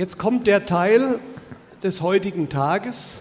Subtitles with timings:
[0.00, 1.18] Jetzt kommt der Teil
[1.82, 3.16] des heutigen Tages,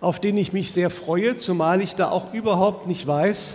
[0.00, 3.54] auf den ich mich sehr freue, zumal ich da auch überhaupt nicht weiß,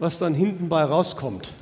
[0.00, 1.52] was dann hinten bei rauskommt.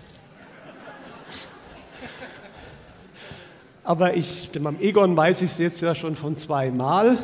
[3.85, 7.19] Aber ich, beim Egon weiß ich es jetzt ja schon von zweimal.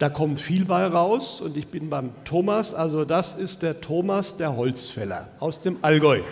[0.00, 4.34] Da kommt viel bei raus und ich bin beim Thomas, also das ist der Thomas
[4.34, 6.22] der Holzfäller aus dem Allgäu.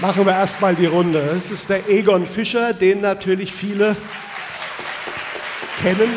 [0.00, 1.28] Machen wir erstmal die Runde.
[1.34, 3.96] Das ist der Egon Fischer, den natürlich viele
[5.82, 6.08] kennen.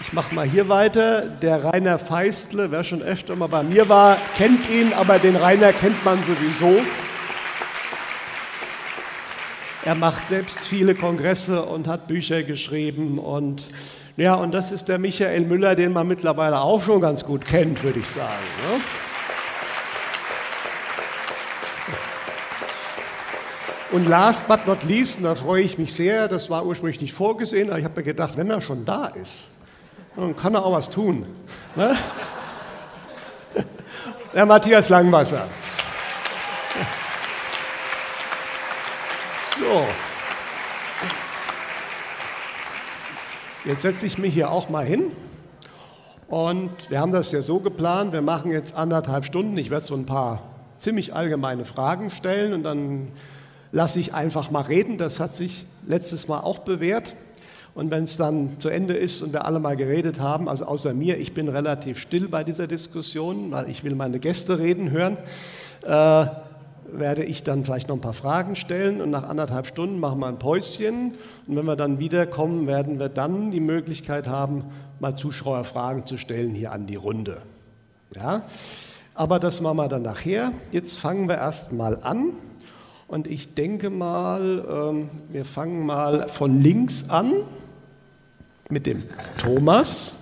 [0.00, 1.22] Ich mache mal hier weiter.
[1.22, 5.74] Der Rainer Feistle, wer schon öfter mal bei mir war, kennt ihn, aber den Rainer
[5.74, 6.80] kennt man sowieso.
[9.84, 13.66] Er macht selbst viele Kongresse und hat Bücher geschrieben und
[14.16, 17.82] ja, und das ist der Michael Müller, den man mittlerweile auch schon ganz gut kennt,
[17.82, 18.44] würde ich sagen.
[18.68, 18.80] Ne?
[23.92, 27.12] Und last but not least, und da freue ich mich sehr, das war ursprünglich nicht
[27.12, 29.48] vorgesehen, aber ich habe mir gedacht, wenn er schon da ist,
[30.16, 31.26] dann kann er auch was tun.
[31.76, 31.96] Ne?
[34.34, 35.46] Der Matthias Langwasser.
[39.58, 40.11] So.
[43.64, 45.12] Jetzt setze ich mich hier auch mal hin.
[46.26, 49.56] Und wir haben das ja so geplant, wir machen jetzt anderthalb Stunden.
[49.56, 50.42] Ich werde so ein paar
[50.78, 53.12] ziemlich allgemeine Fragen stellen und dann
[53.70, 54.98] lasse ich einfach mal reden.
[54.98, 57.14] Das hat sich letztes Mal auch bewährt.
[57.76, 60.92] Und wenn es dann zu Ende ist und wir alle mal geredet haben, also außer
[60.92, 65.18] mir, ich bin relativ still bei dieser Diskussion, weil ich will meine Gäste reden hören,
[65.82, 66.26] äh,
[66.90, 70.26] werde ich dann vielleicht noch ein paar Fragen stellen und nach anderthalb Stunden machen wir
[70.26, 71.12] ein Päuschen.
[71.46, 74.64] Und wenn wir dann wiederkommen, werden wir dann die Möglichkeit haben,
[75.00, 77.38] mal Zuschauerfragen zu stellen hier an die Runde.
[78.14, 78.42] Ja?
[79.14, 80.52] Aber das machen wir dann nachher.
[80.70, 82.32] Jetzt fangen wir erst mal an.
[83.08, 87.32] Und ich denke mal, ähm, wir fangen mal von links an
[88.70, 89.02] mit dem
[89.36, 90.16] Thomas.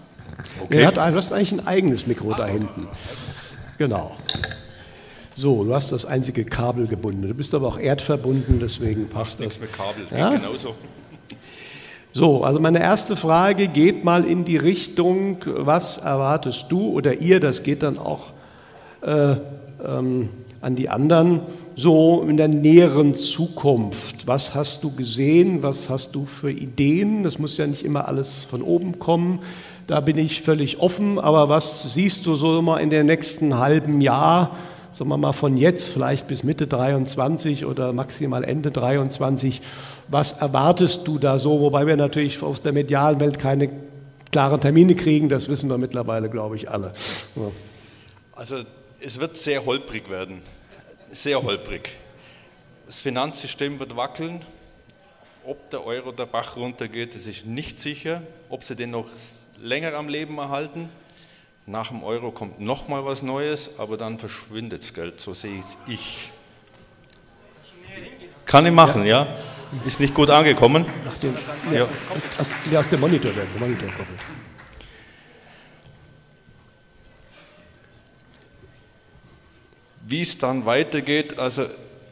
[0.65, 0.81] Okay.
[0.81, 2.89] Er hat, du hast eigentlich ein eigenes Mikro da hinten.
[3.79, 4.17] Genau.
[5.41, 7.27] So, du hast das einzige Kabel gebunden.
[7.27, 9.59] Du bist aber auch erdverbunden, deswegen passt das.
[9.59, 10.29] Mit Kabel, ja?
[10.29, 10.75] genauso.
[12.13, 17.41] So, also meine erste Frage geht mal in die Richtung, was erwartest du oder ihr,
[17.41, 18.35] das geht dann auch
[19.01, 19.37] äh,
[19.83, 20.29] ähm,
[20.61, 21.41] an die anderen,
[21.75, 24.27] so in der näheren Zukunft.
[24.27, 27.23] Was hast du gesehen, was hast du für Ideen?
[27.23, 29.39] Das muss ja nicht immer alles von oben kommen.
[29.87, 34.03] Da bin ich völlig offen, aber was siehst du so mal in den nächsten halben
[34.03, 34.55] Jahr?
[34.93, 39.61] Sagen wir mal von jetzt vielleicht bis Mitte 23 oder maximal Ende 23,
[40.09, 41.61] was erwartest du da so?
[41.61, 43.71] Wobei wir natürlich aus der medialen Welt keine
[44.31, 46.93] klaren Termine kriegen, das wissen wir mittlerweile, glaube ich, alle.
[47.37, 47.51] Ja.
[48.33, 48.57] Also
[49.01, 50.43] es wird sehr holprig werden,
[51.13, 51.91] sehr holprig.
[52.87, 54.41] Das Finanzsystem wird wackeln.
[55.45, 58.23] Ob der Euro der Bach runtergeht, das ist nicht sicher.
[58.49, 59.07] Ob sie den noch
[59.63, 60.89] länger am Leben erhalten,
[61.67, 66.31] nach dem Euro kommt nochmal was Neues, aber dann verschwindet das Geld, so sehe ich
[68.45, 69.27] Kann ich machen, ja?
[69.87, 70.85] Ist nicht gut angekommen?
[71.05, 71.37] Nach dem,
[71.73, 71.85] ja.
[72.39, 74.19] Aus, ja, aus dem Monitor, der Monitor koppelt.
[80.07, 81.67] Wie es dann weitergeht, also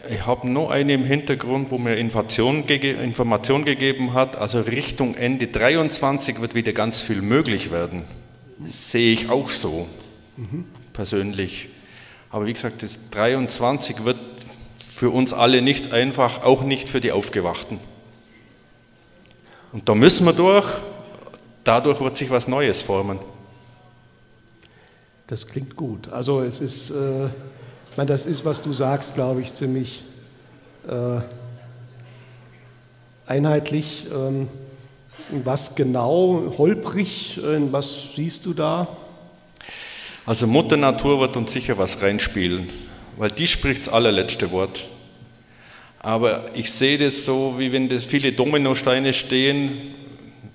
[0.08, 5.48] ich habe nur eine im Hintergrund, wo mir Information, Information gegeben hat, also Richtung Ende
[5.48, 8.04] 23 wird wieder ganz viel möglich werden
[8.64, 9.88] sehe ich auch so,
[10.36, 10.64] mhm.
[10.92, 11.68] persönlich.
[12.30, 14.18] Aber wie gesagt, das 23 wird
[14.92, 17.78] für uns alle nicht einfach, auch nicht für die Aufgewachten.
[19.72, 20.66] Und da müssen wir durch,
[21.64, 23.18] dadurch wird sich was Neues formen.
[25.26, 26.08] Das klingt gut.
[26.08, 30.02] Also es ist, äh, ich meine, das ist, was du sagst, glaube ich, ziemlich
[30.88, 31.20] äh,
[33.26, 34.06] einheitlich.
[34.12, 34.48] Ähm,
[35.44, 37.40] was genau, holprig,
[37.70, 38.88] was siehst du da?
[40.26, 42.68] Also Mutter Natur wird uns sicher was reinspielen,
[43.16, 44.88] weil die spricht das allerletzte Wort.
[46.00, 49.72] Aber ich sehe das so, wie wenn das viele Dominosteine stehen,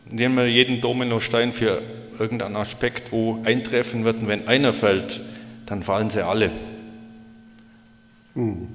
[0.10, 1.82] nehmen wir jeden Dominostein für
[2.20, 5.22] irgendeinen Aspekt, wo eintreffen wird und wenn einer fällt,
[5.66, 6.52] dann fallen sie alle.
[8.36, 8.68] Hm.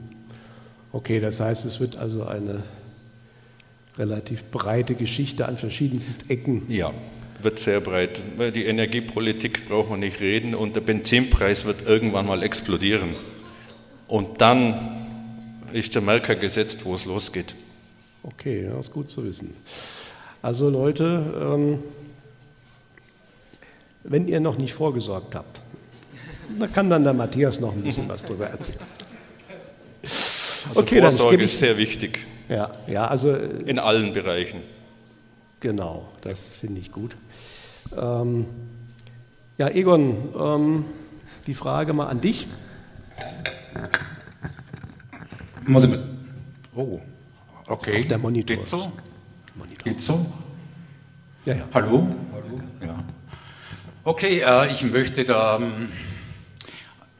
[0.92, 2.62] Okay, das heißt, es wird also eine
[3.98, 6.62] relativ breite Geschichte an verschiedensten Ecken.
[6.68, 6.92] Ja,
[7.42, 8.20] wird sehr breit.
[8.54, 13.14] Die Energiepolitik braucht man nicht reden und der Benzinpreis wird irgendwann mal explodieren.
[14.06, 14.74] Und dann
[15.72, 17.54] ist der Merker gesetzt, wo es losgeht.
[18.22, 19.54] Okay, das ist gut zu wissen.
[20.42, 21.04] Also Leute,
[21.40, 21.78] ähm,
[24.04, 25.60] wenn ihr noch nicht vorgesorgt habt.
[26.58, 28.78] Da kann dann der Matthias noch ein bisschen was drüber erzählen.
[30.02, 32.26] Also okay, Vorsorge ist sehr wichtig.
[32.48, 34.62] Ja, ja, also in allen Bereichen.
[35.60, 37.16] Genau, das finde ich gut.
[37.96, 38.46] Ähm,
[39.58, 40.84] ja, Egon, ähm,
[41.46, 42.46] die Frage mal an dich.
[45.66, 46.00] Muss ich mit?
[46.74, 47.00] Oh,
[47.66, 48.04] okay.
[48.04, 48.56] Der Monitor.
[48.56, 48.92] Geht so?
[49.54, 49.84] Monitor.
[49.84, 50.24] Geht so?
[51.44, 51.68] Ja, ja.
[51.74, 52.06] Hallo?
[52.32, 52.60] Hallo?
[52.80, 53.04] Ja.
[54.04, 55.88] Okay, äh, ich möchte da ähm,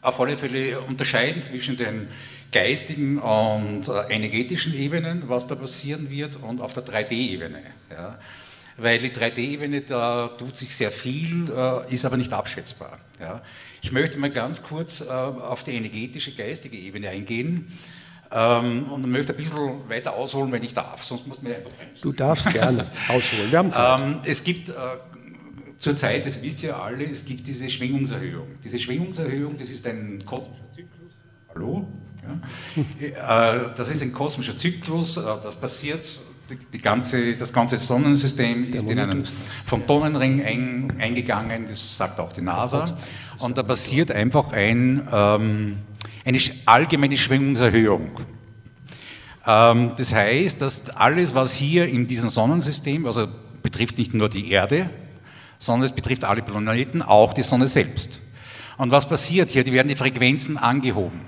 [0.00, 2.08] auf alle Fälle unterscheiden zwischen den
[2.52, 7.62] geistigen und äh, energetischen Ebenen, was da passieren wird, und auf der 3D-Ebene.
[7.90, 8.18] Ja.
[8.76, 12.98] Weil die 3D-Ebene, da tut sich sehr viel, äh, ist aber nicht abschätzbar.
[13.20, 13.42] Ja.
[13.82, 17.72] Ich möchte mal ganz kurz äh, auf die energetische, geistige Ebene eingehen.
[18.30, 22.02] Ähm, und möchte ein bisschen weiter ausholen, wenn ich darf, sonst muss mir einfach bremsen.
[22.02, 24.00] Du darfst gerne ausholen, wir haben Zeit.
[24.02, 24.72] Ähm, es gibt äh,
[25.78, 28.46] zurzeit, das wisst ihr alle, es gibt diese Schwingungserhöhung.
[28.62, 31.12] Diese Schwingungserhöhung, das ist ein kosmischer Zyklus.
[31.54, 31.88] Hallo?
[33.00, 36.20] Äh, das ist ein kosmischer Zyklus, äh, das passiert,
[36.72, 39.24] die ganze, das ganze Sonnensystem ist in einen
[39.66, 42.86] Photonenring ein, eingegangen, das sagt auch die NASA.
[43.38, 45.76] Und da passiert einfach ein, ähm,
[46.24, 48.20] eine allgemeine Schwingungserhöhung.
[49.46, 53.28] Ähm, das heißt, dass alles, was hier in diesem Sonnensystem, also
[53.62, 54.90] betrifft nicht nur die Erde,
[55.58, 58.20] sondern es betrifft alle Planeten, auch die Sonne selbst.
[58.76, 59.64] Und was passiert hier?
[59.64, 61.20] Die werden die Frequenzen angehoben.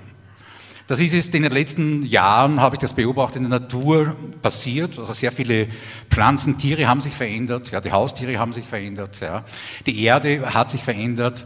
[0.87, 4.97] Das ist jetzt in den letzten Jahren, habe ich das beobachtet, in der Natur passiert.
[4.99, 5.67] Also sehr viele
[6.09, 9.43] Pflanzen, Tiere haben sich verändert, ja, die Haustiere haben sich verändert, ja,
[9.85, 11.45] die Erde hat sich verändert.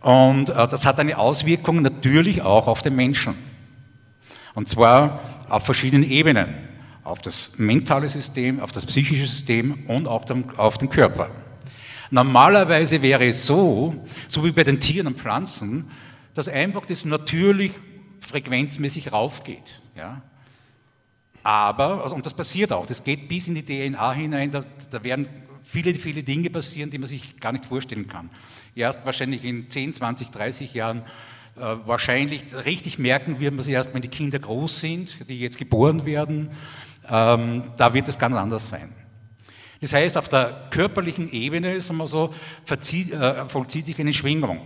[0.00, 3.34] Und äh, das hat eine Auswirkung natürlich auch auf den Menschen.
[4.54, 6.54] Und zwar auf verschiedenen Ebenen.
[7.02, 10.24] Auf das mentale System, auf das psychische System und auch
[10.56, 11.30] auf den Körper.
[12.10, 13.94] Normalerweise wäre es so,
[14.28, 15.90] so wie bei den Tieren und Pflanzen,
[16.32, 17.72] dass einfach das natürlich
[18.24, 19.80] frequenzmäßig raufgeht.
[19.96, 20.22] Ja?
[21.42, 25.04] Aber, also, und das passiert auch, das geht bis in die DNA hinein, da, da
[25.04, 25.28] werden
[25.62, 28.30] viele, viele Dinge passieren, die man sich gar nicht vorstellen kann.
[28.74, 31.02] Erst wahrscheinlich in 10, 20, 30 Jahren
[31.56, 35.58] äh, wahrscheinlich richtig merken wird man sie erst, wenn die Kinder groß sind, die jetzt
[35.58, 36.50] geboren werden.
[37.08, 38.90] Ähm, da wird es ganz anders sein.
[39.80, 42.32] Das heißt, auf der körperlichen Ebene sagen wir so,
[42.70, 44.62] äh, vollzieht sich eine Schwingung.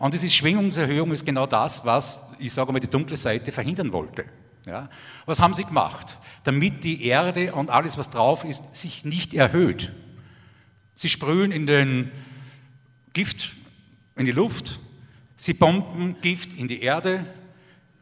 [0.00, 4.24] Und diese Schwingungserhöhung ist genau das, was, ich sage mal, die dunkle Seite verhindern wollte.
[4.64, 4.88] Ja?
[5.26, 6.18] Was haben sie gemacht?
[6.42, 9.92] Damit die Erde und alles, was drauf ist, sich nicht erhöht.
[10.94, 12.10] Sie sprühen in den
[13.12, 13.56] Gift
[14.16, 14.80] in die Luft,
[15.36, 17.26] sie bomben Gift in die Erde,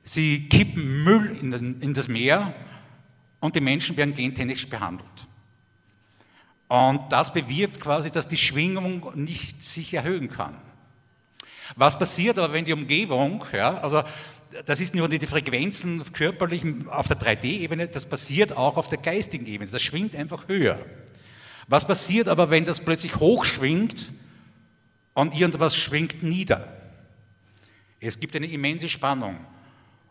[0.04, 2.54] sie kippen Müll in, den, in das Meer
[3.40, 5.08] und die Menschen werden gentechnisch behandelt.
[6.68, 10.54] Und das bewirkt quasi, dass die Schwingung nicht sich erhöhen kann.
[11.76, 14.02] Was passiert aber, wenn die Umgebung, ja, also
[14.64, 19.46] das ist nur die Frequenzen körperlich auf der 3D-Ebene, das passiert auch auf der geistigen
[19.46, 20.78] Ebene, das schwingt einfach höher.
[21.66, 24.12] Was passiert aber, wenn das plötzlich hochschwingt
[25.12, 26.72] und irgendwas schwingt nieder?
[28.00, 29.38] Es gibt eine immense Spannung.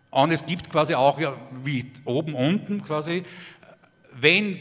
[0.10, 3.24] Und es gibt quasi auch, ja, wie oben, unten quasi,
[4.14, 4.60] wenn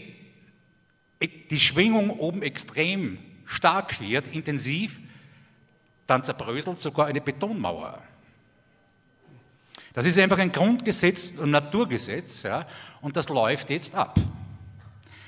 [1.50, 5.00] die Schwingung oben extrem stark wird, intensiv,
[6.06, 8.02] dann zerbröselt sogar eine Betonmauer.
[9.92, 12.66] Das ist einfach ein Grundgesetz, ein Naturgesetz, ja,
[13.00, 14.18] und das läuft jetzt ab.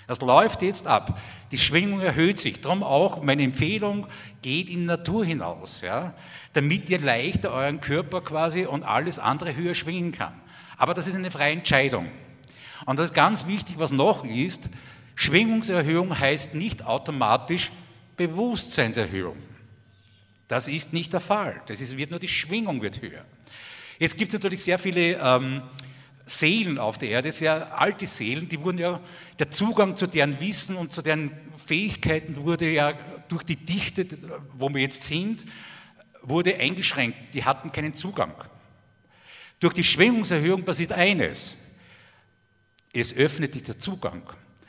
[0.06, 1.18] Das läuft jetzt ab.
[1.52, 2.60] Die Schwingung erhöht sich.
[2.60, 4.06] Darum auch meine Empfehlung,
[4.42, 6.14] geht in Natur hinaus, ja,
[6.52, 10.32] damit ihr leichter euren Körper quasi und alles andere höher schwingen kann.
[10.76, 12.08] Aber das ist eine freie Entscheidung.
[12.86, 14.70] Und das ist ganz wichtig, was noch ist,
[15.14, 17.72] Schwingungserhöhung heißt nicht automatisch
[18.16, 19.36] Bewusstseinserhöhung.
[20.48, 21.60] Das ist nicht der Fall.
[21.66, 23.24] Das ist, wird nur die Schwingung wird höher.
[23.98, 25.62] Es gibt natürlich sehr viele ähm,
[26.24, 29.00] Seelen auf der Erde, sehr alte Seelen, die wurden ja,
[29.38, 31.30] der Zugang zu deren Wissen und zu deren
[31.66, 32.92] Fähigkeiten wurde ja
[33.28, 34.06] durch die Dichte,
[34.54, 35.44] wo wir jetzt sind,
[36.22, 37.34] wurde eingeschränkt.
[37.34, 38.34] Die hatten keinen Zugang.
[39.60, 41.54] Durch die Schwingungserhöhung passiert eines.
[42.92, 44.22] Es öffnet sich der Zugang.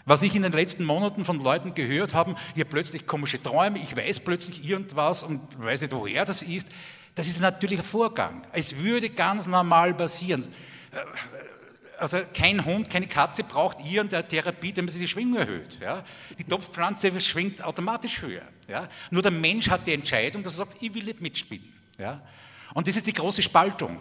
[0.10, 3.96] Was ich in den letzten Monaten von Leuten gehört habe, habe plötzlich komische Träume, ich
[3.96, 6.68] weiß plötzlich irgendwas und weiß nicht, woher das ist,
[7.14, 8.42] das ist ein natürlicher Vorgang.
[8.52, 10.42] Es würde ganz normal passieren.
[10.42, 10.98] Äh,
[12.00, 15.78] also kein Hund, keine Katze braucht irgendeine Therapie, damit sie die Schwingung erhöht.
[15.80, 16.04] Ja?
[16.40, 18.48] Die Topfpflanze schwingt automatisch höher.
[18.68, 18.90] Ja?
[19.12, 21.72] Nur der Mensch hat die Entscheidung, dass er sagt, ich will nicht mitspielen.
[22.00, 22.20] Ja?
[22.74, 24.00] Und das ist die große Spaltung.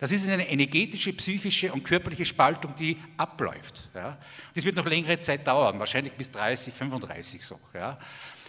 [0.00, 3.90] Das ist eine energetische, psychische und körperliche Spaltung, die abläuft.
[3.94, 4.16] Ja.
[4.54, 7.60] Das wird noch längere Zeit dauern, wahrscheinlich bis 30, 35 so.
[7.74, 7.98] Ja.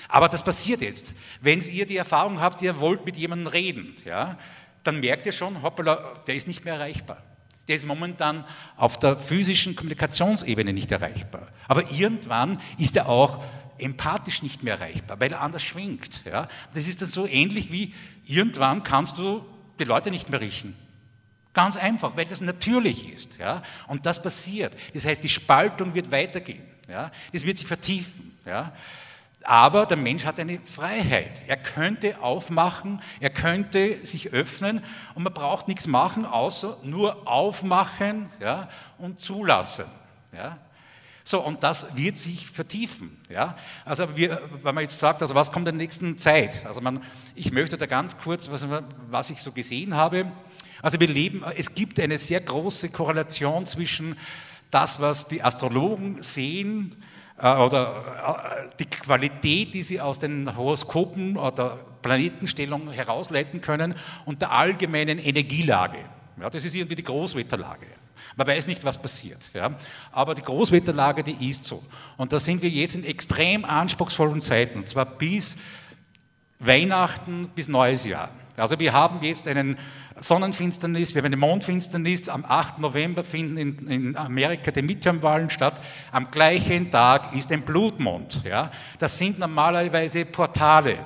[0.07, 1.13] Aber das passiert jetzt.
[1.41, 4.37] Wenn ihr die Erfahrung habt, ihr wollt mit jemandem reden, ja,
[4.83, 7.21] dann merkt ihr schon, hoppala, der ist nicht mehr erreichbar.
[7.67, 8.45] Der ist momentan
[8.77, 11.49] auf der physischen Kommunikationsebene nicht erreichbar.
[11.67, 13.43] Aber irgendwann ist er auch
[13.77, 16.23] empathisch nicht mehr erreichbar, weil er anders schwingt.
[16.25, 16.47] Ja?
[16.73, 17.93] Das ist dann so ähnlich wie
[18.25, 19.45] irgendwann kannst du
[19.79, 20.75] die Leute nicht mehr riechen.
[21.53, 23.37] Ganz einfach, weil das natürlich ist.
[23.37, 23.61] Ja?
[23.87, 24.75] Und das passiert.
[24.93, 26.63] Das heißt, die Spaltung wird weitergehen.
[26.87, 27.11] Ja?
[27.31, 28.37] Es wird sich vertiefen.
[28.45, 28.71] Ja?
[29.43, 31.41] Aber der Mensch hat eine Freiheit.
[31.47, 34.83] Er könnte aufmachen, er könnte sich öffnen
[35.15, 39.85] und man braucht nichts machen, außer nur aufmachen ja, und zulassen.
[40.31, 40.59] Ja.
[41.23, 43.19] So, und das wird sich vertiefen.
[43.29, 43.55] Ja?
[43.85, 46.65] Also, wir, wenn man jetzt sagt, also was kommt in der nächsten Zeit?
[46.65, 47.03] Also, man,
[47.35, 48.65] ich möchte da ganz kurz, was,
[49.09, 50.31] was ich so gesehen habe.
[50.81, 54.17] Also, wir leben, es gibt eine sehr große Korrelation zwischen
[54.69, 56.95] das, was die Astrologen sehen,
[57.41, 63.95] äh, oder äh, die Qualität, die sie aus den Horoskopen oder Planetenstellungen herausleiten können
[64.25, 65.99] und der allgemeinen Energielage.
[66.39, 67.87] Ja, das ist irgendwie die Großwetterlage.
[68.35, 69.51] Man weiß nicht, was passiert.
[69.53, 69.75] Ja?
[70.11, 71.83] Aber die Großwetterlage, die ist so.
[72.17, 75.57] Und da sind wir jetzt in extrem anspruchsvollen Zeiten, und zwar bis
[76.59, 78.29] Weihnachten, bis Neues Jahr.
[78.55, 79.77] Also wir haben jetzt einen
[80.21, 82.29] Sonnenfinsternis, wir haben eine Mondfinsternis.
[82.29, 82.77] Am 8.
[82.77, 85.81] November finden in, in Amerika die Midterm-Wahlen statt.
[86.11, 88.41] Am gleichen Tag ist ein Blutmond.
[88.45, 88.71] Ja?
[88.99, 90.99] Das sind normalerweise Portale,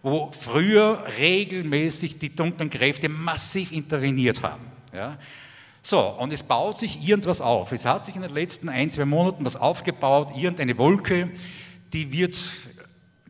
[0.00, 4.64] wo früher regelmäßig die dunklen Kräfte massiv interveniert haben.
[4.94, 5.18] Ja?
[5.82, 7.72] So, und es baut sich irgendwas auf.
[7.72, 11.30] Es hat sich in den letzten ein, zwei Monaten was aufgebaut, irgendeine Wolke,
[11.92, 12.38] die wird,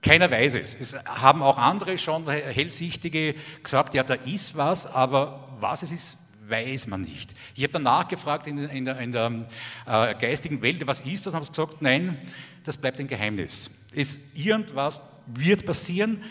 [0.03, 0.75] keiner weiß es.
[0.75, 6.17] Es haben auch andere schon, Hellsichtige, gesagt, ja, da ist was, aber was es ist,
[6.49, 7.35] weiß man nicht.
[7.55, 9.47] Ich habe dann nachgefragt in, in der, in der
[9.87, 11.35] äh, geistigen Welt, was ist das?
[11.35, 12.19] Haben gesagt, nein,
[12.65, 13.71] das bleibt ein Geheimnis.
[13.95, 16.23] Es, irgendwas wird passieren,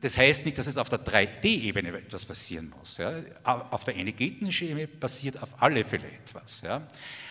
[0.00, 2.98] das heißt nicht, dass es auf der 3D-Ebene etwas passieren muss.
[2.98, 3.20] Ja.
[3.42, 6.62] Auf der energetischen Ebene passiert auf alle Fälle etwas.
[6.62, 6.86] Ja.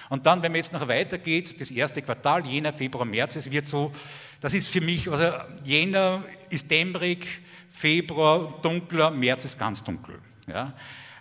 [0.09, 3.65] Und dann, wenn man jetzt noch weitergeht, das erste Quartal, Jänner, Februar, März, es wird
[3.65, 3.91] so,
[4.39, 5.31] das ist für mich, also
[5.63, 7.27] Jänner ist dämmerig,
[7.69, 10.19] Februar dunkler, März ist ganz dunkel.
[10.47, 10.73] Ja.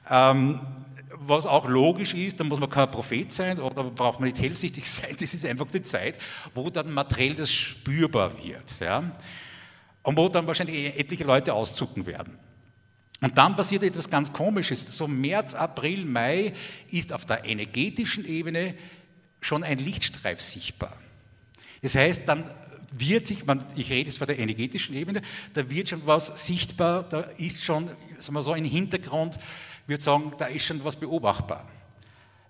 [0.09, 0.61] Ähm,
[1.19, 4.89] was auch logisch ist, da muss man kein Prophet sein oder braucht man nicht hellsichtig
[4.91, 6.19] sein, das ist einfach die Zeit,
[6.55, 8.77] wo dann materiell das spürbar wird.
[8.81, 9.13] Ja
[10.07, 12.39] und wo dann wahrscheinlich etliche Leute auszucken werden.
[13.21, 14.97] Und dann passiert etwas ganz Komisches.
[14.97, 16.53] So März, April, Mai
[16.91, 18.75] ist auf der energetischen Ebene
[19.41, 20.93] schon ein Lichtstreif sichtbar.
[21.83, 22.45] Das heißt, dann
[22.93, 23.39] wird sich,
[23.77, 25.23] ich rede jetzt von der energetischen Ebene,
[25.55, 29.39] da wird schon was sichtbar, da ist schon, sagen wir so, ein Hintergrund,
[29.83, 31.69] ich würde sagen, da ist schon was beobachtbar.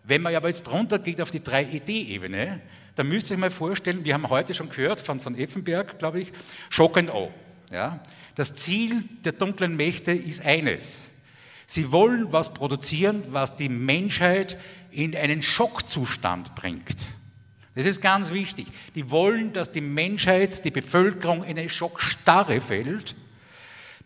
[0.04, 2.61] Wenn man aber jetzt drunter geht auf die 3ED-Ebene,
[2.94, 6.20] dann müsst ihr euch mal vorstellen, wir haben heute schon gehört von, von Effenberg, glaube
[6.20, 6.32] ich,
[6.70, 7.30] Shock and O.
[7.70, 8.00] Ja?
[8.37, 11.00] Das Ziel der dunklen Mächte ist eines.
[11.66, 14.57] Sie wollen was produzieren, was die Menschheit
[14.93, 16.97] in einen Schockzustand bringt.
[17.75, 18.69] Das ist ganz wichtig.
[18.95, 23.16] Die wollen, dass die Menschheit, die Bevölkerung in eine Schockstarre fällt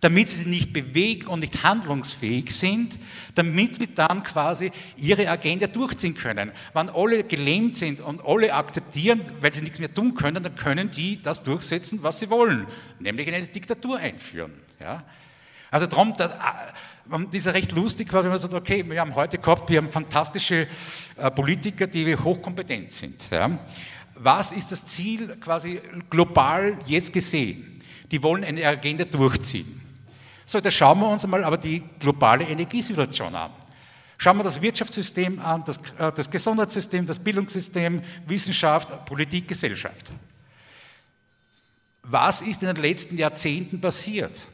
[0.00, 2.98] damit sie nicht bewegen und nicht handlungsfähig sind,
[3.34, 6.52] damit sie dann quasi ihre Agenda durchziehen können.
[6.72, 10.90] Wenn alle gelähmt sind und alle akzeptieren, weil sie nichts mehr tun können, dann können
[10.90, 12.66] die das durchsetzen, was sie wollen,
[12.98, 14.52] nämlich eine Diktatur einführen.
[14.80, 15.04] Ja?
[15.70, 19.38] Also darum, das, äh, ist ja recht lustig, weil man sagt, okay, wir haben heute
[19.38, 20.66] gehabt, wir haben fantastische
[21.16, 23.28] äh, Politiker, die hochkompetent sind.
[23.30, 23.58] Ja?
[24.14, 27.78] Was ist das Ziel quasi global jetzt gesehen?
[28.10, 29.79] Die wollen eine Agenda durchziehen.
[30.50, 33.52] So, da schauen wir uns einmal aber die globale Energiesituation an.
[34.18, 40.12] Schauen wir das Wirtschaftssystem an, das, äh, das Gesundheitssystem, das Bildungssystem, Wissenschaft, Politik, Gesellschaft.
[42.02, 44.48] Was ist in den letzten Jahrzehnten passiert?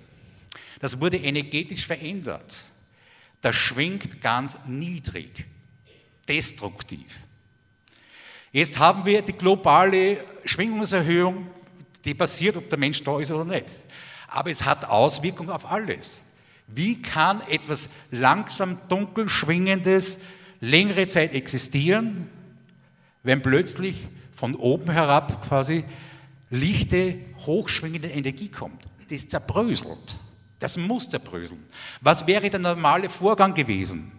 [0.81, 2.59] Das wurde energetisch verändert.
[3.41, 5.47] Das schwingt ganz niedrig,
[6.29, 7.21] destruktiv.
[8.53, 11.47] Jetzt haben wir die globale Schwingungserhöhung,
[12.05, 13.81] die passiert, ob der Mensch da ist oder nicht
[14.29, 16.21] aber es hat Auswirkungen auf alles.
[16.67, 20.21] Wie kann etwas langsam dunkel schwingendes
[20.61, 22.29] längere Zeit existieren,
[23.23, 25.85] wenn plötzlich von oben herab quasi
[26.51, 28.89] lichte, hochschwingende Energie kommt?
[29.09, 30.17] Das zerbröselt.
[30.59, 31.63] Das muss zerbröseln.
[32.01, 34.13] Was wäre der normale Vorgang gewesen?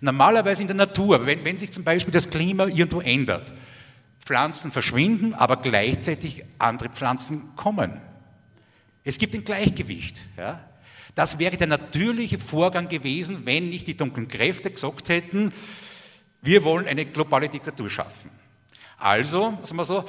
[0.00, 3.52] Normalerweise in der Natur, wenn, wenn sich zum Beispiel das Klima irgendwo ändert,
[4.18, 8.00] Pflanzen verschwinden, aber gleichzeitig andere Pflanzen kommen.
[9.04, 10.26] Es gibt ein Gleichgewicht.
[10.36, 10.60] Ja?
[11.14, 15.52] Das wäre der natürliche Vorgang gewesen, wenn nicht die dunklen Kräfte gesagt hätten,
[16.40, 18.30] wir wollen eine globale Diktatur schaffen.
[18.98, 20.04] Also, sagen wir so,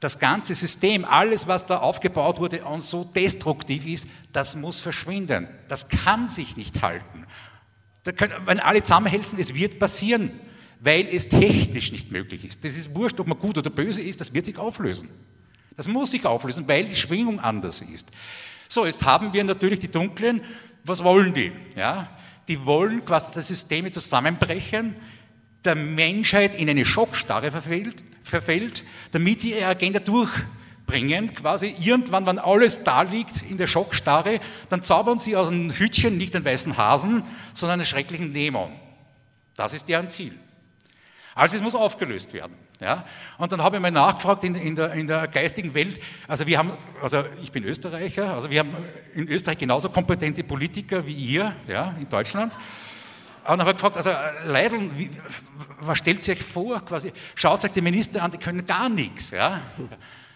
[0.00, 5.46] das ganze System, alles, was da aufgebaut wurde und so destruktiv ist, das muss verschwinden.
[5.68, 7.24] Das kann sich nicht halten.
[8.02, 10.32] Da können, wenn alle zusammenhelfen, es wird passieren,
[10.80, 12.64] weil es technisch nicht möglich ist.
[12.64, 15.08] Das ist wurscht, ob man gut oder böse ist, das wird sich auflösen.
[15.76, 18.10] Das muss sich auflösen, weil die Schwingung anders ist.
[18.68, 20.42] So, jetzt haben wir natürlich die Dunklen.
[20.84, 21.52] Was wollen die?
[21.76, 22.08] Ja,
[22.48, 24.96] die wollen quasi, dass Systeme zusammenbrechen,
[25.64, 31.34] der Menschheit in eine Schockstarre verfällt, verfällt damit sie ihre Agenda durchbringen.
[31.34, 36.16] Quasi irgendwann, wenn alles da liegt in der Schockstarre, dann zaubern sie aus einem Hütchen
[36.16, 38.72] nicht einen weißen Hasen, sondern einen schrecklichen Dämon.
[39.54, 40.34] Das ist deren Ziel.
[41.34, 42.56] Also es muss aufgelöst werden.
[42.82, 43.04] Ja?
[43.38, 46.58] Und dann habe ich mal nachgefragt in, in, der, in, der, geistigen Welt, also wir
[46.58, 48.74] haben, also ich bin Österreicher, also wir haben
[49.14, 52.54] in Österreich genauso kompetente Politiker wie ihr ja, in Deutschland.
[53.44, 54.10] Und dann habe ich gefragt, also
[54.46, 55.10] Leidl, wie,
[55.80, 56.84] was stellt ihr euch vor?
[56.84, 59.30] Quasi, schaut euch die Minister an, die können gar nichts.
[59.30, 59.62] Ja?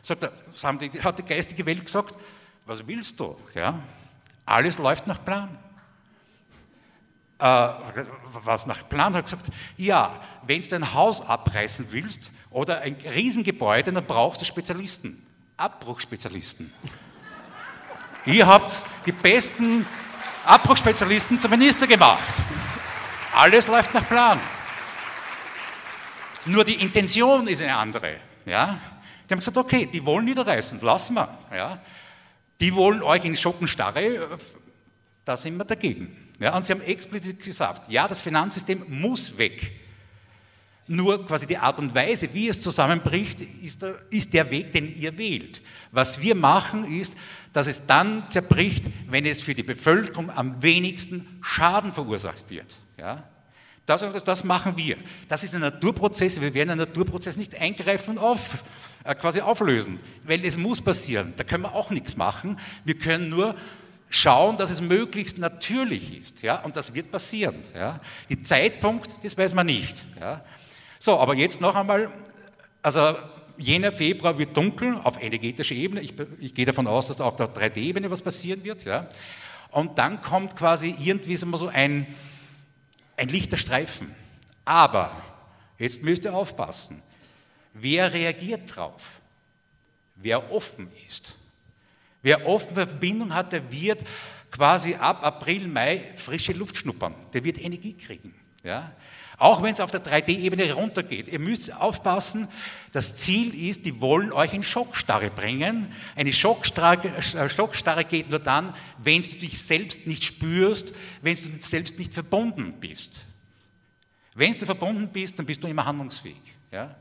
[0.03, 2.17] Sagt er, haben die, hat die geistige Welt gesagt,
[2.65, 3.37] was willst du?
[3.55, 3.81] Ja?
[4.45, 5.57] Alles läuft nach Plan.
[7.39, 7.69] Äh,
[8.45, 13.93] was nach Plan hat gesagt, ja, wenn du ein Haus abreißen willst oder ein Riesengebäude,
[13.93, 15.23] dann brauchst du Spezialisten,
[15.57, 16.73] Abbruchspezialisten.
[18.25, 19.87] Ihr habt die besten
[20.45, 22.23] Abbruchspezialisten zum Minister gemacht.
[23.35, 24.41] Alles läuft nach Plan.
[26.47, 28.17] Nur die Intention ist eine andere.
[28.47, 28.81] Ja?
[29.29, 31.29] Die haben gesagt, okay, die wollen niederreißen, lassen wir.
[31.53, 31.79] Ja?
[32.61, 34.39] Die wollen euch in Schockenstarre,
[35.25, 36.26] da sind wir dagegen.
[36.39, 39.73] Ja, und sie haben explizit gesagt, ja, das Finanzsystem muss weg.
[40.89, 44.95] Nur quasi die Art und Weise, wie es zusammenbricht, ist der, ist der Weg, den
[44.95, 45.63] ihr wählt.
[45.91, 47.15] Was wir machen, ist,
[47.53, 52.79] dass es dann zerbricht, wenn es für die Bevölkerung am wenigsten Schaden verursacht wird.
[52.99, 53.25] Ja?
[53.87, 54.97] Das, das, machen wir.
[55.29, 56.41] Das ist ein Naturprozess.
[56.41, 58.63] Wir werden einen Naturprozess nicht eingreifen und auf,
[59.05, 61.35] äh, quasi auflösen, weil es muss passieren.
[61.37, 62.59] Da können wir auch nichts machen.
[62.85, 63.55] Wir können nur
[64.09, 66.43] schauen, dass es möglichst natürlich ist.
[66.43, 66.61] Ja?
[66.63, 67.57] Und das wird passieren.
[67.75, 68.01] Ja?
[68.29, 70.05] Die Zeitpunkt, das weiß man nicht.
[70.21, 70.45] Ja?
[70.99, 72.11] So, aber jetzt noch einmal,
[72.83, 73.17] also
[73.59, 76.01] jener Februar wird dunkel auf energetischer Ebene.
[76.01, 78.85] Ich, ich gehe davon aus, dass auch auf 3D-Ebene was passieren wird.
[78.85, 79.09] Ja?
[79.71, 82.07] Und dann kommt quasi irgendwie so ein,
[83.17, 84.15] ein lichter Streifen.
[84.65, 85.15] Aber,
[85.79, 87.03] jetzt müsst ihr aufpassen,
[87.73, 89.03] wer reagiert drauf?
[90.17, 91.36] Wer offen ist?
[92.27, 94.03] Wer offene Verbindung hat, der wird
[94.51, 97.15] quasi ab April, Mai frische Luft schnuppern.
[97.33, 98.35] Der wird Energie kriegen.
[98.65, 98.91] Ja?
[99.39, 101.29] Auch wenn es auf der 3D-Ebene runtergeht.
[101.29, 102.49] Ihr müsst aufpassen,
[102.91, 105.93] das Ziel ist, die wollen euch in Schockstarre bringen.
[106.17, 111.49] Eine Schockstarre, äh, Schockstarre geht nur dann, wenn du dich selbst nicht spürst, wenn du
[111.61, 113.25] selbst nicht verbunden bist.
[114.35, 116.43] Wenn du verbunden bist, dann bist du immer handlungsfähig.
[116.73, 116.97] Ja?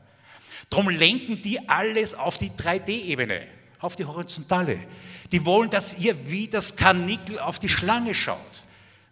[0.70, 4.78] Darum lenken die alles auf die 3D-Ebene auf die Horizontale.
[5.32, 8.64] Die wollen, dass ihr wie das Karnickel auf die Schlange schaut,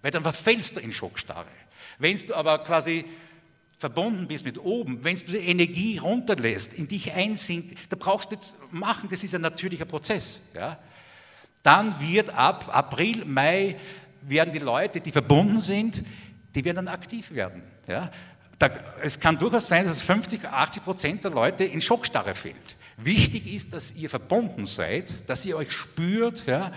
[0.02, 1.46] weil dann verfällst du in Schockstarre.
[1.98, 3.04] Wenn du aber quasi
[3.78, 8.36] verbunden bist mit oben, wenn du die Energie runterlässt, in dich einsinkt, da brauchst du
[8.36, 10.40] nicht machen, das ist ein natürlicher Prozess.
[10.54, 10.78] Ja?
[11.62, 13.76] Dann wird ab April, Mai,
[14.22, 16.02] werden die Leute, die verbunden sind,
[16.54, 17.62] die werden dann aktiv werden.
[17.86, 18.10] Ja?
[18.58, 18.70] Da,
[19.02, 22.76] es kann durchaus sein, dass 50, 80 Prozent der Leute in Schockstarre fällt.
[22.96, 26.46] Wichtig ist, dass ihr verbunden seid, dass ihr euch spürt.
[26.46, 26.72] Ja?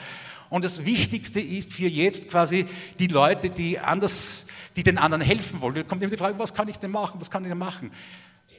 [0.49, 2.65] Und das Wichtigste ist für jetzt quasi
[2.99, 5.75] die Leute, die, anders, die den anderen helfen wollen.
[5.75, 7.91] Da kommt immer die Frage, was kann ich denn machen, was kann ich denn machen?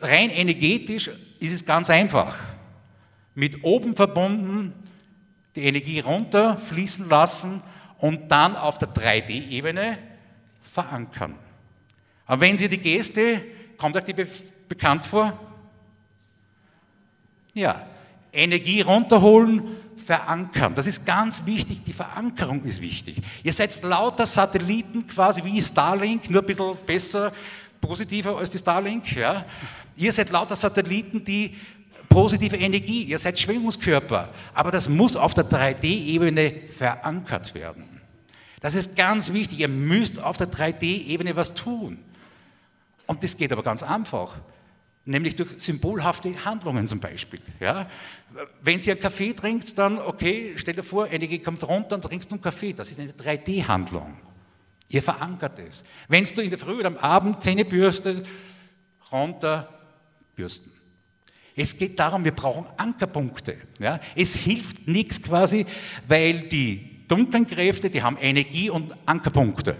[0.00, 2.36] Rein energetisch ist es ganz einfach.
[3.34, 4.72] Mit oben verbunden,
[5.56, 7.62] die Energie runterfließen lassen
[7.98, 9.98] und dann auf der 3D-Ebene
[10.60, 11.34] verankern.
[12.26, 13.44] Aber wenn Sie die Geste,
[13.76, 14.14] kommt euch die
[14.68, 15.47] bekannt vor?
[17.58, 17.84] Ja,
[18.32, 19.62] Energie runterholen,
[19.96, 20.76] verankern.
[20.76, 23.16] Das ist ganz wichtig, die Verankerung ist wichtig.
[23.42, 27.32] Ihr seid lauter Satelliten quasi wie Starlink, nur ein bisschen besser,
[27.80, 29.16] positiver als die Starlink.
[29.16, 29.44] Ja.
[29.96, 31.56] Ihr seid lauter Satelliten, die
[32.08, 38.00] positive Energie, ihr seid Schwingungskörper, aber das muss auf der 3D-Ebene verankert werden.
[38.60, 41.98] Das ist ganz wichtig, ihr müsst auf der 3D-Ebene was tun.
[43.06, 44.36] Und das geht aber ganz einfach
[45.08, 47.40] nämlich durch symbolhafte Handlungen zum Beispiel.
[47.58, 47.88] Ja?
[48.62, 52.30] Wenn Sie einen Kaffee trinkt, dann, okay, stell dir vor, Energie kommt runter und trinkst
[52.30, 52.74] einen Kaffee.
[52.74, 54.18] Das ist eine 3D-Handlung.
[54.88, 55.82] Ihr verankert es.
[56.08, 58.26] Wenn du in der Früh oder am Abend Zähne bürstet,
[59.10, 59.68] runter
[60.36, 60.70] bürsten.
[61.56, 63.56] Es geht darum, wir brauchen Ankerpunkte.
[63.80, 64.00] Ja?
[64.14, 65.66] Es hilft nichts quasi,
[66.06, 69.76] weil die dunklen Kräfte, die haben Energie und Ankerpunkte.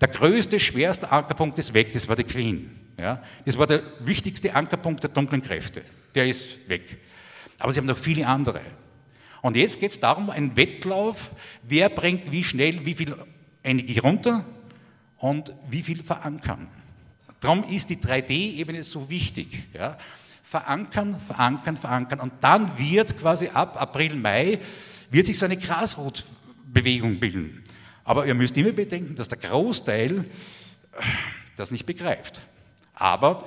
[0.00, 2.70] Der größte, schwerste Ankerpunkt ist weg, das war die Queen.
[2.96, 3.22] Ja?
[3.44, 5.82] Das war der wichtigste Ankerpunkt der dunklen Kräfte.
[6.14, 6.98] Der ist weg.
[7.58, 8.60] Aber sie haben noch viele andere.
[9.42, 11.30] Und jetzt geht es darum, ein Wettlauf,
[11.62, 13.14] wer bringt wie schnell wie viel
[13.62, 14.44] Energie runter
[15.18, 16.68] und wie viel verankern.
[17.40, 19.68] Darum ist die 3D-Ebene so wichtig.
[19.72, 19.96] Ja.
[20.42, 22.20] Verankern, verankern, verankern.
[22.20, 24.60] Und dann wird quasi ab April, Mai,
[25.10, 27.62] wird sich so eine Grasrotbewegung bilden.
[28.10, 30.24] Aber ihr müsst immer bedenken, dass der Großteil
[31.56, 32.40] das nicht begreift.
[32.92, 33.44] Aber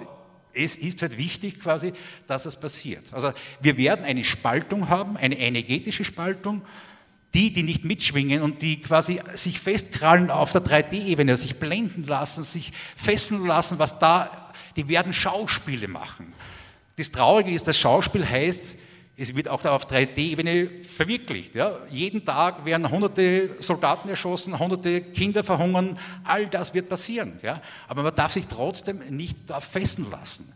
[0.54, 1.91] es ist halt wichtig quasi,
[2.28, 3.04] dass es passiert.
[3.12, 6.62] Also wir werden eine Spaltung haben, eine energetische Spaltung,
[7.34, 12.45] die, die nicht mitschwingen und die quasi sich festkrallen auf der 3D-Ebene, sich blenden lassen,
[12.45, 16.32] sich fesseln lassen, was da, die werden Schauspiele machen.
[16.95, 18.78] Das Traurige ist, das Schauspiel heißt,
[19.15, 21.54] es wird auch da auf 3D-Ebene verwirklicht.
[21.54, 21.80] Ja.
[21.89, 27.39] Jeden Tag werden hunderte Soldaten erschossen, hunderte Kinder verhungern, all das wird passieren.
[27.43, 27.62] Ja.
[27.88, 30.52] Aber man darf sich trotzdem nicht da fesseln lassen.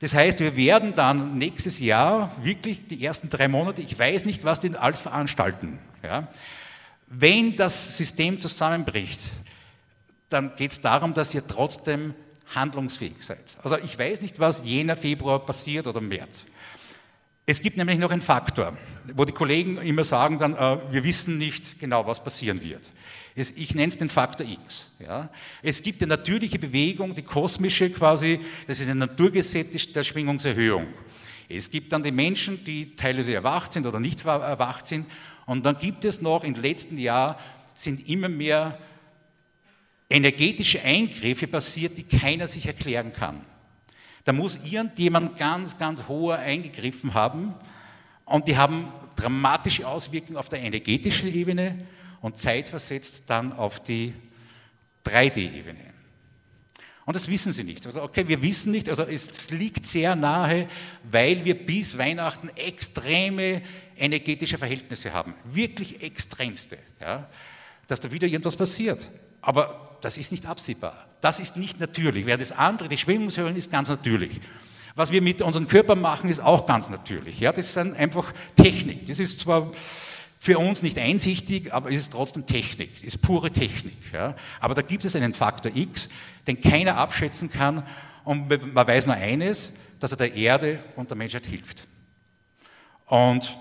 [0.00, 4.44] Das heißt, wir werden dann nächstes Jahr wirklich die ersten drei Monate, ich weiß nicht,
[4.44, 5.78] was die alles veranstalten.
[6.02, 6.28] Ja.
[7.06, 9.20] Wenn das System zusammenbricht,
[10.28, 12.14] dann geht es darum, dass ihr trotzdem
[12.54, 13.58] handlungsfähig seid.
[13.62, 16.46] Also ich weiß nicht, was jener Februar passiert oder März.
[17.50, 18.76] Es gibt nämlich noch einen Faktor,
[19.12, 22.92] wo die Kollegen immer sagen dann, äh, wir wissen nicht genau, was passieren wird.
[23.34, 24.94] Es, ich nenne es den Faktor X.
[25.00, 25.30] Ja.
[25.60, 30.86] Es gibt eine natürliche Bewegung, die kosmische quasi, das ist ein Naturgesetz der Schwingungserhöhung.
[31.48, 35.10] Es gibt dann die Menschen, die teilweise erwacht sind oder nicht erwacht sind.
[35.44, 37.36] Und dann gibt es noch, im letzten Jahr
[37.74, 38.78] sind immer mehr
[40.08, 43.44] energetische Eingriffe passiert, die keiner sich erklären kann.
[44.24, 47.54] Da muss irgendjemand ganz, ganz hoher eingegriffen haben
[48.24, 51.86] und die haben dramatische Auswirkungen auf der energetischen Ebene
[52.20, 54.14] und zeitversetzt dann auf die
[55.06, 55.90] 3D-Ebene.
[57.06, 57.86] Und das wissen sie nicht.
[57.86, 60.68] Also, okay, wir wissen nicht, also es liegt sehr nahe,
[61.10, 63.62] weil wir bis Weihnachten extreme
[63.96, 65.34] energetische Verhältnisse haben.
[65.44, 66.78] Wirklich extremste.
[67.00, 67.28] Ja?
[67.88, 69.08] Dass da wieder irgendwas passiert.
[69.40, 71.06] Aber das ist nicht absehbar.
[71.20, 72.26] Das ist nicht natürlich.
[72.26, 74.40] Während das andere, die Schwingungshöhlen, ist ganz natürlich.
[74.94, 77.40] Was wir mit unserem Körper machen, ist auch ganz natürlich.
[77.40, 79.06] Ja, das ist einfach Technik.
[79.06, 79.70] Das ist zwar
[80.42, 83.98] für uns nicht einsichtig, aber es ist trotzdem Technik, es ist pure Technik.
[84.10, 84.34] Ja.
[84.58, 86.08] Aber da gibt es einen Faktor X,
[86.46, 87.86] den keiner abschätzen kann
[88.24, 91.86] und man weiß nur eines, dass er der Erde und der Menschheit hilft.
[93.04, 93.54] Und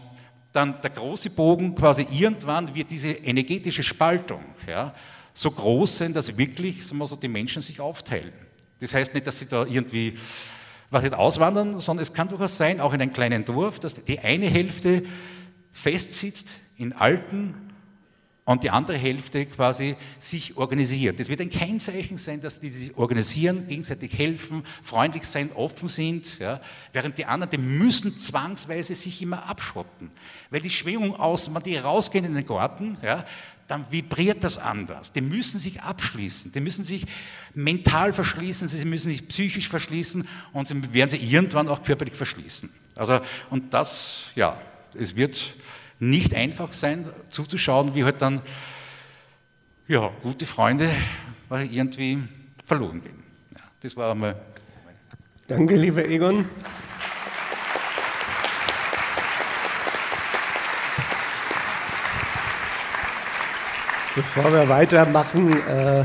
[0.54, 4.96] dann der große Bogen, quasi irgendwann wird diese energetische Spaltung, ja,
[5.40, 8.34] so groß sein, dass wirklich sagen wir so, die Menschen sich aufteilen.
[8.82, 10.18] Das heißt nicht, dass sie da irgendwie
[10.90, 14.20] was nicht auswandern, sondern es kann durchaus sein, auch in einem kleinen Dorf, dass die
[14.20, 15.04] eine Hälfte
[15.72, 17.54] festsitzt in Alten
[18.44, 21.22] und die andere Hälfte quasi sich organisiert.
[21.22, 26.38] Das wird ein Kennzeichen sein, dass die sich organisieren, gegenseitig helfen, freundlich sein, offen sind,
[26.40, 26.60] ja,
[26.92, 30.12] während die anderen, die müssen zwangsweise sich immer abschotten,
[30.50, 33.24] weil die Schwingung aus, wenn die rausgehen in den Garten, ja,
[33.70, 35.12] dann vibriert das anders.
[35.12, 37.06] Die müssen sich abschließen, die müssen sich
[37.54, 42.70] mental verschließen, sie müssen sich psychisch verschließen und sie werden sie irgendwann auch körperlich verschließen.
[42.96, 44.60] Also, und das, ja,
[44.96, 45.56] es wird
[46.00, 48.42] nicht einfach sein, zuzuschauen, wie halt dann,
[49.88, 50.90] ja, gute Freunde
[51.52, 52.20] irgendwie
[52.66, 53.24] verloren gehen.
[53.56, 54.36] Ja, das war einmal.
[55.48, 56.46] Danke, lieber Egon.
[64.20, 66.04] Bevor wir weitermachen, äh,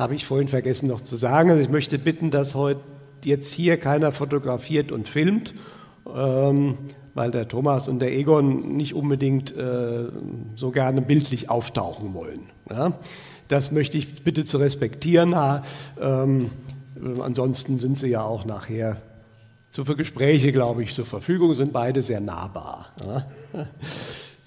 [0.00, 2.80] habe ich vorhin vergessen noch zu sagen, also ich möchte bitten, dass heute
[3.22, 5.54] jetzt hier keiner fotografiert und filmt,
[6.12, 6.76] ähm,
[7.14, 10.08] weil der Thomas und der Egon nicht unbedingt äh,
[10.56, 12.50] so gerne bildlich auftauchen wollen.
[12.68, 12.94] Ja?
[13.46, 15.36] Das möchte ich bitte zu respektieren.
[16.00, 16.50] Ähm,
[17.20, 19.00] ansonsten sind sie ja auch nachher
[19.70, 22.88] so für Gespräche, glaube ich, zur Verfügung, sind beide sehr nahbar.
[23.06, 23.68] Ja?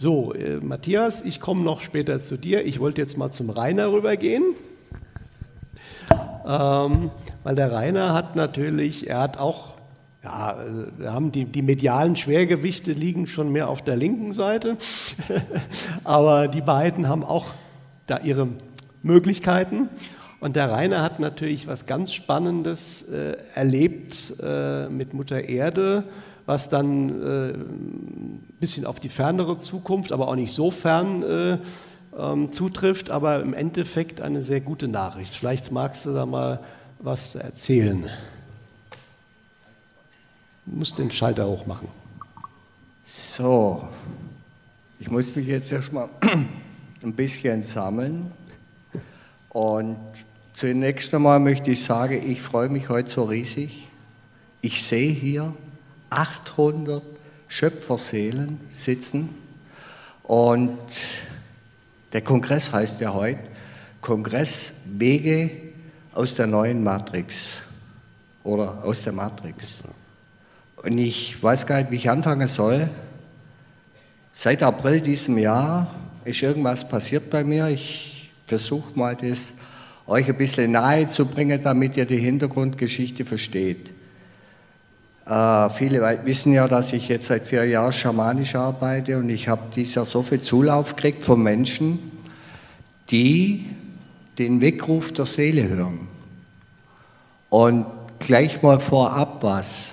[0.02, 2.66] So, äh, Matthias, ich komme noch später zu dir.
[2.66, 4.56] Ich wollte jetzt mal zum Rainer rübergehen.
[6.48, 7.12] Ähm,
[7.44, 9.74] weil der Rainer hat natürlich, er hat auch,
[10.24, 14.78] ja, äh, wir haben die, die medialen Schwergewichte liegen schon mehr auf der linken Seite,
[16.06, 17.48] aber die beiden haben auch
[18.08, 18.48] da ihre
[19.04, 19.90] Möglichkeiten.
[20.40, 26.06] Und der Rainer hat natürlich was ganz Spannendes äh, erlebt äh, mit Mutter Erde
[26.50, 31.60] was dann äh, ein bisschen auf die fernere Zukunft, aber auch nicht so fern äh,
[32.18, 35.36] ähm, zutrifft, aber im Endeffekt eine sehr gute Nachricht.
[35.36, 36.60] Vielleicht magst du da mal
[36.98, 38.02] was erzählen.
[40.66, 41.88] Du musst den Schalter hochmachen.
[43.06, 43.88] So,
[45.00, 46.10] ich muss mich jetzt erstmal
[47.04, 48.32] ein bisschen sammeln.
[49.50, 49.98] Und
[50.54, 53.88] zunächst einmal möchte ich sagen, ich freue mich heute so riesig.
[54.62, 55.54] Ich sehe hier
[56.10, 57.02] 800
[57.48, 59.30] Schöpferseelen sitzen.
[60.24, 60.78] Und
[62.14, 63.40] der Kongress heißt ja heute
[64.02, 65.52] Kongress Wege
[66.14, 67.50] aus der neuen Matrix
[68.44, 69.76] oder aus der Matrix.
[70.78, 72.90] Und ich weiß gar nicht, wie ich anfangen soll.
[74.32, 75.94] Seit April diesem Jahr
[76.24, 77.68] ist irgendwas passiert bei mir.
[77.68, 79.54] Ich versuche mal das
[80.08, 83.92] euch ein bisschen nahe zu bringen, damit ihr die Hintergrundgeschichte versteht.
[85.30, 89.62] Äh, viele wissen ja, dass ich jetzt seit vier Jahren schamanisch arbeite und ich habe
[89.76, 92.12] dieses Jahr so viel Zulauf gekriegt von Menschen,
[93.12, 93.68] die
[94.40, 96.08] den Weckruf der Seele hören.
[97.50, 97.86] Und
[98.18, 99.90] gleich mal vorab was,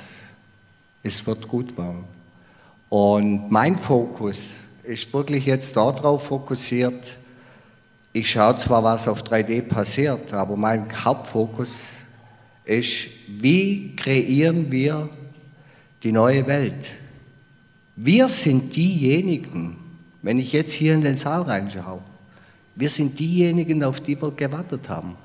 [1.02, 2.04] es wird gut werden.
[2.88, 7.18] Und mein Fokus ist wirklich jetzt darauf fokussiert,
[8.14, 11.82] ich schaue zwar, was auf 3D passiert, aber mein Hauptfokus
[12.64, 15.10] ist, wie kreieren wir
[16.06, 16.92] die neue Welt?
[17.96, 19.76] Wir sind diejenigen,
[20.22, 21.98] wenn ich jetzt hier in den Saal reinschaue,
[22.76, 25.16] wir sind diejenigen, auf die wir gewartet haben.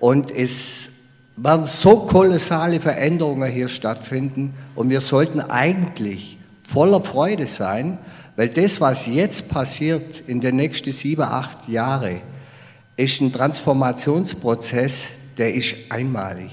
[0.00, 0.90] Und es
[1.36, 7.98] werden so kolossale Veränderungen hier stattfinden und wir sollten eigentlich voller Freude sein,
[8.34, 12.22] weil das, was jetzt passiert in den nächsten sieben, acht Jahren,
[12.96, 15.06] ist ein Transformationsprozess,
[15.38, 16.50] der ist einmalig.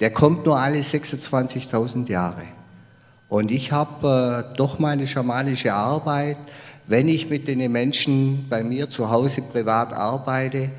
[0.00, 2.55] Der kommt nur alle 26.000 Jahre.
[3.28, 6.36] Und ich habe äh, doch meine schamanische Arbeit,
[6.86, 10.70] wenn ich mit den Menschen bei mir zu Hause privat arbeite,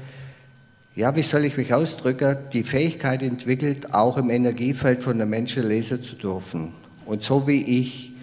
[0.96, 5.68] ja, wie soll ich mich ausdrücken, die Fähigkeit entwickelt, auch im Energiefeld von den Menschen
[5.68, 6.74] lesen zu dürfen.
[7.06, 8.14] Und so wie ich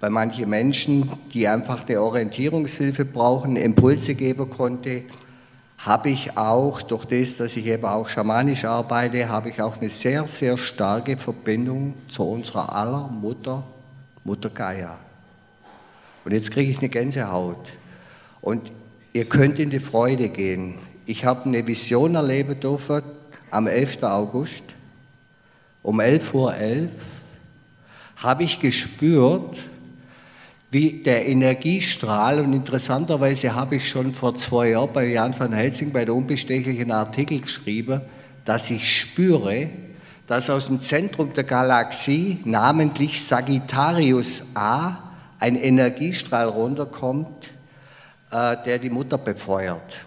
[0.00, 5.02] bei manchen Menschen, die einfach eine Orientierungshilfe brauchen, Impulse geben konnte,
[5.78, 9.90] habe ich auch, durch das, dass ich eben auch schamanisch arbeite, habe ich auch eine
[9.90, 13.64] sehr, sehr starke Verbindung zu unserer aller Mutter,
[14.24, 14.98] Mutter Gaia.
[16.24, 17.66] Und jetzt kriege ich eine Gänsehaut.
[18.40, 18.70] Und
[19.12, 20.74] ihr könnt in die Freude gehen.
[21.06, 23.02] Ich habe eine Vision erleben dürfen
[23.50, 24.02] am 11.
[24.02, 24.62] August
[25.82, 26.52] um 11.11 Uhr.
[26.54, 26.88] .11
[28.16, 29.56] habe ich gespürt,
[30.70, 35.92] wie der Energiestrahl, und interessanterweise habe ich schon vor zwei Jahren bei Jan van Helsing
[35.92, 38.00] bei der unbestechlichen Artikel geschrieben,
[38.44, 39.68] dass ich spüre,
[40.26, 44.96] dass aus dem Zentrum der Galaxie, namentlich Sagittarius A,
[45.38, 47.50] ein Energiestrahl runterkommt,
[48.30, 50.04] äh, der die Mutter befeuert.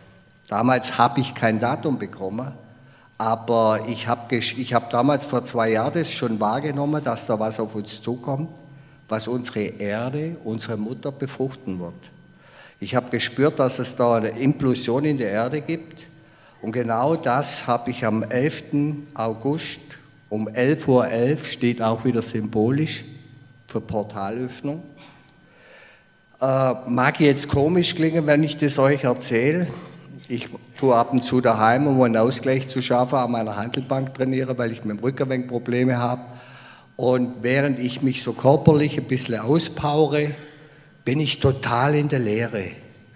[0.48, 2.54] Damals habe ich kein Datum bekommen,
[3.18, 7.76] aber ich habe hab damals vor zwei Jahren das schon wahrgenommen, dass da was auf
[7.76, 8.50] uns zukommt
[9.08, 11.94] was unsere Erde, unsere Mutter befruchten wird.
[12.80, 16.08] Ich habe gespürt, dass es da eine Implosion in der Erde gibt.
[16.62, 18.64] Und genau das habe ich am 11.
[19.14, 19.80] August
[20.36, 23.06] um 11.11 Uhr, .11, steht auch wieder symbolisch
[23.68, 24.84] für Portalöffnung.
[26.42, 29.68] Äh, mag jetzt komisch klingen, wenn ich das euch erzähle.
[30.28, 34.58] Ich tue ab und zu daheim, um einen Ausgleich zu schaffen, an meiner Handelbank trainiere,
[34.58, 36.24] weil ich mit dem Rücken Probleme habe.
[36.98, 40.32] Und während ich mich so körperlich ein bisschen auspowere,
[41.06, 42.66] bin ich total in der Leere.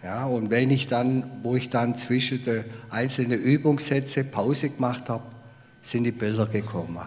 [0.04, 5.24] Ja, und wenn ich dann, wo ich dann zwischen den einzelnen Übungssätze Pause gemacht habe,
[5.82, 6.98] sind die Bilder gekommen.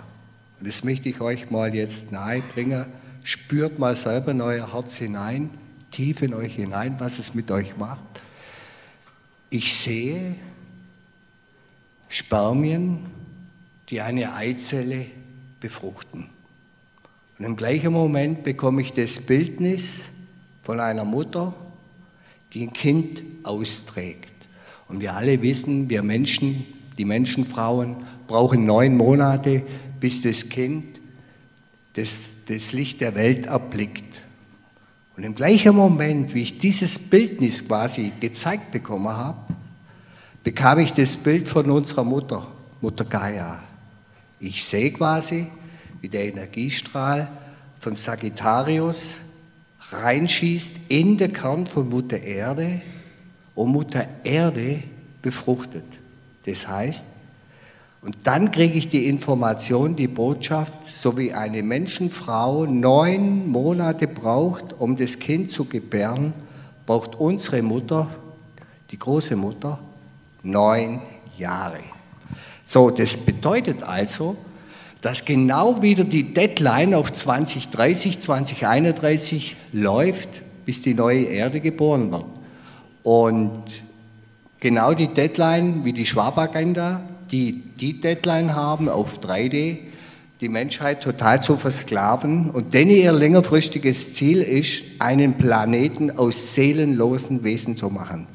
[0.58, 2.86] Und das möchte ich euch mal jetzt nahe bringen.
[3.24, 5.50] Spürt mal selber in euer Herz hinein,
[5.90, 8.00] tief in euch hinein, was es mit euch macht.
[9.50, 10.34] Ich sehe
[12.08, 13.06] Spermien,
[13.88, 15.06] die eine Eizelle
[15.60, 16.28] befruchten.
[17.38, 20.02] Und im gleichen Moment bekomme ich das Bildnis
[20.62, 21.54] von einer Mutter,
[22.52, 24.32] die ein Kind austrägt.
[24.88, 26.66] Und wir alle wissen, wir Menschen,
[26.98, 27.96] die Menschenfrauen,
[28.32, 29.62] brauchen neun Monate,
[30.00, 30.98] bis das Kind
[31.92, 32.16] das,
[32.48, 34.22] das Licht der Welt erblickt.
[35.18, 39.54] Und im gleichen Moment, wie ich dieses Bildnis quasi gezeigt bekommen habe,
[40.42, 42.48] bekam ich das Bild von unserer Mutter,
[42.80, 43.62] Mutter Gaia.
[44.40, 45.48] Ich sehe quasi,
[46.00, 47.30] wie der Energiestrahl
[47.80, 49.16] vom Sagittarius
[49.90, 52.80] reinschießt in den Kern von Mutter Erde
[53.54, 54.84] und Mutter Erde
[55.20, 55.84] befruchtet.
[56.46, 57.04] Das heißt,
[58.02, 64.74] und dann kriege ich die Information, die Botschaft, so wie eine Menschenfrau neun Monate braucht,
[64.76, 66.32] um das Kind zu gebären,
[66.84, 68.08] braucht unsere Mutter,
[68.90, 69.78] die große Mutter,
[70.42, 71.00] neun
[71.38, 71.78] Jahre.
[72.64, 74.36] So, das bedeutet also,
[75.00, 80.28] dass genau wieder die Deadline auf 2030, 2031 läuft,
[80.64, 82.24] bis die neue Erde geboren wird.
[83.04, 83.62] Und
[84.58, 87.00] genau die Deadline wie die Schwab-Agenda,
[87.32, 89.78] die die Deadline haben auf 3D,
[90.40, 92.50] die Menschheit total zu versklaven.
[92.50, 98.26] Und denn ihr längerfristiges Ziel ist, einen Planeten aus seelenlosen Wesen zu machen.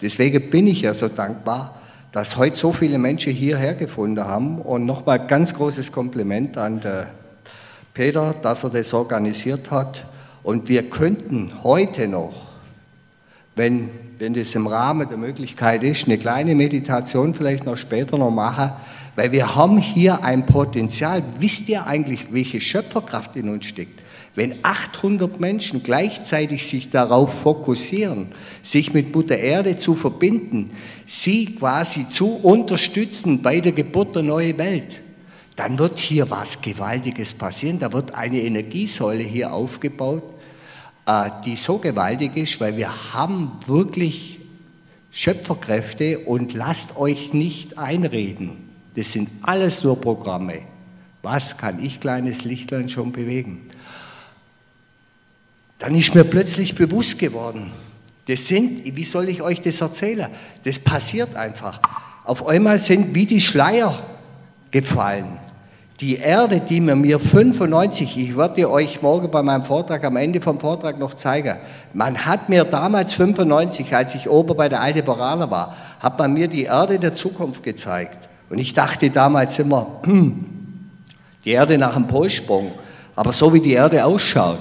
[0.00, 1.80] Deswegen bin ich ja so dankbar,
[2.12, 4.58] dass heute so viele Menschen hierher gefunden haben.
[4.60, 6.80] Und nochmal ganz großes Kompliment an
[7.94, 10.06] Peter, dass er das organisiert hat.
[10.42, 12.45] Und wir könnten heute noch,
[13.56, 13.88] wenn,
[14.18, 18.70] wenn das im Rahmen der Möglichkeit ist, eine kleine Meditation vielleicht noch später noch machen,
[19.16, 21.22] weil wir haben hier ein Potenzial.
[21.38, 24.02] Wisst ihr eigentlich, welche Schöpferkraft in uns steckt?
[24.34, 28.26] Wenn 800 Menschen gleichzeitig sich darauf fokussieren,
[28.62, 30.66] sich mit Mutter Erde zu verbinden,
[31.06, 35.00] sie quasi zu unterstützen bei der Geburt der neuen Welt,
[35.56, 37.78] dann wird hier was Gewaltiges passieren.
[37.78, 40.34] Da wird eine Energiesäule hier aufgebaut,
[41.44, 44.40] die so gewaltig ist, weil wir haben wirklich
[45.12, 48.66] Schöpferkräfte und lasst euch nicht einreden
[48.96, 50.62] das sind alles nur Programme.
[51.22, 53.68] Was kann ich, kleines Lichtlein, schon bewegen?
[55.78, 57.70] Dann ist mir plötzlich bewusst geworden,
[58.26, 60.28] das sind, wie soll ich euch das erzählen?
[60.64, 61.80] Das passiert einfach.
[62.24, 64.04] Auf einmal sind wie die Schleier
[64.70, 65.38] gefallen.
[66.00, 70.42] Die Erde, die mir mir 95, ich werde euch morgen bei meinem Vortrag, am Ende
[70.42, 71.56] vom Vortrag noch zeigen,
[71.94, 76.48] man hat mir damals 95, als ich oben bei der Aldebaraner war, hat man mir
[76.48, 78.28] die Erde der Zukunft gezeigt.
[78.50, 80.02] Und ich dachte damals immer,
[81.44, 82.72] die Erde nach dem Polsprung,
[83.14, 84.58] aber so wie die Erde ausschaut,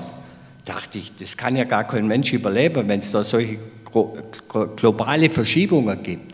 [0.63, 3.57] dachte ich, das kann ja gar kein Mensch überleben, wenn es da solche
[4.77, 6.33] globale Verschiebungen gibt.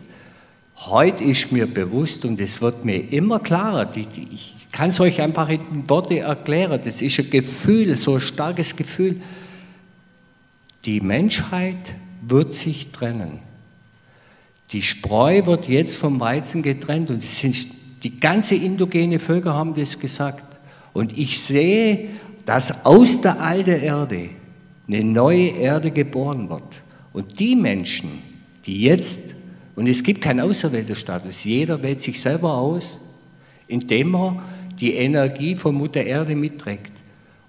[0.76, 5.48] Heute ist mir bewusst und es wird mir immer klarer, ich kann es euch einfach
[5.50, 9.20] in Worte erklären, das ist ein Gefühl, so ein starkes Gefühl.
[10.84, 13.40] Die Menschheit wird sich trennen.
[14.72, 17.66] Die Spreu wird jetzt vom Weizen getrennt und sind,
[18.02, 20.56] die ganze indogene Völker haben das gesagt.
[20.94, 22.08] Und ich sehe,
[22.46, 24.30] dass aus der alten Erde
[24.88, 26.62] eine neue Erde geboren wird.
[27.12, 28.22] Und die Menschen,
[28.64, 29.34] die jetzt,
[29.76, 32.96] und es gibt keinen Auserwählterstatus, jeder wählt sich selber aus,
[33.68, 34.42] indem er
[34.82, 36.92] die Energie von Mutter Erde mitträgt.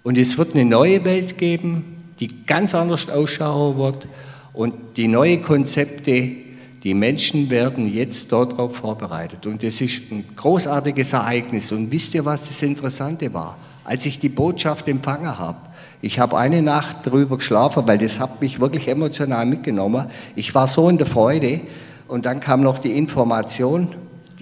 [0.04, 4.08] Und es wird eine neue Welt geben, die ganz anders ausschauen wird
[4.54, 6.36] und die neue Konzepte
[6.84, 9.48] die Menschen werden jetzt darauf vorbereitet.
[9.48, 11.72] Und es ist ein großartiges Ereignis.
[11.72, 13.58] Und wisst ihr, was das Interessante war?
[13.86, 15.58] Als ich die Botschaft empfangen habe,
[16.02, 20.08] ich habe eine Nacht darüber geschlafen, weil das hat mich wirklich emotional mitgenommen.
[20.36, 21.62] Ich war so in der Freude
[22.10, 23.88] und dann kam noch die Information,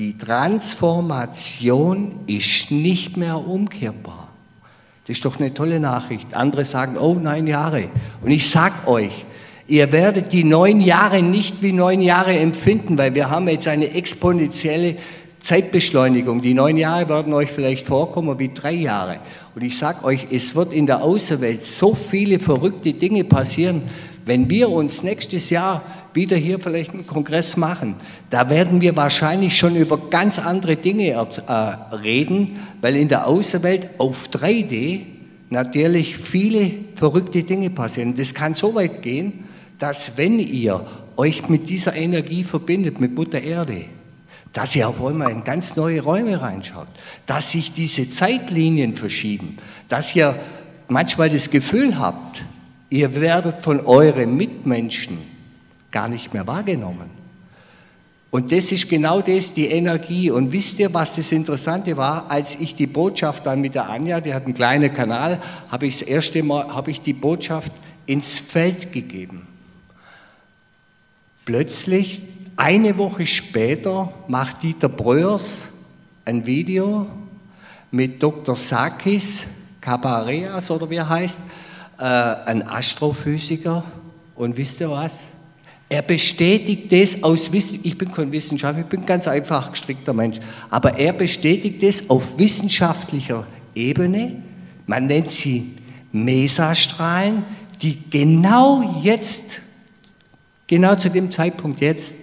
[0.01, 4.29] die Transformation ist nicht mehr umkehrbar.
[5.05, 6.33] Das ist doch eine tolle Nachricht.
[6.33, 7.83] Andere sagen, oh, neun Jahre.
[8.23, 9.25] Und ich sag euch,
[9.67, 13.91] Ihr werdet die neun Jahre nicht wie neun Jahre empfinden, weil wir haben jetzt eine
[13.91, 14.97] exponentielle
[15.39, 16.41] Zeitbeschleunigung.
[16.41, 19.19] Die neun Jahre werden euch vielleicht vorkommen wie drei Jahre.
[19.55, 23.83] Und ich sage euch, es wird in der Außenwelt so viele verrückte Dinge passieren.
[24.25, 27.95] Wenn wir uns nächstes Jahr wieder hier vielleicht einen Kongress machen,
[28.29, 33.89] da werden wir wahrscheinlich schon über ganz andere Dinge äh, reden, weil in der Außenwelt
[33.97, 35.01] auf 3D
[35.49, 38.15] natürlich viele verrückte Dinge passieren.
[38.15, 39.45] Das kann so weit gehen,
[39.79, 40.85] dass wenn ihr
[41.17, 43.85] euch mit dieser Energie verbindet, mit Mutter Erde,
[44.53, 46.87] dass ihr auf einmal in ganz neue Räume reinschaut,
[47.25, 49.57] dass sich diese Zeitlinien verschieben,
[49.87, 50.35] dass ihr
[50.87, 52.43] manchmal das Gefühl habt,
[52.91, 55.19] ihr werdet von euren Mitmenschen
[55.89, 57.09] gar nicht mehr wahrgenommen.
[58.29, 60.29] Und das ist genau das, die Energie.
[60.29, 62.29] Und wisst ihr, was das Interessante war?
[62.29, 65.39] Als ich die Botschaft dann mit der Anja, die hat einen kleinen Kanal,
[65.69, 67.71] habe ich das erste Mal, habe ich die Botschaft
[68.05, 69.47] ins Feld gegeben.
[71.45, 72.21] Plötzlich,
[72.55, 75.69] eine Woche später, macht Dieter Breuers
[76.25, 77.07] ein Video
[77.89, 78.55] mit Dr.
[78.55, 79.45] Sakis
[79.81, 81.41] Cabareas oder wie er heißt,
[82.01, 83.83] äh, ein Astrophysiker.
[84.35, 85.19] Und wisst ihr was?
[85.87, 90.13] Er bestätigt das aus Wissen, ich bin kein Wissenschaftler, ich bin ein ganz einfach gestrickter
[90.13, 90.39] Mensch,
[90.69, 93.45] aber er bestätigt das auf wissenschaftlicher
[93.75, 94.41] Ebene.
[94.87, 95.75] Man nennt sie
[96.11, 97.43] Mesastrahlen,
[97.81, 99.59] die genau jetzt
[100.65, 102.15] genau zu dem Zeitpunkt jetzt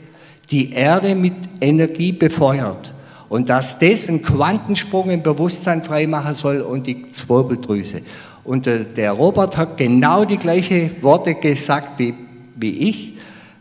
[0.51, 2.95] die Erde mit Energie befeuert
[3.29, 8.01] und dass das einen Quantensprung im Bewusstsein freimachen soll und die Zwirbeldrüse.
[8.49, 12.15] Und der Robert hat genau die gleichen Worte gesagt wie,
[12.57, 13.13] wie ich.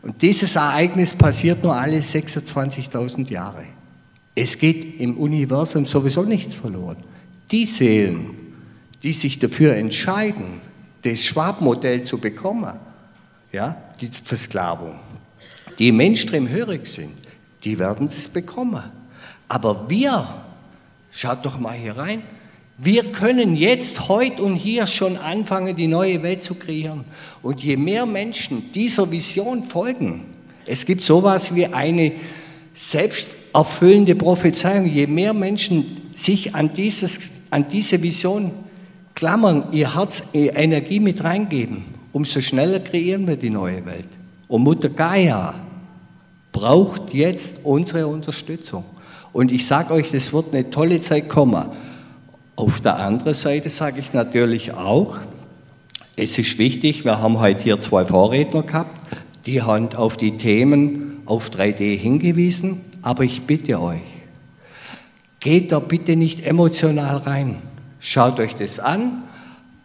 [0.02, 3.66] Und dieses Ereignis passiert nur alle 26.000 Jahre.
[4.34, 6.96] Es geht im Universum sowieso nichts verloren.
[7.52, 8.30] Die Seelen,
[9.04, 10.62] die sich dafür entscheiden,
[11.02, 12.80] das Schwab-Modell zu bekommen,
[13.52, 14.96] ja, die Versklavung.
[15.80, 17.12] Die Mainstream hörig sind,
[17.66, 18.84] die werden es bekommen.
[19.50, 20.26] Aber wir,
[21.12, 22.24] schaut doch mal hier rein,
[22.80, 27.06] Wir können jetzt, heute und hier schon anfangen, die neue Welt zu kreieren.
[27.42, 30.26] Und je mehr Menschen dieser Vision folgen,
[30.68, 32.12] es gibt sowas wie eine
[32.76, 38.52] selbsterfüllende Prophezeiung, je mehr Menschen sich an, dieses, an diese Vision
[39.16, 44.10] klammern, ihr Herz, ihre Energie mit reingeben, umso schneller kreieren wir die neue Welt.
[44.48, 45.56] Und Mutter Gaia
[46.52, 48.84] braucht jetzt unsere Unterstützung.
[49.34, 51.66] Und ich sage euch, es wird eine tolle Zeit kommen.
[52.58, 55.20] Auf der anderen Seite sage ich natürlich auch,
[56.16, 58.98] es ist wichtig, wir haben heute hier zwei Vorredner gehabt,
[59.46, 64.02] die haben auf die Themen auf 3D hingewiesen, aber ich bitte euch,
[65.40, 67.58] geht da bitte nicht emotional rein.
[68.00, 69.22] Schaut euch das an.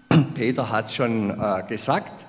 [0.35, 2.25] Peter hat schon äh, gesagt,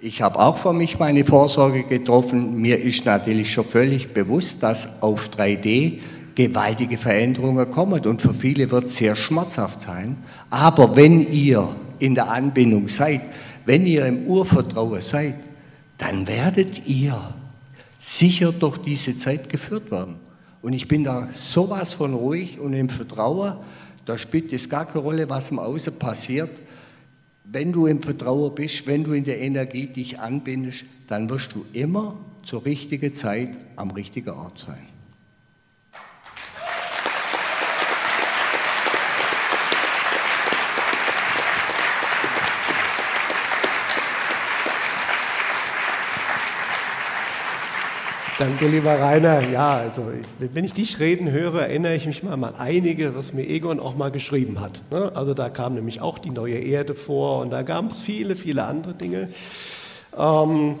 [0.00, 2.56] ich habe auch für mich meine Vorsorge getroffen.
[2.56, 6.00] Mir ist natürlich schon völlig bewusst, dass auf 3D
[6.36, 10.18] gewaltige Veränderungen kommen und für viele wird es sehr schmerzhaft sein.
[10.50, 13.22] Aber wenn ihr in der Anbindung seid,
[13.64, 15.34] wenn ihr im Urvertrauen seid,
[15.98, 17.18] dann werdet ihr
[17.98, 20.16] sicher durch diese Zeit geführt werden.
[20.60, 23.54] Und ich bin da sowas von ruhig und im Vertrauen,
[24.04, 26.60] da spielt es gar keine Rolle, was im Außen passiert.
[27.44, 31.64] Wenn du im Vertrauen bist, wenn du in der Energie dich anbindest, dann wirst du
[31.72, 34.95] immer zur richtigen Zeit am richtigen Ort sein.
[48.38, 49.48] Danke, lieber Rainer.
[49.48, 53.32] Ja, also ich, wenn ich dich reden höre, erinnere ich mich mal an einige, was
[53.32, 54.82] mir Egon auch mal geschrieben hat.
[54.90, 55.10] Ne?
[55.14, 58.66] Also da kam nämlich auch die neue Erde vor und da gab es viele, viele
[58.66, 59.30] andere Dinge.
[60.14, 60.74] Ähm,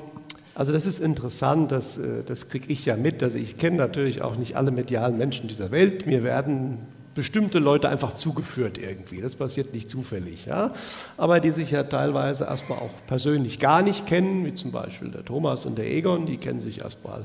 [0.54, 3.22] also das ist interessant, das, äh, das kriege ich ja mit.
[3.22, 6.04] Also ich kenne natürlich auch nicht alle medialen Menschen dieser Welt.
[6.04, 6.76] Mir werden
[7.14, 9.22] bestimmte Leute einfach zugeführt irgendwie.
[9.22, 10.44] Das passiert nicht zufällig.
[10.44, 10.74] Ja?
[11.16, 15.24] Aber die sich ja teilweise erstmal auch persönlich gar nicht kennen, wie zum Beispiel der
[15.24, 17.24] Thomas und der Egon, die kennen sich erstmal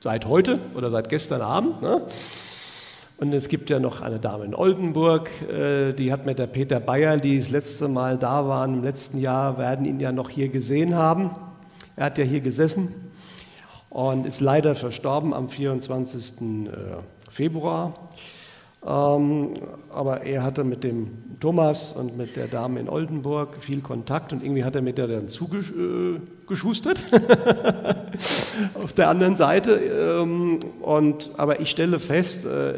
[0.00, 1.82] seit heute oder seit gestern Abend.
[1.82, 2.02] Ne?
[3.18, 6.80] Und es gibt ja noch eine Dame in Oldenburg, äh, die hat mit der Peter
[6.80, 10.48] Bayer, die das letzte Mal da waren im letzten Jahr, werden ihn ja noch hier
[10.48, 11.30] gesehen haben.
[11.96, 12.94] Er hat ja hier gesessen
[13.90, 16.40] und ist leider verstorben am 24.
[16.40, 16.66] Äh,
[17.28, 18.08] Februar.
[18.86, 19.52] Ähm,
[19.90, 24.42] aber er hatte mit dem Thomas und mit der Dame in Oldenburg viel Kontakt und
[24.42, 25.28] irgendwie hat er mit der dann
[26.50, 27.02] zugeschustert
[28.74, 29.72] auf der anderen Seite.
[29.72, 32.74] Ähm, und, aber ich stelle fest, äh,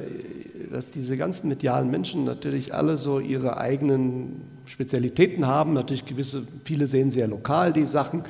[0.71, 6.87] dass diese ganzen medialen Menschen natürlich alle so ihre eigenen Spezialitäten haben, natürlich gewisse, viele
[6.87, 8.23] sehen sehr lokal die Sachen,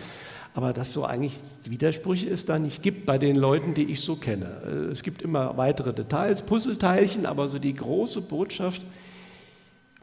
[0.55, 4.16] aber dass so eigentlich Widersprüche es da nicht gibt bei den Leuten, die ich so
[4.16, 4.47] kenne.
[4.93, 8.84] Es gibt immer weitere Details, Puzzleteilchen, aber so die große Botschaft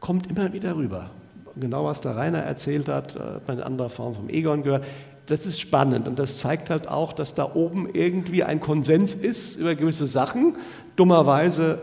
[0.00, 1.10] kommt immer wieder rüber.
[1.56, 4.84] Genau was der Rainer erzählt hat, äh, bei einer anderen Form vom Egon gehört.
[5.30, 9.54] Das ist spannend und das zeigt halt auch, dass da oben irgendwie ein Konsens ist
[9.60, 10.56] über gewisse Sachen.
[10.96, 11.78] Dummerweise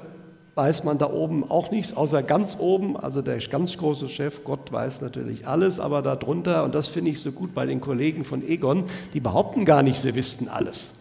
[0.56, 4.74] weiß man da oben auch nichts, außer ganz oben, also der ganz große Chef, Gott
[4.74, 8.46] weiß natürlich alles, aber darunter, und das finde ich so gut bei den Kollegen von
[8.46, 8.84] Egon,
[9.14, 10.96] die behaupten gar nicht, sie wüssten alles.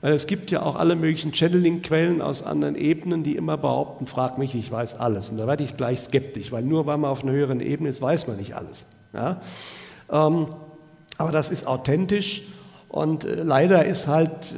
[0.00, 4.38] Weil es gibt ja auch alle möglichen Channeling-Quellen aus anderen Ebenen, die immer behaupten, frag
[4.38, 5.30] mich, ich weiß alles.
[5.30, 8.02] Und da werde ich gleich skeptisch, weil nur weil man auf einer höheren Ebene ist,
[8.02, 8.86] weiß man nicht alles.
[9.14, 9.40] Ja?
[10.10, 10.48] Ähm,
[11.18, 12.42] aber das ist authentisch
[12.88, 14.54] und äh, leider ist halt,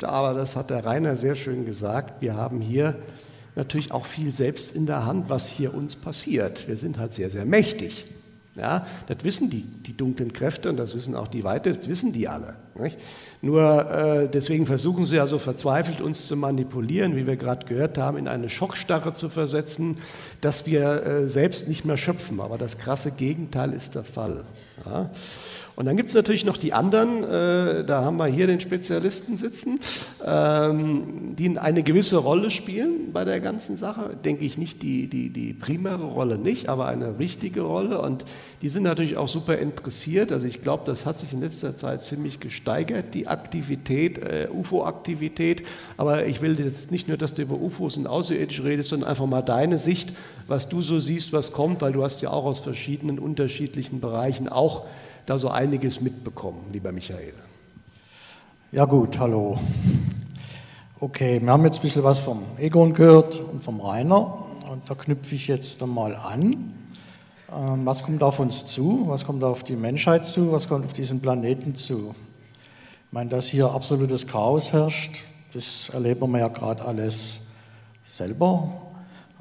[0.00, 2.96] äh, aber das hat der Rainer sehr schön gesagt, wir haben hier
[3.56, 6.66] natürlich auch viel selbst in der Hand, was hier uns passiert.
[6.68, 8.06] Wir sind halt sehr, sehr mächtig.
[8.56, 12.12] Ja, das wissen die, die dunklen Kräfte und das wissen auch die Weite, das wissen
[12.12, 12.54] die alle.
[12.76, 12.98] Nicht?
[13.42, 17.98] Nur äh, deswegen versuchen sie ja so verzweifelt, uns zu manipulieren, wie wir gerade gehört
[17.98, 19.96] haben, in eine Schockstarre zu versetzen,
[20.40, 22.40] dass wir äh, selbst nicht mehr schöpfen.
[22.40, 24.44] Aber das krasse Gegenteil ist der Fall.
[24.86, 25.10] Ja?
[25.76, 29.36] Und dann gibt es natürlich noch die anderen, äh, da haben wir hier den Spezialisten
[29.36, 29.80] sitzen,
[30.24, 34.10] ähm, die eine gewisse Rolle spielen bei der ganzen Sache.
[34.24, 38.00] Denke ich nicht die, die, die primäre Rolle nicht, aber eine wichtige Rolle.
[38.00, 38.24] Und
[38.62, 40.30] die sind natürlich auch super interessiert.
[40.30, 45.64] Also ich glaube, das hat sich in letzter Zeit ziemlich gesteigert, die Aktivität, äh, UFO-Aktivität.
[45.96, 49.26] Aber ich will jetzt nicht nur, dass du über UFOs und Außerirdisch redest, sondern einfach
[49.26, 50.12] mal deine Sicht,
[50.46, 54.48] was du so siehst, was kommt, weil du hast ja auch aus verschiedenen unterschiedlichen Bereichen
[54.48, 54.84] auch
[55.26, 57.34] da so einiges mitbekommen, lieber Michael.
[58.72, 59.58] Ja gut, hallo.
[61.00, 64.94] Okay, wir haben jetzt ein bisschen was vom Egon gehört und vom Rainer und da
[64.94, 66.74] knüpfe ich jetzt einmal an.
[67.52, 69.04] Ähm, was kommt auf uns zu?
[69.06, 70.52] Was kommt auf die Menschheit zu?
[70.52, 72.14] Was kommt auf diesen Planeten zu?
[73.06, 75.22] Ich meine, dass hier absolutes Chaos herrscht,
[75.52, 77.40] das erleben wir ja gerade alles
[78.04, 78.72] selber.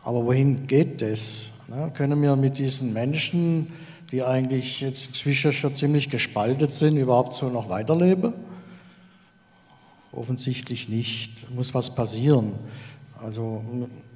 [0.04, 1.50] Aber wohin geht das?
[1.68, 1.92] Ne?
[1.94, 3.74] Können wir mit diesen Menschen,
[4.14, 8.34] die eigentlich jetzt inzwischen schon ziemlich gespaltet sind, überhaupt so noch weiterleben?
[10.12, 11.50] Offensichtlich nicht.
[11.56, 12.52] Muss was passieren.
[13.26, 13.64] Also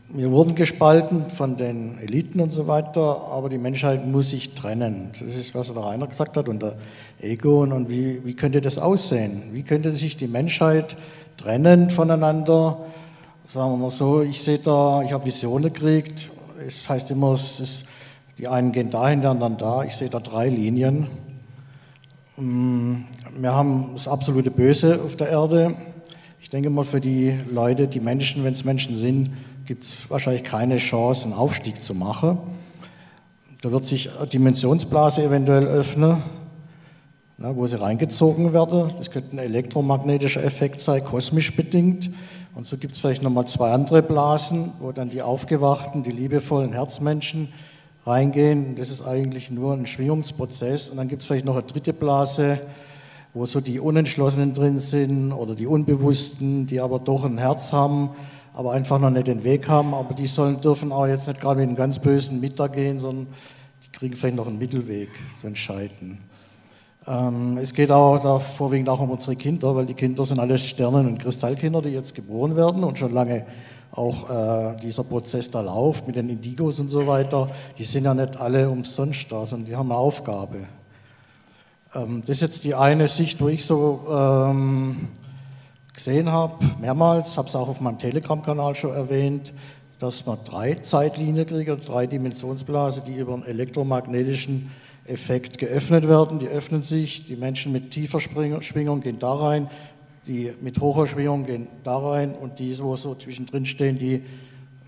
[0.09, 5.09] wir wurden gespalten von den Eliten und so weiter, aber die Menschheit muss sich trennen.
[5.19, 6.75] Das ist, was der Rainer gesagt hat und der
[7.19, 7.71] Egon.
[7.71, 9.49] Und wie, wie könnte das aussehen?
[9.51, 10.95] Wie könnte sich die Menschheit
[11.37, 12.85] trennen voneinander?
[13.47, 16.29] Sagen wir mal so, ich sehe da, ich habe Visionen gekriegt.
[16.67, 17.85] Es heißt immer, es ist,
[18.37, 19.83] die einen gehen dahin, die anderen da.
[19.83, 21.07] Ich sehe da drei Linien.
[22.37, 22.97] Mm,
[23.35, 25.75] wir haben das absolute Böse auf der Erde.
[26.39, 29.31] Ich denke mal, für die Leute, die Menschen, wenn es Menschen sind,
[29.65, 32.37] gibt es wahrscheinlich keine Chance, einen Aufstieg zu machen.
[33.61, 36.21] Da wird sich eine Dimensionsblase eventuell öffnen,
[37.39, 38.85] na, wo sie reingezogen werden.
[38.99, 42.11] Das könnte ein elektromagnetischer Effekt sein, kosmisch bedingt.
[42.53, 46.73] Und so gibt es vielleicht nochmal zwei andere Blasen, wo dann die aufgewachten, die liebevollen
[46.73, 47.49] Herzmenschen
[48.07, 48.75] reingehen.
[48.75, 50.89] Das ist eigentlich nur ein Schwingungsprozess.
[50.89, 52.59] Und dann gibt es vielleicht noch eine dritte Blase,
[53.33, 58.09] wo so die Unentschlossenen drin sind oder die Unbewussten, die aber doch ein Herz haben,
[58.53, 59.93] aber einfach noch nicht den Weg haben.
[59.93, 63.27] Aber die sollen, dürfen auch jetzt nicht gerade mit einem ganz bösen Mittag gehen, sondern
[63.83, 66.19] die kriegen vielleicht noch einen Mittelweg zu entscheiden.
[67.07, 70.65] Ähm, es geht auch da vorwiegend auch um unsere Kinder, weil die Kinder sind alles
[70.65, 73.45] Sternen- und Kristallkinder, die jetzt geboren werden und schon lange
[73.91, 77.49] auch äh, dieser Prozess da läuft mit den Indigos und so weiter.
[77.77, 80.67] Die sind ja nicht alle umsonst da, sondern die haben eine Aufgabe.
[81.95, 85.09] Ähm, das ist jetzt die eine Sicht, wo ich so ähm,
[85.93, 89.53] gesehen habe, mehrmals, habe es auch auf meinem Telegram-Kanal schon erwähnt,
[89.99, 94.69] dass man drei Zeitlinien kriegt, drei Dimensionsblasen, die über einen elektromagnetischen
[95.05, 96.37] Effekt geöffnet werden.
[96.37, 99.69] Die öffnen sich, die Menschen mit tiefer Schwingung gehen da rein,
[100.27, 104.23] die mit hoher Schwingung gehen da rein und die, wo so zwischendrin stehen, die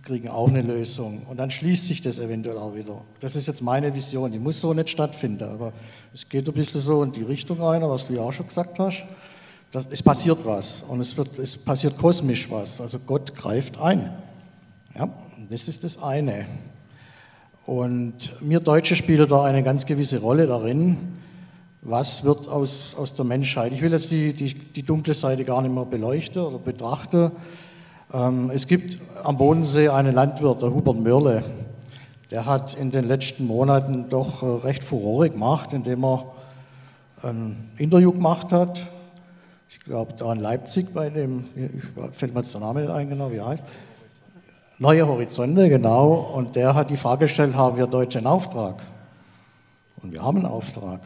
[0.04, 1.24] kriegen auch eine Lösung.
[1.30, 3.02] Und dann schließt sich das eventuell auch wieder.
[3.20, 4.32] Das ist jetzt meine Vision.
[4.32, 5.72] Die muss so nicht stattfinden, aber
[6.14, 8.80] es geht ein bisschen so in die Richtung rein, was du ja auch schon gesagt
[8.80, 9.06] hast.
[9.72, 12.82] Das, es passiert was und es, wird, es passiert kosmisch was.
[12.82, 14.12] Also Gott greift ein.
[14.98, 15.10] Ja,
[15.50, 16.48] das ist das eine.
[17.68, 20.98] Und wir Deutsche spielen da eine ganz gewisse Rolle darin.
[21.82, 23.72] Was wird aus, aus der Menschheit?
[23.72, 27.32] Ich will jetzt die, die, die dunkle Seite gar nicht mehr beleuchten oder betrachten.
[28.14, 31.42] Ähm, es gibt am Bodensee einen Landwirt, der Hubert Mörle.
[32.32, 36.26] Der hat in den letzten Monaten doch äh, recht Furore gemacht, indem er
[37.24, 38.86] ein Interview gemacht hat.
[39.70, 41.46] Ich glaube, da in Leipzig bei dem,
[42.12, 43.66] fällt mir jetzt der Name nicht ein, genau, wie er heißt.
[44.80, 46.14] Neue Horizonte, genau.
[46.36, 48.82] Und der hat die Frage gestellt, haben wir Deutsche einen Auftrag?
[50.02, 51.02] Und wir haben einen Auftrag.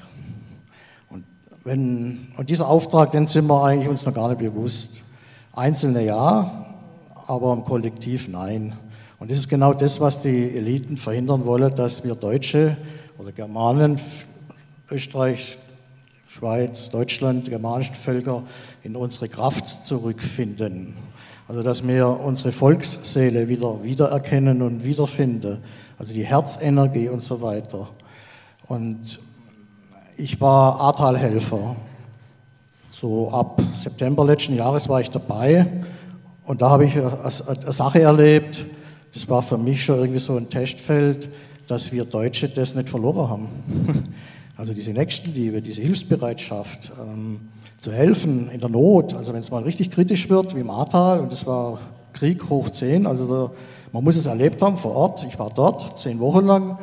[1.64, 5.02] Wenn, und dieser Auftrag, den sind wir eigentlich uns noch gar nicht bewusst.
[5.54, 6.66] Einzelne ja,
[7.28, 8.74] aber im Kollektiv nein.
[9.20, 12.76] Und das ist genau das, was die Eliten verhindern wollen, dass wir Deutsche
[13.18, 13.96] oder Germanen,
[14.92, 15.58] Österreich,
[16.28, 18.44] Schweiz, Deutschland, germanischen Völker
[18.84, 20.96] in unsere Kraft zurückfinden.
[21.48, 25.60] Also dass wir unsere Volksseele wieder wiedererkennen und wiederfinden,
[25.98, 27.88] also die Herzenergie und so weiter.
[28.68, 29.20] Und
[30.18, 31.76] ich war Ahrtalhelfer.
[32.92, 35.68] So ab September letzten Jahres war ich dabei
[36.46, 38.66] und da habe ich eine, Sache erlebt,
[39.14, 41.30] das war für mich schon irgendwie so ein Testfeld,
[41.68, 43.50] dass wir Deutsche das nicht verloren haben.
[44.56, 46.92] Also diese Nächstenliebe, diese Hilfsbereitschaft.
[47.02, 47.40] Ähm,
[47.84, 49.14] zu helfen in der Not.
[49.14, 51.80] Also wenn es mal richtig kritisch wird, wie im Ahrtal, und das war
[52.14, 53.52] Krieg hoch 10, also da,
[53.92, 55.26] man muss es erlebt haben vor Ort.
[55.28, 56.80] Ich war dort zehn Wochen lang.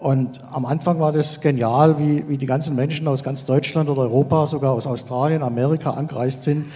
[0.00, 4.02] Und am Anfang war das genial, wie, wie die ganzen Menschen aus ganz Deutschland oder
[4.02, 6.66] Europa, sogar aus Australien, Amerika angereist sind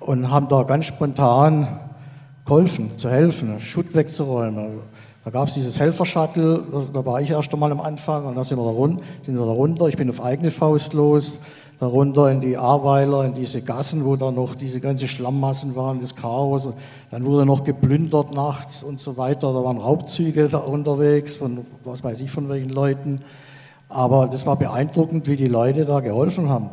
[0.00, 1.80] und haben da ganz spontan
[2.44, 4.78] geholfen, zu helfen, Schutt wegzuräumen.
[5.24, 6.62] Da gab es dieses Helfer-Shuttle,
[6.92, 9.44] da war ich erst einmal am Anfang und da sind wir da, run sind wir
[9.44, 9.88] da runter.
[9.88, 11.40] Ich bin auf eigene Faust los
[11.78, 16.16] darunter in die Ahrweiler, in diese Gassen, wo da noch diese ganze Schlammmassen waren, das
[16.16, 16.66] Chaos.
[16.66, 16.74] Und
[17.10, 19.52] dann wurde noch geplündert nachts und so weiter.
[19.52, 23.20] Da waren Raubzüge da unterwegs von was weiß ich von welchen Leuten.
[23.88, 26.70] Aber das war beeindruckend, wie die Leute da geholfen haben.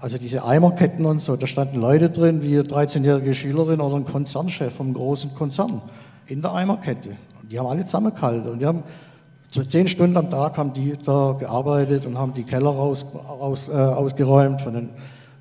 [0.00, 4.04] Also diese Eimerketten und so, da standen Leute drin, wie eine 13-jährige Schülerin oder ein
[4.04, 5.82] Konzernchef vom großen Konzern
[6.26, 7.10] in der Eimerkette.
[7.42, 8.84] Und die haben alle zusammengehalten und die haben
[9.50, 13.68] so zehn Stunden am Tag haben die da gearbeitet und haben die Keller raus, raus,
[13.68, 14.88] äh, ausgeräumt von den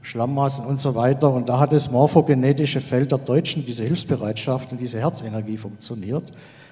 [0.01, 1.31] Schlammmassen und so weiter.
[1.31, 6.23] Und da hat das morphogenetische Feld der Deutschen, diese Hilfsbereitschaft und diese Herzenergie funktioniert.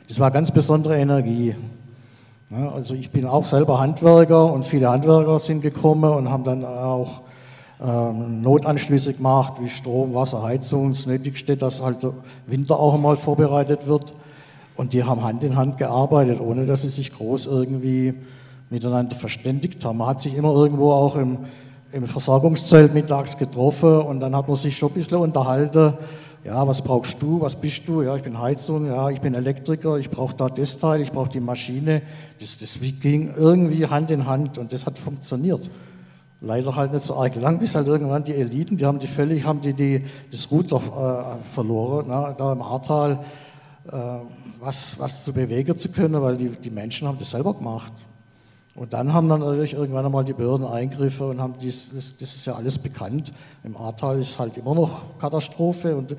[0.07, 1.55] Das war ganz besondere Energie.
[2.51, 6.63] Ja, also ich bin auch selber Handwerker und viele Handwerker sind gekommen und haben dann
[6.63, 7.21] auch
[7.81, 10.91] ähm, Notanschlüsse gemacht, wie Strom, Wasser, Heizung.
[10.91, 12.13] Das Nötigste, dass halt der
[12.47, 14.13] Winter auch einmal vorbereitet wird.
[14.75, 18.13] Und die haben Hand in Hand gearbeitet, ohne dass sie sich groß irgendwie
[18.69, 19.99] miteinander verständigt haben.
[19.99, 21.39] Man hat sich immer irgendwo auch im,
[21.91, 25.93] im Versorgungszelt mittags getroffen und dann hat man sich schon ein bisschen unterhalten.
[26.43, 27.41] Ja, was brauchst du?
[27.41, 28.03] Was bist du?
[28.03, 31.29] Ja, ich bin Heizung, ja, ich bin Elektriker, ich brauche da das Teil, ich brauche
[31.29, 32.03] die Maschine.
[32.39, 35.69] Das, das ging irgendwie Hand in Hand und das hat funktioniert.
[36.41, 39.43] Leider halt nicht so arg lang, bis halt irgendwann die Eliten, die haben die völlig,
[39.43, 43.19] haben die, die das Ruder äh, verloren, ne, da im Ahrtal,
[43.91, 43.95] äh,
[44.65, 47.93] was, was zu bewegen zu können, weil die, die Menschen haben das selber gemacht.
[48.75, 52.45] Und dann haben dann irgendwann einmal die Behörden eingriffen und haben dies, das, das ist
[52.45, 53.31] ja alles bekannt.
[53.63, 55.95] Im Ahrtal ist halt immer noch Katastrophe.
[55.95, 56.15] Und,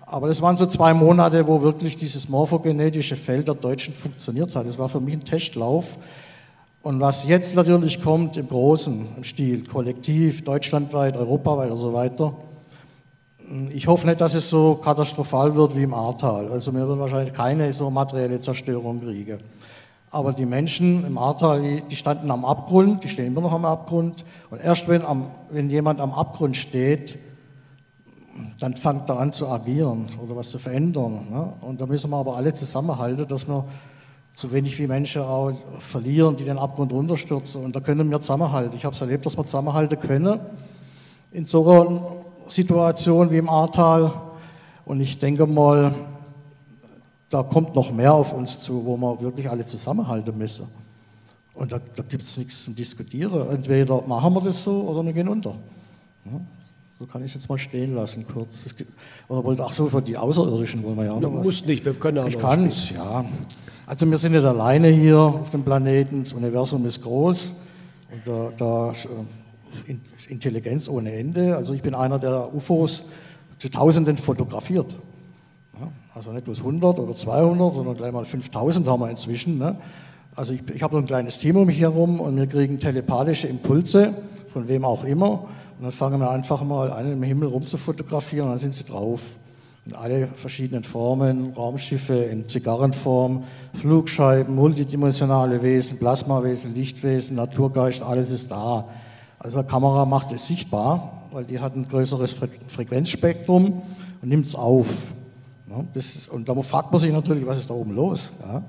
[0.00, 4.66] aber das waren so zwei Monate, wo wirklich dieses morphogenetische Feld der Deutschen funktioniert hat.
[4.66, 5.96] Das war für mich ein Testlauf.
[6.82, 12.36] Und was jetzt natürlich kommt im großen im Stil, kollektiv, deutschlandweit, europaweit und so weiter,
[13.70, 16.50] ich hoffe nicht, dass es so katastrophal wird wie im Ahrtal.
[16.50, 19.38] Also wir werden wahrscheinlich keine so materielle Zerstörung kriegen.
[20.10, 24.24] Aber die Menschen im Ahrtal, die, standen am Abgrund, die stehen immer noch am Abgrund.
[24.50, 27.18] Und erst wenn, am, wenn jemand am Abgrund steht,
[28.60, 31.26] dann fängt er an zu agieren oder was zu verändern.
[31.30, 31.52] Ne?
[31.60, 33.64] Und da müssen wir aber alle zusammenhalten, dass wir
[34.34, 37.64] so wenig wie Menschen auch verlieren, die den Abgrund runterstürzen.
[37.64, 38.76] Und da können wir zusammenhalten.
[38.76, 40.40] Ich habe es erlebt, dass wir zusammenhalten können
[41.32, 44.12] in so einer Situation wie im Ahrtal.
[44.84, 45.94] Und ich denke mal,
[47.28, 50.66] da kommt noch mehr auf uns zu, wo wir wirklich alle zusammenhalten müssen.
[51.54, 53.48] Und da, da gibt es nichts zum Diskutieren.
[53.48, 55.54] Entweder machen wir das so oder wir gehen unter.
[56.24, 56.40] Ja,
[56.98, 58.74] so kann ich es jetzt mal stehen lassen, kurz.
[58.76, 58.92] Gibt,
[59.28, 61.46] oder wollte, ach so, für die Außerirdischen wollen wir ja auch noch was.
[61.46, 63.24] Muss nicht, wir können auch Ich kann es, ja.
[63.86, 67.52] Also wir sind nicht alleine hier auf dem Planeten, das Universum ist groß
[68.12, 68.92] und da, da
[70.28, 71.56] Intelligenz ohne Ende.
[71.56, 73.04] Also ich bin einer, der UFOs
[73.58, 74.96] zu Tausenden fotografiert.
[76.16, 79.58] Also nicht bloß 100 oder 200, sondern gleich mal 5000 haben wir inzwischen.
[79.58, 79.76] Ne?
[80.34, 84.14] Also ich, ich habe ein kleines Team um mich herum und wir kriegen telepathische Impulse,
[84.48, 85.42] von wem auch immer.
[85.78, 88.72] Und dann fangen wir einfach mal an, im Himmel rum zu fotografieren und dann sind
[88.72, 89.20] sie drauf.
[89.84, 98.50] In alle verschiedenen Formen, Raumschiffe in Zigarrenform, Flugscheiben, multidimensionale Wesen, Plasmawesen, Lichtwesen, Naturgeist, alles ist
[98.50, 98.88] da.
[99.46, 102.34] Also eine Kamera macht es sichtbar, weil die hat ein größeres
[102.66, 103.80] Frequenzspektrum
[104.20, 104.88] und nimmt es auf.
[105.94, 108.32] Ist, und da fragt man sich natürlich, was ist da oben los?
[108.44, 108.64] Ja?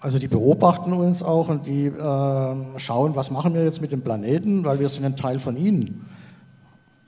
[0.00, 4.02] Also die beobachten uns auch und die äh, schauen, was machen wir jetzt mit dem
[4.02, 6.06] Planeten, weil wir sind ein Teil von ihnen.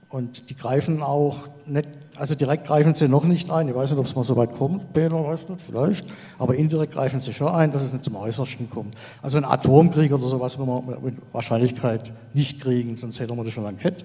[0.08, 3.68] Und die greifen auch nicht, also direkt greifen sie noch nicht ein.
[3.68, 6.06] Ich weiß nicht, ob es mal so weit kommt, Peter, weißt du, vielleicht.
[6.38, 8.94] Aber indirekt greifen sie schon ein, dass es nicht zum Äußersten kommt.
[9.22, 13.52] Also ein Atomkrieg oder sowas wird man mit Wahrscheinlichkeit nicht kriegen, sonst hätten wir das
[13.52, 14.04] schon lange gehabt.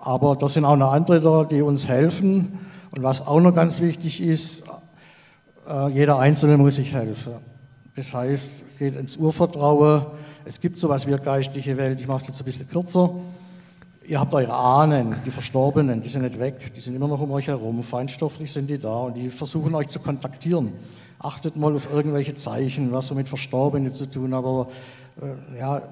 [0.00, 2.58] Aber das sind auch noch andere da, die uns helfen
[2.90, 4.64] und was auch noch ganz wichtig ist,
[5.68, 7.34] äh, jeder Einzelne muss sich helfen.
[7.94, 10.06] Das heißt, geht ins Urvertrauen.
[10.44, 12.00] Es gibt sowas wie eine geistliche Welt.
[12.00, 13.10] Ich mache es jetzt ein bisschen kürzer.
[14.08, 17.30] Ihr habt eure Ahnen, die Verstorbenen, die sind nicht weg, die sind immer noch um
[17.30, 17.84] euch herum.
[17.84, 20.72] Feinstofflich sind die da und die versuchen euch zu kontaktieren.
[21.20, 24.38] Achtet mal auf irgendwelche Zeichen, was so mit Verstorbenen zu tun hat.
[24.38, 24.68] Aber
[25.20, 25.82] äh, ja,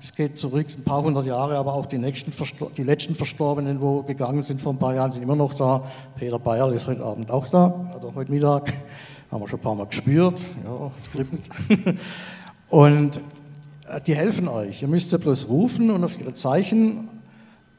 [0.00, 2.32] es geht zurück ein paar hundert Jahre, aber auch die, nächsten,
[2.76, 5.84] die letzten Verstorbenen, wo gegangen sind vor ein paar Jahren, sind immer noch da.
[6.16, 8.72] Peter Bayer ist heute Abend auch da, oder heute Mittag,
[9.30, 11.48] haben wir schon ein paar Mal gespürt, ja, Skript.
[12.68, 13.18] Und
[13.88, 14.82] äh, die helfen euch.
[14.82, 17.08] Ihr müsst sie bloß rufen und auf ihre Zeichen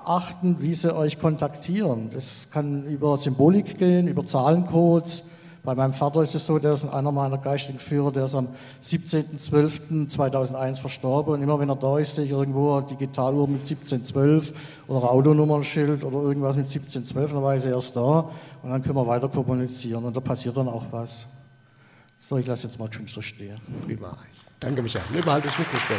[0.06, 2.10] achten, wie sie euch kontaktieren.
[2.12, 5.24] Das kann über Symbolik gehen, über Zahlencodes,
[5.64, 8.48] bei meinem Vater ist es so, der ist einer meiner geistigen Führer, der ist am
[8.84, 14.54] 17.12.2001 verstorben und immer wenn er da ist, sehe ich irgendwo eine Digitaluhr mit 1712
[14.88, 18.32] oder Autonummernschild oder irgendwas mit 1712, dann weiß er erst da
[18.64, 21.28] und dann können wir weiter kommunizieren und da passiert dann auch was.
[22.20, 23.60] So, ich lasse jetzt mal Künstler stehen.
[23.86, 24.18] Prima.
[24.60, 25.06] Danke, Michael.
[25.14, 25.98] Nimm mal das Mikrofon.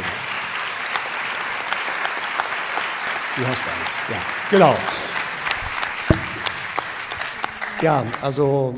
[3.35, 3.99] Du hast alles.
[4.11, 4.17] Ja,
[4.51, 4.75] genau.
[7.81, 8.75] Ja, also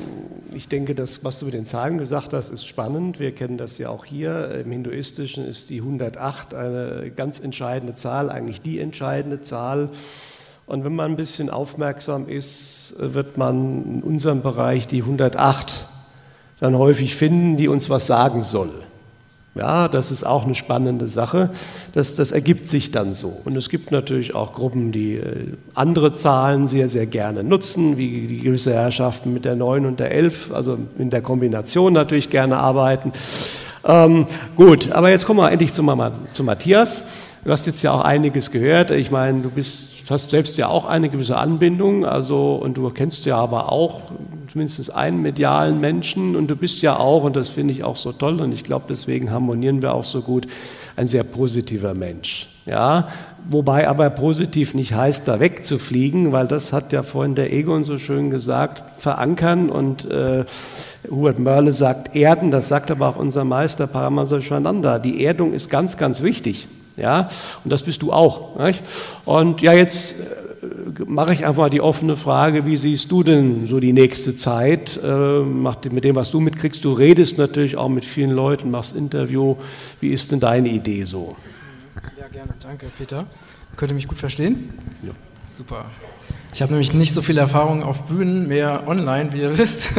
[0.53, 3.19] ich denke, das, was du mit den Zahlen gesagt hast, ist spannend.
[3.19, 4.51] Wir kennen das ja auch hier.
[4.63, 9.89] Im Hinduistischen ist die 108 eine ganz entscheidende Zahl, eigentlich die entscheidende Zahl.
[10.67, 15.85] Und wenn man ein bisschen aufmerksam ist, wird man in unserem Bereich die 108
[16.61, 18.71] dann häufig finden, die uns was sagen soll.
[19.57, 21.49] Ja, das ist auch eine spannende Sache.
[21.93, 23.37] Das, das ergibt sich dann so.
[23.45, 28.27] Und es gibt natürlich auch Gruppen, die äh, andere Zahlen sehr, sehr gerne nutzen, wie
[28.27, 32.57] die gewisse Herrschaften mit der 9 und der 11, also in der Kombination natürlich gerne
[32.57, 33.13] arbeiten.
[33.85, 34.25] Ähm,
[34.57, 35.83] gut, aber jetzt kommen wir endlich zu,
[36.33, 37.03] zu Matthias.
[37.45, 38.91] Du hast jetzt ja auch einiges gehört.
[38.91, 43.25] Ich meine, du bist, hast selbst ja auch eine gewisse Anbindung, also und du kennst
[43.25, 44.01] ja aber auch
[44.47, 48.11] zumindest einen medialen Menschen und du bist ja auch, und das finde ich auch so
[48.11, 50.47] toll und ich glaube, deswegen harmonieren wir auch so gut,
[50.95, 52.47] ein sehr positiver Mensch.
[52.65, 53.09] Ja,
[53.47, 57.99] wobei aber positiv nicht heißt, da wegzufliegen, weil das hat ja vorhin der Egon so
[57.99, 60.45] schön gesagt, verankern und äh,
[61.09, 65.97] Hubert Mörle sagt erden, das sagt aber auch unser Meister Paramahansa Die Erdung ist ganz,
[65.97, 66.67] ganz wichtig.
[66.97, 67.29] Ja,
[67.63, 68.57] und das bist du auch.
[68.57, 68.81] Nicht?
[69.25, 73.65] Und ja, jetzt äh, mache ich einfach mal die offene Frage, wie siehst du denn
[73.65, 74.99] so die nächste Zeit?
[75.03, 79.57] Äh, mit dem, was du mitkriegst, du redest natürlich auch mit vielen Leuten, machst Interview.
[79.99, 81.35] Wie ist denn deine Idee so?
[82.17, 82.53] Ja, gerne.
[82.61, 83.25] Danke, Peter.
[83.75, 84.73] Könnt ihr mich gut verstehen?
[85.03, 85.11] Ja.
[85.47, 85.85] Super.
[86.53, 89.89] Ich habe nämlich nicht so viel Erfahrung auf Bühnen, mehr online, wie ihr wisst.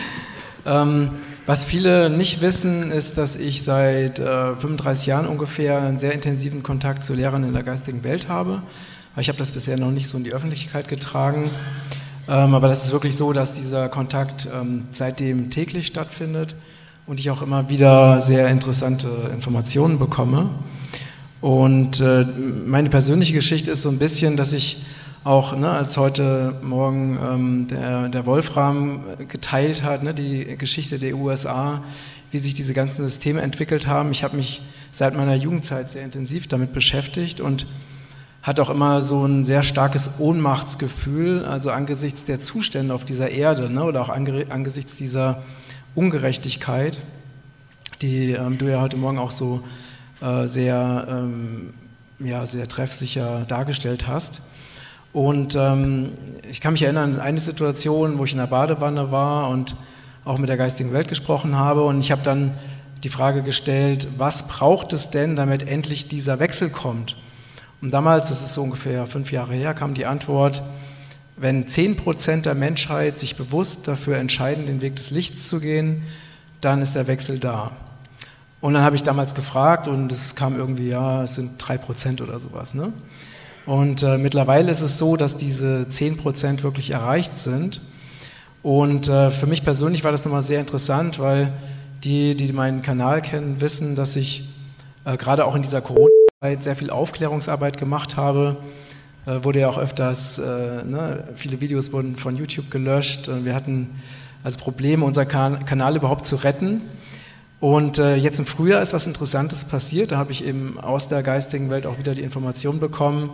[0.66, 1.10] ähm,
[1.50, 6.62] was viele nicht wissen, ist, dass ich seit äh, 35 Jahren ungefähr einen sehr intensiven
[6.62, 8.62] Kontakt zu Lehrern in der geistigen Welt habe.
[9.16, 11.50] Ich habe das bisher noch nicht so in die Öffentlichkeit getragen.
[12.28, 16.54] Ähm, aber das ist wirklich so, dass dieser Kontakt ähm, seitdem täglich stattfindet
[17.08, 20.50] und ich auch immer wieder sehr interessante Informationen bekomme.
[21.40, 22.26] Und äh,
[22.64, 24.84] meine persönliche Geschichte ist so ein bisschen, dass ich
[25.22, 31.14] auch, ne, als heute Morgen ähm, der, der Wolfram geteilt hat, ne, die Geschichte der
[31.16, 31.82] USA,
[32.30, 34.12] wie sich diese ganzen Systeme entwickelt haben.
[34.12, 37.66] Ich habe mich seit meiner Jugendzeit sehr intensiv damit beschäftigt und
[38.42, 43.68] hatte auch immer so ein sehr starkes Ohnmachtsgefühl, also angesichts der Zustände auf dieser Erde
[43.68, 45.42] ne, oder auch angesichts dieser
[45.94, 47.00] Ungerechtigkeit,
[48.00, 49.62] die ähm, du ja heute Morgen auch so
[50.22, 51.74] äh, sehr, ähm,
[52.20, 54.40] ja, sehr treffsicher dargestellt hast.
[55.12, 56.10] Und ähm,
[56.50, 59.74] ich kann mich erinnern an eine Situation, wo ich in der Badewanne war und
[60.24, 61.84] auch mit der geistigen Welt gesprochen habe.
[61.84, 62.58] Und ich habe dann
[63.02, 67.16] die Frage gestellt, was braucht es denn, damit endlich dieser Wechsel kommt?
[67.80, 70.62] Und damals, das ist so ungefähr fünf Jahre her, kam die Antwort,
[71.36, 76.02] wenn zehn Prozent der Menschheit sich bewusst dafür entscheiden, den Weg des Lichts zu gehen,
[76.60, 77.72] dann ist der Wechsel da.
[78.60, 82.20] Und dann habe ich damals gefragt und es kam irgendwie, ja, es sind drei Prozent
[82.20, 82.74] oder sowas.
[82.74, 82.92] Ne?
[83.66, 87.80] Und äh, mittlerweile ist es so, dass diese 10% wirklich erreicht sind.
[88.62, 91.52] Und äh, für mich persönlich war das nochmal sehr interessant, weil
[92.04, 94.48] die, die meinen Kanal kennen, wissen, dass ich
[95.04, 98.56] äh, gerade auch in dieser Corona-Zeit sehr viel Aufklärungsarbeit gemacht habe.
[99.26, 103.30] Äh, wurde ja auch öfters, äh, ne, viele Videos wurden von YouTube gelöscht.
[103.44, 103.88] wir hatten
[104.42, 106.80] also Probleme, unseren kan Kanal überhaupt zu retten.
[107.60, 110.12] Und äh, jetzt im Frühjahr ist was Interessantes passiert.
[110.12, 113.30] Da habe ich eben aus der geistigen Welt auch wieder die Information bekommen,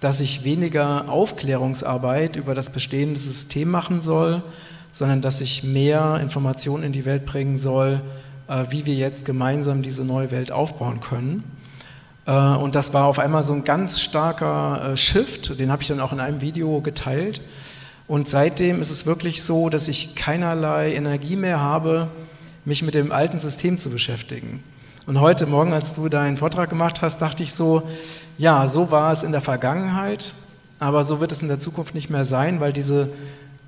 [0.00, 4.42] dass ich weniger Aufklärungsarbeit über das bestehende System machen soll,
[4.92, 8.02] sondern dass ich mehr Informationen in die Welt bringen soll,
[8.48, 11.42] äh, wie wir jetzt gemeinsam diese neue Welt aufbauen können.
[12.26, 15.88] Äh, und das war auf einmal so ein ganz starker äh, Shift, den habe ich
[15.88, 17.40] dann auch in einem Video geteilt.
[18.06, 22.08] Und seitdem ist es wirklich so, dass ich keinerlei Energie mehr habe,
[22.66, 24.62] mich mit dem alten System zu beschäftigen.
[25.06, 27.88] Und heute Morgen, als du deinen Vortrag gemacht hast, dachte ich so,
[28.38, 30.32] ja, so war es in der Vergangenheit,
[30.80, 33.10] aber so wird es in der Zukunft nicht mehr sein, weil diese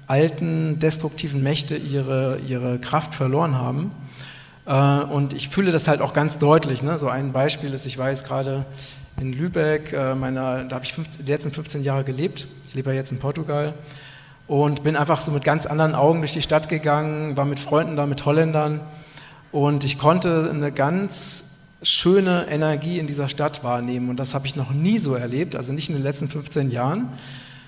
[0.09, 3.93] alten destruktiven Mächte ihre, ihre Kraft verloren haben.
[4.67, 4.73] Äh,
[5.05, 6.83] und ich fühle das halt auch ganz deutlich.
[6.83, 6.99] Ne?
[6.99, 8.67] So ein Beispiel ist, ich war jetzt gerade
[9.21, 12.49] in Lübeck, äh, meiner, da habe ich 15, die letzten 15 Jahre gelebt.
[12.69, 13.75] Ich lebe ja jetzt in Portugal
[14.49, 17.97] und bin einfach so mit ganz anderen Augen durch die Stadt gegangen, war mit Freunden
[17.97, 18.81] da, mit Holländern
[19.53, 24.57] und ich konnte eine ganz schöne Energie in dieser Stadt wahrnehmen und das habe ich
[24.57, 27.13] noch nie so erlebt, also nicht in den letzten 15 Jahren.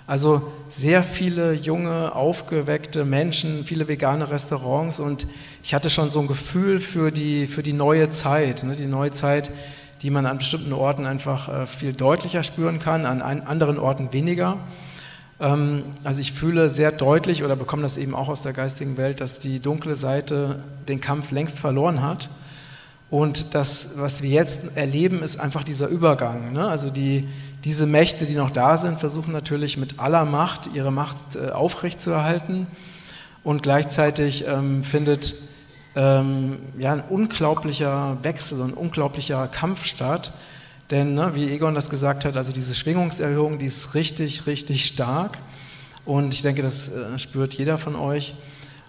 [0.07, 5.29] Also sehr viele junge, aufgeweckte Menschen, viele vegane Restaurants und
[5.63, 9.13] ich hatte schon so ein Gefühl für die, für die neue Zeit, ne, die neue
[9.13, 9.53] Zeit,
[10.03, 14.59] die man an bestimmten Orten einfach äh, viel deutlicher spüren kann, an anderen Orten weniger.
[15.41, 19.21] Ähm, also ich fühle sehr deutlich oder bekomme das eben auch aus der geistigen Welt,
[19.21, 22.29] dass die dunkle Seite den Kampf längst verloren hat.
[23.09, 26.53] Und das, was wir jetzt erleben, ist einfach dieser Übergang.
[26.53, 26.69] Ne?
[26.69, 27.27] Also die,
[27.65, 32.69] diese Mächte, die noch da sind, versuchen natürlich mit aller Macht ihre Macht äh, aufrechtzuerhalten.
[33.43, 35.35] Und gleichzeitig ähm, findet
[35.97, 40.31] ähm, ja, ein unglaublicher Wechsel, ein unglaublicher Kampf statt
[40.91, 45.39] denn, ne, wie Egon das gesagt hat, also diese Schwingungserhöhung, die ist richtig, richtig stark.
[46.05, 48.35] Und ich denke, das äh, spürt jeder von euch.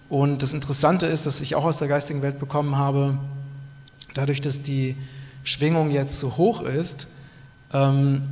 [0.08, 3.18] Und das Interessante ist, dass ich auch aus der geistigen Welt bekommen habe,
[4.14, 4.96] dadurch, dass die
[5.44, 7.06] Schwingung jetzt so hoch ist,
[7.72, 8.22] ähm,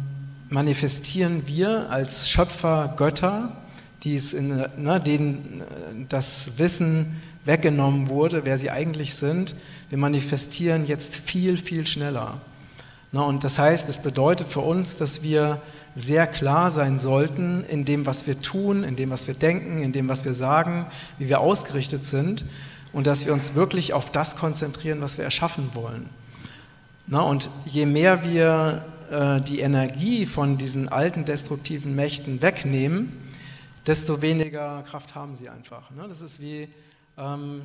[0.49, 3.57] manifestieren wir als Schöpfer Götter,
[4.03, 5.64] die es in, ne, denen äh,
[6.09, 9.55] das Wissen weggenommen wurde, wer sie eigentlich sind.
[9.89, 12.41] Wir manifestieren jetzt viel, viel schneller.
[13.13, 15.61] Und das heißt, es bedeutet für uns, dass wir
[15.97, 19.93] sehr klar sein sollten in dem, was wir tun, in dem, was wir denken, in
[19.93, 20.87] dem, was wir sagen,
[21.19, 22.45] wie wir ausgerichtet sind
[22.93, 26.09] und dass wir uns wirklich auf das konzentrieren, was wir erschaffen wollen.
[27.11, 33.13] Und je mehr wir äh, die Energie von diesen alten destruktiven Mächten wegnehmen,
[33.87, 35.91] desto weniger Kraft haben sie einfach.
[35.91, 36.07] Ne?
[36.09, 36.69] Das ist wie
[37.19, 37.63] ähm,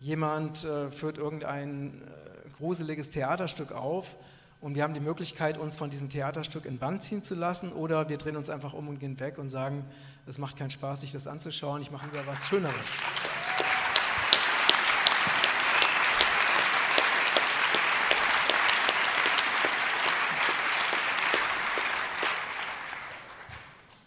[0.00, 4.16] jemand äh, führt irgendein äh, gruseliges Theaterstück auf
[4.60, 8.08] und wir haben die Möglichkeit, uns von diesem Theaterstück in Band ziehen zu lassen oder
[8.08, 9.84] wir drehen uns einfach um und gehen weg und sagen,
[10.26, 12.74] es macht keinen Spaß, sich das anzuschauen, ich mache lieber was Schöneres.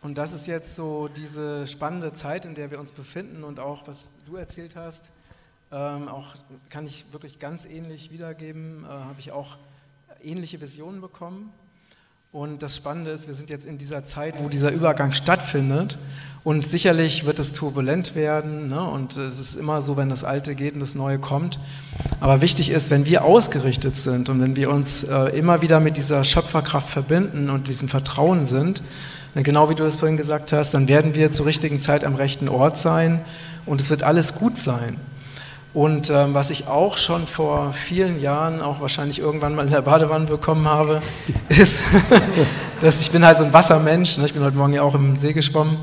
[0.01, 3.87] Und das ist jetzt so diese spannende Zeit, in der wir uns befinden und auch,
[3.87, 5.03] was du erzählt hast,
[5.71, 6.35] ähm, auch
[6.71, 9.57] kann ich wirklich ganz ähnlich wiedergeben, äh, habe ich auch
[10.23, 11.51] ähnliche Visionen bekommen.
[12.31, 15.97] Und das Spannende ist, wir sind jetzt in dieser Zeit, wo dieser Übergang stattfindet.
[16.43, 18.69] Und sicherlich wird es turbulent werden.
[18.69, 18.81] Ne?
[18.81, 21.59] Und es ist immer so, wenn das Alte geht und das Neue kommt.
[22.19, 25.97] Aber wichtig ist, wenn wir ausgerichtet sind und wenn wir uns äh, immer wieder mit
[25.97, 28.83] dieser Schöpferkraft verbinden und diesem Vertrauen sind,
[29.33, 32.15] dann genau wie du es vorhin gesagt hast, dann werden wir zur richtigen Zeit am
[32.15, 33.21] rechten Ort sein
[33.65, 34.97] und es wird alles gut sein.
[35.73, 39.83] Und ähm, was ich auch schon vor vielen Jahren, auch wahrscheinlich irgendwann mal in der
[39.83, 41.01] Badewanne bekommen habe,
[41.49, 41.83] ist,
[42.81, 45.15] dass ich bin halt so ein Wassermensch, ne, ich bin heute Morgen ja auch im
[45.15, 45.77] See geschwommen,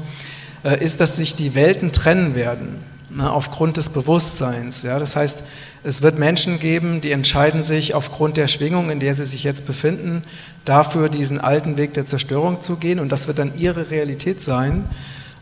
[0.64, 4.82] äh, ist, dass sich die Welten trennen werden, ne, aufgrund des Bewusstseins.
[4.82, 4.99] Ja?
[4.99, 5.45] Das heißt,
[5.84, 9.68] es wird Menschen geben, die entscheiden sich aufgrund der Schwingung, in der sie sich jetzt
[9.68, 10.22] befinden,
[10.64, 14.87] dafür diesen alten Weg der Zerstörung zu gehen und das wird dann ihre Realität sein.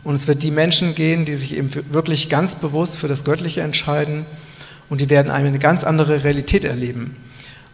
[0.05, 3.61] Und es wird die Menschen gehen, die sich eben wirklich ganz bewusst für das Göttliche
[3.61, 4.25] entscheiden
[4.89, 7.15] und die werden eine ganz andere Realität erleben.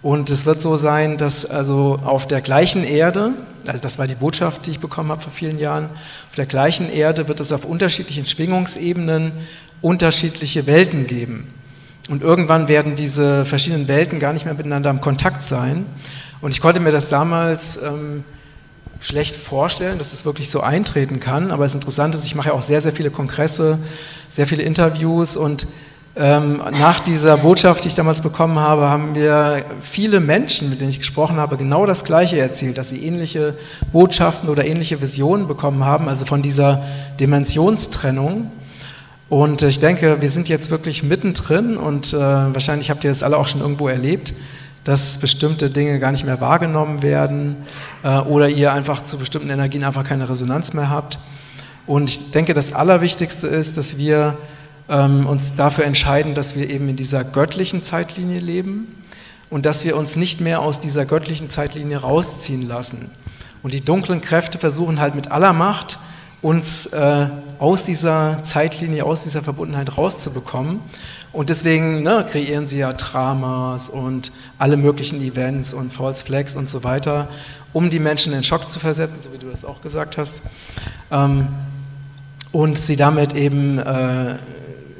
[0.02, 3.34] Und es wird so sein, dass also auf der gleichen Erde,
[3.68, 5.86] also das war die Botschaft, die ich bekommen habe vor vielen Jahren,
[6.30, 9.34] auf der gleichen Erde wird es auf unterschiedlichen Schwingungsebenen
[9.82, 11.54] unterschiedliche Welten geben.
[12.10, 15.86] Und irgendwann werden diese verschiedenen Welten gar nicht mehr miteinander im Kontakt sein.
[16.40, 18.24] Und ich konnte mir das damals ähm,
[19.02, 21.52] schlecht vorstellen, dass es wirklich so eintreten kann.
[21.52, 23.80] Aber es interessant ist, ich mache ja auch sehr, sehr viele Kongresse,
[24.30, 25.68] sehr viele Interviews und
[26.14, 30.90] ähm, nach dieser Botschaft, die ich damals bekommen habe, haben mir viele Menschen, mit denen
[30.90, 33.54] ich gesprochen habe, genau das Gleiche erzählt, dass sie ähnliche
[33.94, 36.84] Botschaften oder ähnliche Visionen bekommen haben, also von dieser
[37.22, 38.52] Dimensionstrennung.
[39.30, 43.38] Und ich denke, wir sind jetzt wirklich mittendrin und äh, wahrscheinlich habt ihr das alle
[43.38, 44.34] auch schon irgendwo erlebt
[44.84, 47.56] dass bestimmte Dinge gar nicht mehr wahrgenommen werden
[48.04, 51.20] äh, oder ihr einfach zu bestimmten Energien einfach keine Resonanz mehr habt.
[51.88, 54.38] Und ich denke, das Allerwichtigste ist, dass wir
[54.90, 58.88] ähm, uns dafür entscheiden, dass wir eben in dieser göttlichen Zeitlinie leben
[59.50, 63.12] und dass wir uns nicht mehr aus dieser göttlichen Zeitlinie rausziehen lassen.
[63.64, 66.00] Und die dunklen Kräfte versuchen halt mit aller Macht,
[66.42, 67.28] uns äh,
[67.60, 70.80] aus dieser Zeitlinie, aus dieser Verbundenheit rauszubekommen.
[71.34, 76.68] Und deswegen ne, kreieren sie ja Dramas und alle möglichen Events und False Flags und
[76.68, 77.28] so weiter,
[77.74, 80.42] um die Menschen in Schock zu versetzen, so wie du das auch gesagt hast.
[81.10, 81.48] Ähm,
[82.52, 84.36] und sie damit eben äh,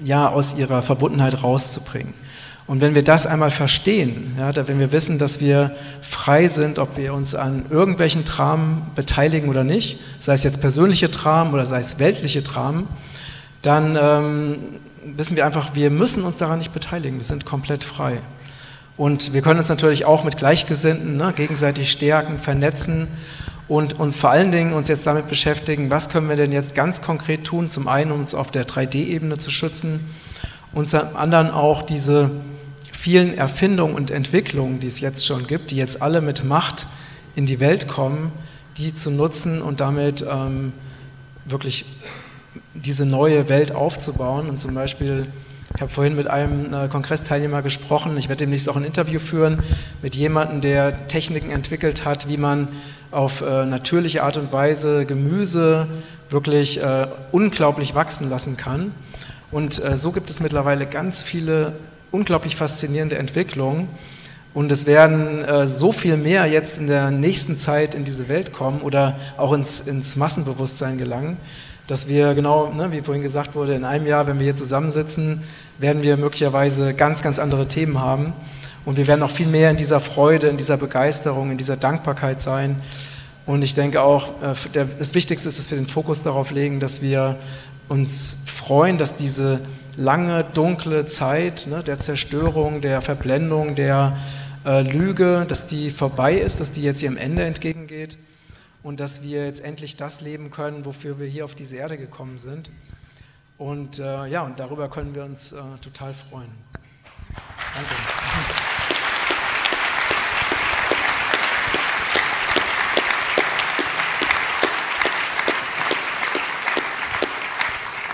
[0.04, 2.14] ja, aus ihrer Verbundenheit rauszubringen.
[2.68, 6.96] Und wenn wir das einmal verstehen, ja, wenn wir wissen, dass wir frei sind, ob
[6.96, 11.80] wir uns an irgendwelchen Dramen beteiligen oder nicht, sei es jetzt persönliche Dramen oder sei
[11.80, 12.88] es weltliche Dramen,
[13.62, 14.58] dann ähm,
[15.04, 18.22] wissen wir einfach, wir müssen uns daran nicht beteiligen, wir sind komplett frei.
[18.98, 23.08] Und wir können uns natürlich auch mit Gleichgesinnten ne, gegenseitig stärken, vernetzen
[23.68, 27.02] und uns vor allen Dingen uns jetzt damit beschäftigen, was können wir denn jetzt ganz
[27.02, 30.00] konkret tun, zum einen um uns auf der 3D-Ebene zu schützen
[30.74, 32.30] und zum anderen auch diese
[33.02, 36.86] vielen Erfindungen und Entwicklungen, die es jetzt schon gibt, die jetzt alle mit Macht
[37.36, 38.32] in die Welt kommen,
[38.78, 40.72] die zu nutzen und damit ähm,
[41.46, 41.86] wirklich
[42.76, 44.48] diese neue Welt aufzubauen.
[44.48, 45.26] Und zum Beispiel,
[45.74, 49.64] ich habe vorhin mit einem äh, Kongressteilnehmer gesprochen, ich werde demnächst auch ein Interview führen
[50.04, 52.68] mit jemandem, der Techniken entwickelt hat, wie man
[53.10, 55.88] auf äh, natürliche Art und Weise Gemüse
[56.30, 58.92] wirklich äh, unglaublich wachsen lassen kann.
[59.50, 61.74] Und so gibt es mittlerweile ganz viele
[62.12, 63.88] unglaublich faszinierende Entwicklungen.
[64.54, 68.52] Und es werden äh, so viel mehr jetzt in der nächsten Zeit in diese Welt
[68.52, 71.38] kommen oder auch ins, ins Massenbewusstsein gelangen,
[71.88, 75.42] dass wir genau, ne, wie vorhin gesagt wurde, in einem Jahr, wenn wir hier zusammensitzen,
[75.80, 78.34] werden wir möglicherweise ganz, ganz andere Themen haben.
[78.84, 82.42] Und wir werden auch viel mehr in dieser Freude, in dieser Begeisterung, in dieser Dankbarkeit
[82.42, 82.82] sein.
[83.46, 87.02] Und ich denke auch, äh, das Wichtigste ist, dass wir den Fokus darauf legen, dass
[87.02, 87.38] wir
[87.88, 89.62] uns freuen, dass diese
[89.98, 94.18] lange, dunkle Zeit ne, der Zerstörung, der Verblendung, der
[94.66, 98.18] äh, Lüge, dass die vorbei ist, dass die jetzt ihrem Ende entgegengeht
[98.84, 102.38] und dass wir jetzt endlich das leben können, wofür wir hier auf diese Erde gekommen
[102.38, 102.70] sind.
[103.58, 106.52] Und äh, ja, und darüber können wir uns äh, total freuen.
[107.76, 108.81] Danke.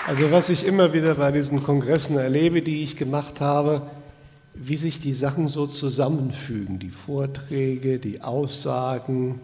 [0.07, 3.81] Also was ich immer wieder bei diesen Kongressen erlebe, die ich gemacht habe,
[4.53, 9.41] wie sich die Sachen so zusammenfügen, die Vorträge, die Aussagen,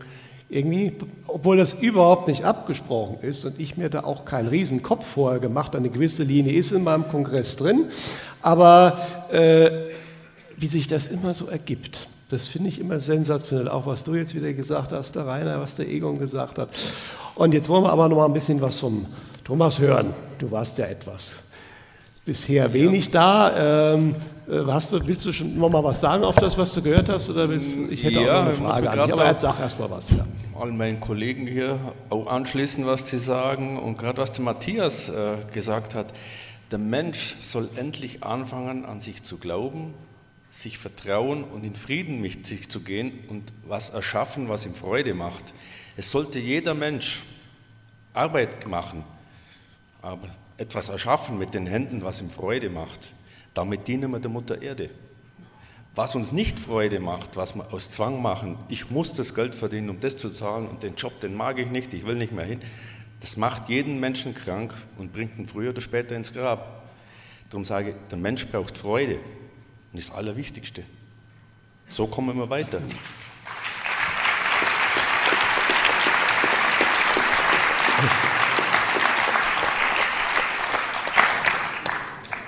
[0.48, 0.94] irgendwie,
[1.28, 5.76] obwohl das überhaupt nicht abgesprochen ist und ich mir da auch keinen Riesenkopf vorher gemacht,
[5.76, 7.88] eine gewisse Linie ist in meinem Kongress drin,
[8.42, 8.98] aber
[9.34, 9.70] äh,
[10.56, 12.08] wie sich das immer so ergibt.
[12.30, 15.76] Das finde ich immer sensationell, auch was du jetzt wieder gesagt hast, der Rainer, was
[15.76, 16.70] der Egon gesagt hat.
[17.36, 19.06] Und jetzt wollen wir aber noch mal ein bisschen was vom
[19.44, 20.14] Thomas hören.
[20.40, 21.44] Du warst ja etwas
[22.26, 23.94] bisher wenig da.
[23.94, 24.16] Ähm,
[24.48, 27.30] äh, du, willst du schon noch mal was sagen auf das, was du gehört hast?
[27.30, 29.80] Oder willst, ich hätte ja, auch noch eine Frage an dich, aber jetzt sag erst
[29.80, 30.12] mal was.
[30.12, 30.26] Ja.
[30.60, 31.78] Allen meinen Kollegen hier
[32.10, 33.78] auch anschließen, was sie sagen.
[33.80, 36.14] Und gerade was der Matthias äh, gesagt hat,
[36.72, 39.94] der Mensch soll endlich anfangen, an sich zu glauben,
[40.50, 45.14] sich vertrauen und in Frieden mit sich zu gehen und was erschaffen, was ihm Freude
[45.14, 45.54] macht.
[45.98, 47.24] Es sollte jeder Mensch
[48.14, 49.04] Arbeit machen,
[50.04, 50.28] aber
[50.58, 53.14] etwas erschaffen mit den Händen, was ihm Freude macht.
[53.56, 54.90] Damit dienen wir der Mutter Erde.
[55.96, 59.90] Was uns nicht Freude macht, was wir aus Zwang machen, ich muss das Geld verdienen,
[59.90, 62.46] um das zu zahlen und den Job, den mag ich nicht, ich will nicht mehr
[62.46, 62.62] hin,
[63.22, 66.84] das macht jeden Menschen krank und bringt ihn früher oder später ins Grab.
[67.50, 69.16] Darum sage ich, der Mensch braucht Freude
[69.92, 70.84] und das Allerwichtigste.
[71.90, 72.82] So kommen wir weiter.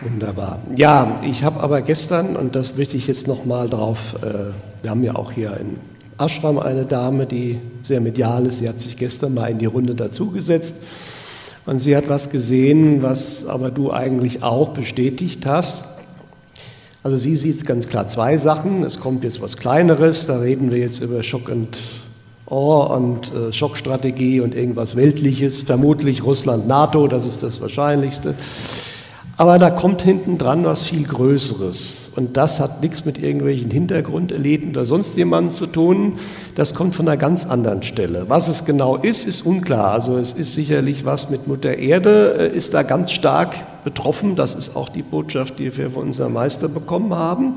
[0.06, 0.60] Wunderbar.
[0.76, 4.51] Ja, ich habe aber gestern, und das möchte ich jetzt nochmal drauf, äh,
[4.84, 5.78] wir haben ja auch hier in
[6.20, 9.95] Ashram eine Dame, die sehr medial ist, sie hat sich gestern mal in die Runde
[9.95, 10.76] dazugesetzt
[11.66, 15.86] und sie hat was gesehen, was aber du eigentlich auch bestätigt hast.
[17.01, 18.84] Also sie sieht ganz klar zwei Sachen.
[18.84, 21.78] Es kommt jetzt was Kleineres, da reden wir jetzt über Schock und
[22.47, 28.36] Oh, und äh, Schockstrategie und irgendwas Weltliches, vermutlich Russland, NATO, das ist das Wahrscheinlichste.
[29.38, 32.12] Aber da kommt hinten dran was viel Größeres.
[32.16, 36.20] Und das hat nichts mit irgendwelchen Hintergrundeliten oder sonst jemandem zu tun.
[36.56, 38.26] Das kommt von einer ganz anderen Stelle.
[38.30, 39.92] Was es genau ist, ist unklar.
[39.92, 44.38] Also es ist sicherlich was mit Mutter Erde, äh, ist da ganz stark betroffen.
[44.38, 47.56] Das ist auch die Botschaft, die wir von unserem Meister bekommen haben.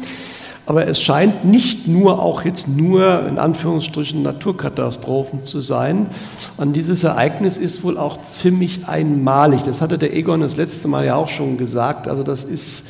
[0.68, 6.08] Aber es scheint nicht nur auch jetzt nur in Anführungsstrichen Naturkatastrophen zu sein.
[6.58, 9.62] Und dieses Ereignis ist wohl auch ziemlich einmalig.
[9.62, 12.06] Das hatte der Egon das letzte Mal ja auch schon gesagt.
[12.06, 12.86] Also das ist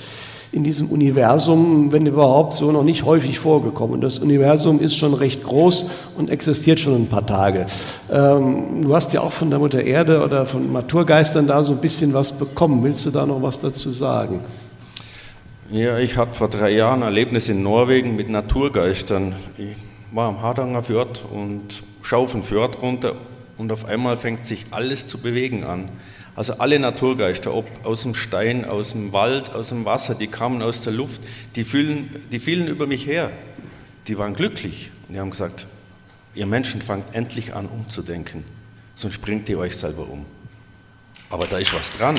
[0.50, 4.00] in diesem Universum, wenn überhaupt, so noch nicht häufig vorgekommen.
[4.00, 7.66] Das Universum ist schon recht groß und existiert schon ein paar Tage.
[8.10, 11.78] Ähm, du hast ja auch von der Mutter Erde oder von Naturgeistern da so ein
[11.78, 12.82] bisschen was bekommen.
[12.82, 14.40] Willst du da noch was dazu sagen?
[15.70, 19.34] Ja, ich hatte vor drei Jahren ein Erlebnis in Norwegen mit Naturgeistern.
[19.58, 19.76] Ich
[20.12, 23.16] war am Hardanger Fjord und schaue auf Fjord runter
[23.58, 25.90] und auf einmal fängt sich alles zu bewegen an.
[26.34, 30.62] Also alle Naturgeister, ob aus dem Stein, aus dem Wald, aus dem Wasser, die kamen
[30.62, 31.20] aus der Luft,
[31.54, 33.30] die, fielen, die fielen über mich her.
[34.06, 35.66] Die waren glücklich und die haben gesagt,
[36.34, 38.44] ihr Menschen fangt endlich an umzudenken,
[38.94, 40.24] sonst bringt ihr euch selber um.
[41.28, 42.18] Aber da ist was dran.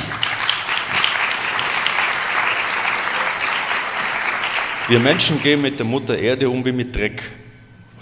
[4.90, 7.22] Wir Menschen gehen mit der Mutter Erde um wie mit Dreck.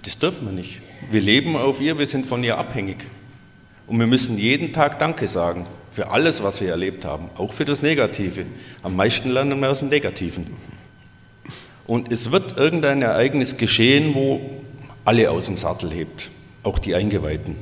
[0.03, 0.81] Das dürfen wir nicht.
[1.11, 3.07] Wir leben auf ihr, wir sind von ihr abhängig.
[3.87, 7.65] Und wir müssen jeden Tag Danke sagen für alles, was wir erlebt haben, auch für
[7.65, 8.45] das Negative.
[8.83, 10.47] Am meisten lernen wir aus dem Negativen.
[11.87, 14.39] Und es wird irgendein Ereignis geschehen, wo
[15.03, 16.31] alle aus dem Sattel hebt,
[16.63, 17.57] auch die Eingeweihten.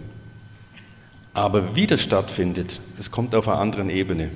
[1.33, 4.29] Aber wie das stattfindet, das kommt auf einer anderen Ebene.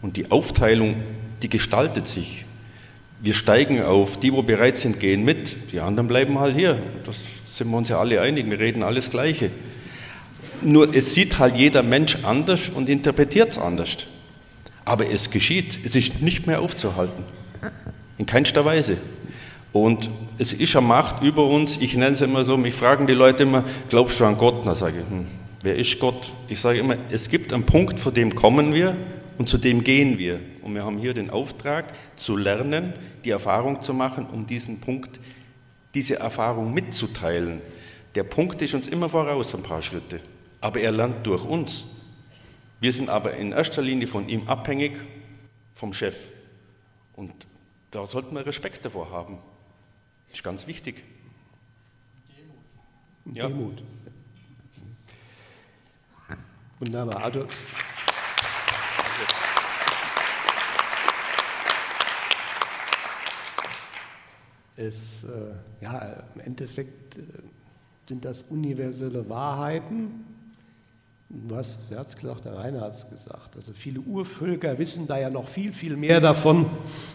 [0.00, 0.96] Und die Aufteilung,
[1.42, 2.46] die gestaltet sich.
[3.22, 6.78] Wir steigen auf, die, wo bereit sind, gehen mit, die anderen bleiben halt hier.
[7.04, 9.50] Das sind wir uns ja alle einig, wir reden alles Gleiche.
[10.62, 14.06] Nur es sieht halt jeder Mensch anders und interpretiert es anders.
[14.86, 17.24] Aber es geschieht, es ist nicht mehr aufzuhalten.
[18.16, 18.96] In keinster Weise.
[19.72, 23.12] Und es ist eine Macht über uns, ich nenne es immer so, mich fragen die
[23.12, 24.64] Leute immer, glaubst du an Gott?
[24.64, 25.26] Na sage ich, hm,
[25.62, 26.32] wer ist Gott?
[26.48, 28.96] Ich sage immer, es gibt einen Punkt, vor dem kommen wir
[29.40, 30.38] und zu dem gehen wir.
[30.60, 32.92] Und wir haben hier den Auftrag zu lernen,
[33.24, 35.18] die Erfahrung zu machen, um diesen Punkt,
[35.94, 37.62] diese Erfahrung mitzuteilen.
[38.16, 40.20] Der Punkt ist uns immer voraus, ein paar Schritte.
[40.60, 41.86] Aber er lernt durch uns.
[42.80, 44.98] Wir sind aber in erster Linie von ihm abhängig,
[45.72, 46.16] vom Chef.
[47.14, 47.32] Und
[47.92, 49.38] da sollten wir Respekt davor haben.
[50.28, 51.02] Das ist ganz wichtig.
[53.24, 53.38] Demut.
[53.38, 53.48] Ja.
[53.48, 53.82] Demut.
[56.78, 57.24] Wunderbar.
[57.24, 57.46] Also,
[64.80, 66.00] es, äh, ja,
[66.34, 67.20] im Endeffekt äh,
[68.08, 70.24] sind das universelle Wahrheiten.
[71.28, 73.54] Du hast, wer hat es gesagt, der Rainer hat es gesagt.
[73.54, 76.66] Also viele Urvölker wissen da ja noch viel, viel mehr davon,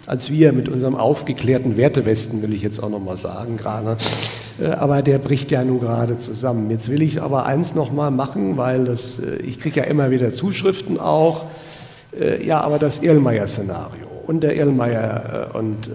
[0.05, 3.97] als wir mit unserem aufgeklärten Wertewesten, will ich jetzt auch nochmal sagen gerade.
[4.59, 6.69] Äh, aber der bricht ja nun gerade zusammen.
[6.71, 10.31] Jetzt will ich aber eins nochmal machen, weil das, äh, ich kriege ja immer wieder
[10.31, 11.45] Zuschriften auch.
[12.17, 15.89] Äh, ja, aber das Erlmeyer-Szenario und der Erlmeyer und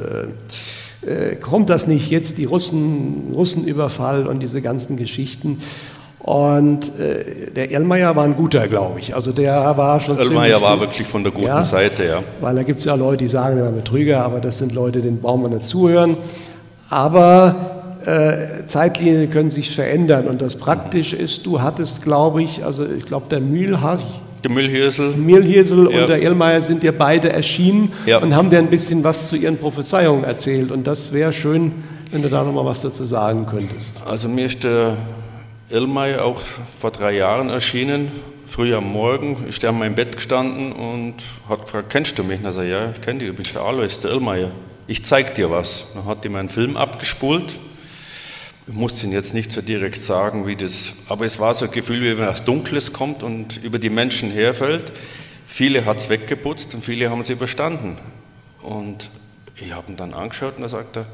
[1.07, 5.59] äh, kommt das nicht jetzt, die Russen, Russenüberfall und diese ganzen Geschichten.
[6.18, 9.14] Und äh, der Erlmeier war ein guter, glaube ich.
[9.14, 10.82] Also der war schon Erlmeier war gut.
[10.82, 12.22] wirklich von der guten ja, Seite, ja.
[12.40, 15.01] Weil da gibt es ja Leute, die sagen, er war Betrüger, aber das sind Leute,
[15.01, 16.18] denen brauchen wir nicht zuhören.
[16.90, 22.84] Aber äh, Zeitlinien können sich verändern und das Praktische ist, du hattest, glaube ich, also
[22.84, 24.01] ich glaube, der Mühlhach,
[24.43, 25.16] der Müllhirsel.
[25.16, 26.01] Mühlhirsel ja.
[26.01, 28.18] und der Irlmeier sind ja beide erschienen ja.
[28.18, 30.70] und haben dir ein bisschen was zu ihren Prophezeiungen erzählt.
[30.70, 31.72] Und das wäre schön,
[32.11, 34.03] wenn du da nochmal was dazu sagen könntest.
[34.07, 34.97] Also mir ist der
[35.68, 36.41] Irlmeier auch
[36.76, 38.11] vor drei Jahren erschienen,
[38.47, 39.47] früh am Morgen.
[39.49, 41.14] Ist der in meinem Bett gestanden und
[41.49, 42.41] hat gefragt, kennst du mich?
[42.41, 44.51] Und er sagt, ja, ich kenne dich, du bist der Alois, der Irlmeier.
[44.86, 45.84] Ich zeig dir was.
[45.95, 47.61] Dann hat er meinen Film abgespult
[48.67, 51.71] ich muss Ihnen jetzt nicht so direkt sagen, wie das, aber es war so ein
[51.71, 54.93] Gefühl, wie wenn was Dunkles kommt und über die Menschen herfällt.
[55.45, 57.99] Viele hat es weggeputzt und viele haben es überstanden.
[58.63, 59.11] Und
[59.57, 61.07] ich habe ihn dann angeschaut und er sagte,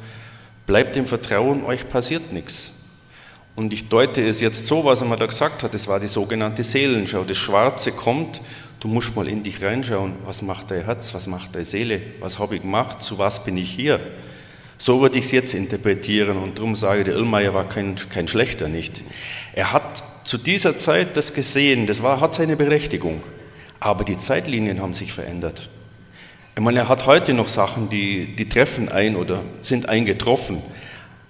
[0.66, 2.72] bleibt im Vertrauen, euch passiert nichts.
[3.54, 6.08] Und ich deute es jetzt so, was er mir da gesagt hat, das war die
[6.08, 7.24] sogenannte Seelenschau.
[7.24, 8.42] Das Schwarze kommt,
[8.80, 12.38] du musst mal in dich reinschauen, was macht dein Herz, was macht deine Seele, was
[12.38, 13.98] habe ich gemacht, zu was bin ich hier.
[14.78, 18.28] So würde ich es jetzt interpretieren und darum sage ich, der Irlmeier war kein, kein
[18.28, 19.02] schlechter nicht.
[19.54, 23.22] Er hat zu dieser Zeit das gesehen, das war, hat seine Berechtigung,
[23.80, 25.68] aber die Zeitlinien haben sich verändert.
[26.54, 30.62] Ich meine, er hat heute noch Sachen, die, die treffen ein oder sind eingetroffen,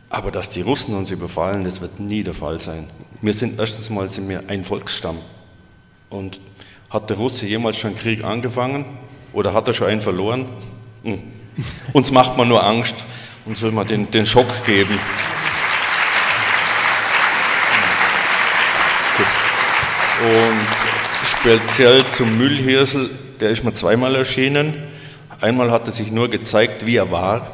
[0.08, 2.88] aber dass die Russen uns überfallen, das wird nie der Fall sein.
[3.22, 5.18] Wir sind erstens mal sind wir ein Volksstamm
[6.10, 6.40] und
[6.90, 8.84] hat der Russe jemals schon Krieg angefangen
[9.32, 10.46] oder hat er schon einen verloren?
[11.02, 11.22] Hm.
[11.92, 12.94] Uns macht man nur Angst
[13.46, 14.98] uns will man den, den Schock geben.
[20.20, 20.66] Und
[21.24, 24.74] speziell zum Müllhirsel, der ist mir zweimal erschienen.
[25.40, 27.46] Einmal hat er sich nur gezeigt, wie er war.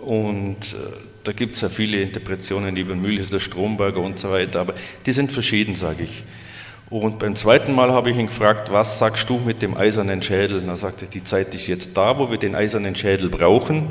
[0.00, 0.76] Und äh,
[1.22, 4.74] da gibt es ja viele Interpretationen über Müllhirsel, Stromberger und so weiter, aber
[5.06, 6.24] die sind verschieden, sage ich.
[6.90, 10.58] Und beim zweiten Mal habe ich ihn gefragt, was sagst du mit dem eisernen Schädel?
[10.58, 13.88] Und er sagte, die Zeit ist jetzt da, wo wir den eisernen Schädel brauchen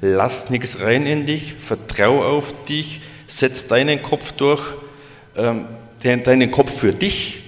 [0.00, 4.62] lass nichts rein in dich, vertrau auf dich, setz deinen Kopf durch,
[5.36, 5.66] ähm,
[6.02, 7.40] deinen Kopf für dich,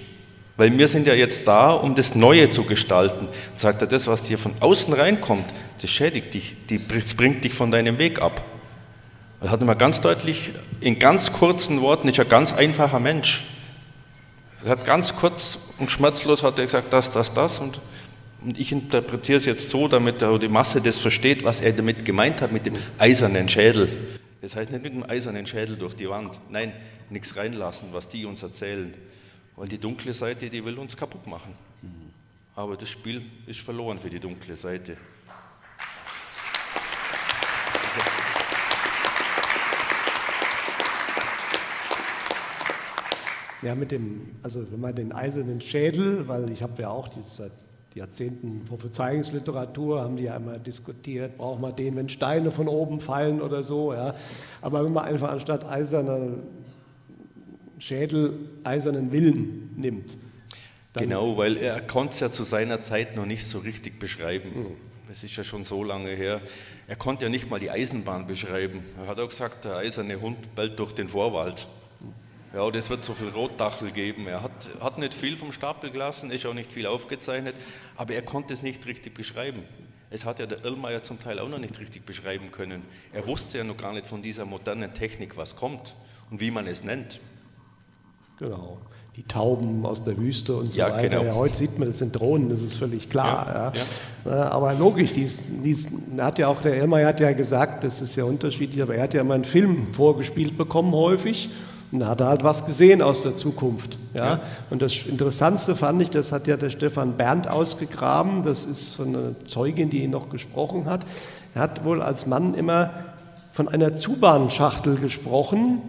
[0.57, 3.27] weil wir sind ja jetzt da, um das Neue zu gestalten.
[3.27, 5.45] Und sagt er, das, was dir von außen reinkommt,
[5.81, 6.55] das schädigt dich,
[6.89, 8.43] das bringt dich von deinem Weg ab.
[9.39, 10.51] Das hat immer ganz deutlich,
[10.81, 13.45] in ganz kurzen Worten, ist ein ganz einfacher Mensch.
[14.63, 17.79] Er hat ganz kurz und schmerzlos hat er gesagt, das, das, das und
[18.41, 22.41] und ich interpretiere es jetzt so, damit die Masse das versteht, was er damit gemeint
[22.41, 23.89] hat, mit dem eisernen Schädel.
[24.41, 26.39] Das heißt nicht mit dem eisernen Schädel durch die Wand.
[26.49, 26.73] Nein,
[27.11, 28.93] nichts reinlassen, was die uns erzählen.
[29.55, 31.53] Weil die dunkle Seite, die will uns kaputt machen.
[32.55, 34.97] Aber das Spiel ist verloren für die dunkle Seite.
[43.61, 47.21] Ja, mit dem, also wenn man den eisernen Schädel, weil ich habe ja auch die,
[47.23, 47.51] seit
[47.95, 53.41] Jahrzehnten Prophezeiungsliteratur haben die ja immer diskutiert, braucht man den, wenn Steine von oben fallen
[53.41, 53.93] oder so.
[53.93, 54.15] Ja.
[54.61, 56.37] Aber wenn man einfach anstatt eiserner
[57.79, 60.17] Schädel eisernen Willen nimmt.
[60.93, 64.49] Genau, weil er konnte es ja zu seiner Zeit noch nicht so richtig beschreiben.
[64.55, 64.65] Mhm.
[65.11, 66.41] Es ist ja schon so lange her.
[66.87, 68.83] Er konnte ja nicht mal die Eisenbahn beschreiben.
[69.01, 71.67] Er hat auch gesagt, der eiserne Hund bellt durch den Vorwald.
[72.53, 74.27] Ja, das wird so viel Rotdachel geben.
[74.27, 77.55] Er hat, hat nicht viel vom Stapel gelassen, ist auch nicht viel aufgezeichnet,
[77.95, 79.63] aber er konnte es nicht richtig beschreiben.
[80.09, 82.81] Es hat ja der Irlmeier zum Teil auch noch nicht richtig beschreiben können.
[83.13, 85.95] Er wusste ja noch gar nicht von dieser modernen Technik, was kommt
[86.29, 87.21] und wie man es nennt.
[88.37, 88.79] Genau.
[89.15, 91.19] Die Tauben aus der Wüste und so ja, weiter.
[91.19, 91.23] Genau.
[91.23, 93.73] Ja, heute sieht man, das sind Drohnen, das ist völlig klar.
[94.25, 94.49] Ja, ja.
[94.49, 95.87] Aber logisch, dies, dies
[96.17, 99.13] hat ja auch der Irlmeier hat ja gesagt, das ist ja unterschiedlich, aber er hat
[99.13, 101.49] ja immer einen Film vorgespielt bekommen häufig
[101.91, 103.97] Und da hat er halt was gesehen aus der Zukunft.
[104.13, 104.25] Ja?
[104.25, 104.39] ja?
[104.69, 109.09] Und das Interessantste fand ich, das hat ja der Stefan Berndt ausgegraben, das ist von
[109.09, 111.05] einer Zeugin, die ihn noch gesprochen hat.
[111.53, 112.91] Er hat wohl als Mann immer
[113.51, 115.81] von einer Zubahnschachtel gesprochen,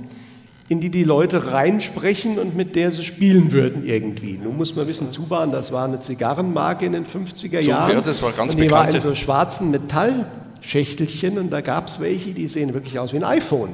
[0.69, 4.39] in die die Leute reinsprechen und mit der sie spielen würden irgendwie.
[4.43, 7.93] Nun muss man wissen, Zubahn, das war eine Zigarrenmarke in den 50er Jahren.
[7.93, 8.89] Ja, das war ganz und die bekannte.
[8.89, 13.19] war in so schwarzen Metallschächtelchen und da gab es welche, die sehen wirklich aus wie
[13.19, 13.71] ein iPhone.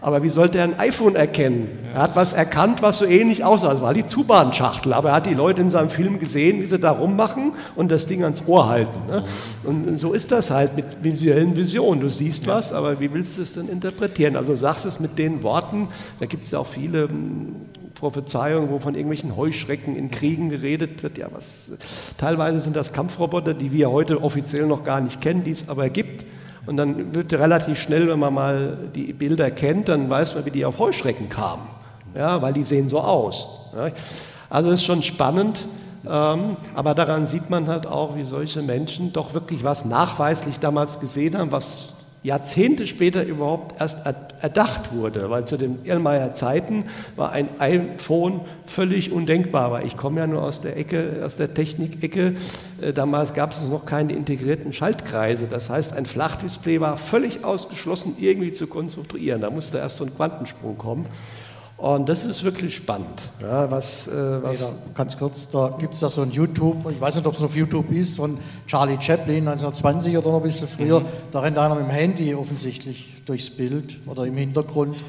[0.00, 1.70] Aber wie sollte er ein iPhone erkennen?
[1.92, 3.72] Er hat was erkannt, was so ähnlich aussah.
[3.72, 4.92] Das war die Zubahnschachtel.
[4.92, 8.06] Aber er hat die Leute in seinem Film gesehen, wie sie da rummachen und das
[8.06, 8.98] Ding ans Ohr halten.
[9.08, 9.24] Ne?
[9.64, 12.00] Und so ist das halt mit visuellen Visionen.
[12.00, 14.36] Du siehst was, aber wie willst du es denn interpretieren?
[14.36, 15.88] Also sagst es mit den Worten.
[16.20, 17.56] Da gibt es ja auch viele hm,
[17.94, 21.18] Prophezeiungen, wo von irgendwelchen Heuschrecken in Kriegen geredet wird.
[21.18, 21.72] Ja, was,
[22.18, 25.88] teilweise sind das Kampfroboter, die wir heute offiziell noch gar nicht kennen, die es aber
[25.88, 26.24] gibt.
[26.68, 30.50] Und dann wird relativ schnell, wenn man mal die Bilder kennt, dann weiß man, wie
[30.50, 31.62] die auf Heuschrecken kamen.
[32.14, 33.48] Ja, weil die sehen so aus.
[33.74, 33.90] Ja.
[34.50, 35.66] Also ist schon spannend.
[36.06, 41.00] Ähm, aber daran sieht man halt auch, wie solche Menschen doch wirklich was nachweislich damals
[41.00, 44.04] gesehen haben, was Jahrzehnte später überhaupt erst
[44.40, 46.84] erdacht wurde, weil zu den Irlmeier Zeiten
[47.16, 51.54] war ein iPhone völlig undenkbar, weil ich komme ja nur aus der Ecke, aus der
[51.54, 52.34] Technikecke.
[52.80, 55.46] Äh, damals gab es noch keine integrierten Schaltkreise.
[55.46, 59.40] Das heißt, ein Flachdisplay war völlig ausgeschlossen, irgendwie zu konstruieren.
[59.40, 61.06] Da musste erst so ein Quantensprung kommen.
[61.78, 63.30] Und das ist wirklich spannend.
[63.40, 67.00] Ja, was, äh, was nee, ganz kurz, da gibt es ja so ein YouTube, ich
[67.00, 68.36] weiß nicht, ob es noch auf YouTube ist, von
[68.66, 70.98] Charlie Chaplin 1920 oder noch ein bisschen früher.
[71.00, 71.06] Mhm.
[71.30, 75.04] Da rennt einer mit dem Handy offensichtlich durchs Bild oder im Hintergrund.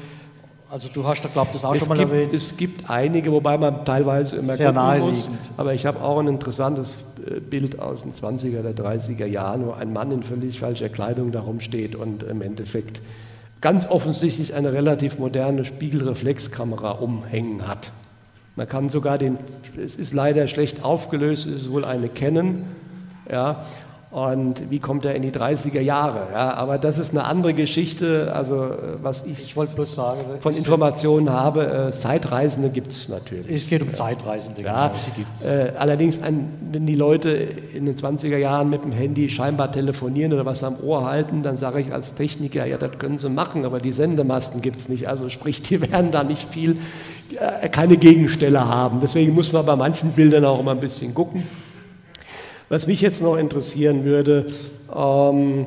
[0.68, 2.32] Also du hast da, glaube ich, das auch es schon mal gibt, erwähnt.
[2.32, 5.28] Es gibt einige, wobei man teilweise immer Sehr gucken muss.
[5.56, 9.72] Aber ich habe auch ein interessantes äh, Bild aus den 20er oder 30er Jahren, wo
[9.72, 13.02] ein Mann in völlig falscher Kleidung darum steht und im Endeffekt
[13.60, 17.92] ganz offensichtlich eine relativ moderne Spiegelreflexkamera umhängen hat.
[18.56, 19.38] Man kann sogar den,
[19.76, 22.64] es ist leider schlecht aufgelöst, es ist wohl eine Canon,
[23.30, 23.64] ja,
[24.10, 26.32] und wie kommt er in die 30er Jahre?
[26.32, 28.32] Ja, aber das ist eine andere Geschichte.
[28.34, 33.08] Also äh, was ich, ich wollte bloß sagen, von Informationen habe, äh, Zeitreisende gibt es
[33.08, 33.48] natürlich.
[33.48, 35.46] Es geht um Zeitreisende, ja, genau, die gibt es.
[35.46, 40.44] Äh, allerdings, wenn die Leute in den 20er Jahren mit dem Handy scheinbar telefonieren oder
[40.44, 43.78] was am Ohr halten, dann sage ich als Techniker, ja, das können sie machen, aber
[43.78, 45.06] die Sendemasten gibt es nicht.
[45.06, 46.78] Also sprich, die werden da nicht viel,
[47.38, 48.98] äh, keine Gegenstelle haben.
[49.00, 51.44] Deswegen muss man bei manchen Bildern auch immer ein bisschen gucken.
[52.70, 54.46] Was mich jetzt noch interessieren würde,
[54.94, 55.66] ähm,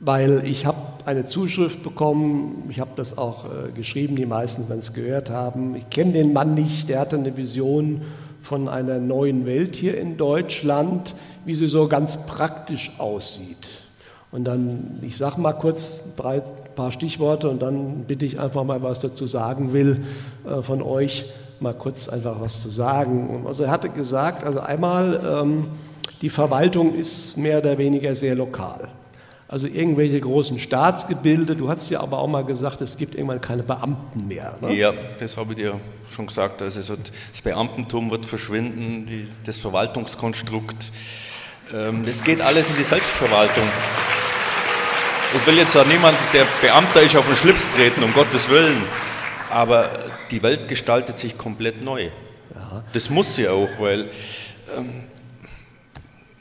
[0.00, 4.78] weil ich habe eine Zuschrift bekommen, ich habe das auch äh, geschrieben, die meisten werden
[4.78, 5.76] es gehört haben.
[5.76, 8.00] Ich kenne den Mann nicht, der hatte eine Vision
[8.40, 11.14] von einer neuen Welt hier in Deutschland,
[11.44, 13.82] wie sie so ganz praktisch aussieht.
[14.32, 16.40] Und dann, ich sage mal kurz drei
[16.74, 20.06] paar Stichworte und dann bitte ich einfach mal, was dazu sagen will
[20.48, 21.26] äh, von euch
[21.60, 23.44] mal kurz einfach was zu sagen.
[23.46, 25.66] Also er hatte gesagt, also einmal, ähm,
[26.22, 28.90] die Verwaltung ist mehr oder weniger sehr lokal.
[29.50, 33.62] Also irgendwelche großen Staatsgebilde, du hast ja aber auch mal gesagt, es gibt irgendwann keine
[33.62, 34.58] Beamten mehr.
[34.60, 34.74] Ne?
[34.74, 35.80] Ja, das habe ich dir
[36.10, 36.60] schon gesagt.
[36.60, 40.92] Also das Beamtentum wird verschwinden, das Verwaltungskonstrukt,
[41.72, 43.64] ähm, das geht alles in die Selbstverwaltung.
[45.34, 48.82] Ich will jetzt auch niemand, der Beamter ist, auf den Schlips treten, um Gottes Willen.
[49.50, 49.90] Aber
[50.30, 52.10] die Welt gestaltet sich komplett neu.
[52.54, 52.82] Ja.
[52.92, 54.10] Das muss sie auch, weil
[54.76, 55.04] ähm,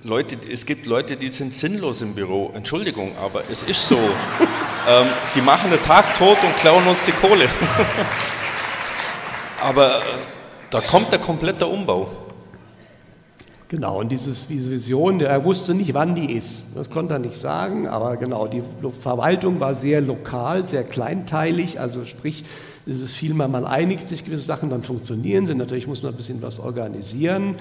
[0.04, 2.52] Leute, es gibt Leute, die sind sinnlos im Büro.
[2.54, 3.98] Entschuldigung, aber es ist so.
[4.88, 7.50] ähm, die machen den Tag tot und klauen uns die Kohle.
[9.62, 10.04] aber äh,
[10.70, 12.27] da kommt der komplette Umbau.
[13.70, 16.68] Genau, und dieses, diese Vision, er wusste nicht, wann die ist.
[16.76, 18.64] Das konnte er nicht sagen, aber genau, die
[19.02, 22.46] Verwaltung war sehr lokal, sehr kleinteilig, also sprich,
[22.86, 25.54] es ist vielmehr, man einigt sich gewisse Sachen, dann funktionieren sie.
[25.54, 27.56] Natürlich muss man ein bisschen was organisieren.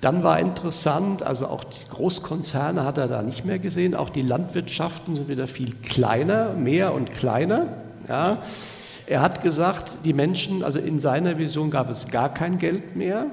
[0.00, 4.22] Dann war interessant, also auch die Großkonzerne hat er da nicht mehr gesehen, auch die
[4.22, 7.68] Landwirtschaften sind wieder viel kleiner, mehr und kleiner.
[8.08, 8.38] Ja.
[9.06, 13.26] Er hat gesagt, die Menschen, also in seiner Vision gab es gar kein Geld mehr.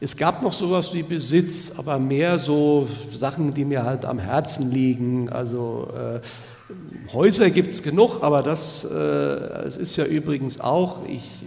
[0.00, 4.70] Es gab noch sowas wie Besitz, aber mehr so Sachen, die mir halt am Herzen
[4.70, 5.28] liegen.
[5.28, 11.42] Also äh, Häuser gibt es genug, aber das, äh, das ist ja übrigens auch, ich,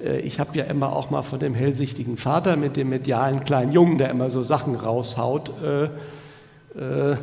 [0.00, 3.40] äh, äh, ich habe ja immer auch mal von dem hellsichtigen Vater mit dem medialen
[3.42, 5.84] kleinen Jungen, der immer so Sachen raushaut, äh,
[6.80, 7.16] äh,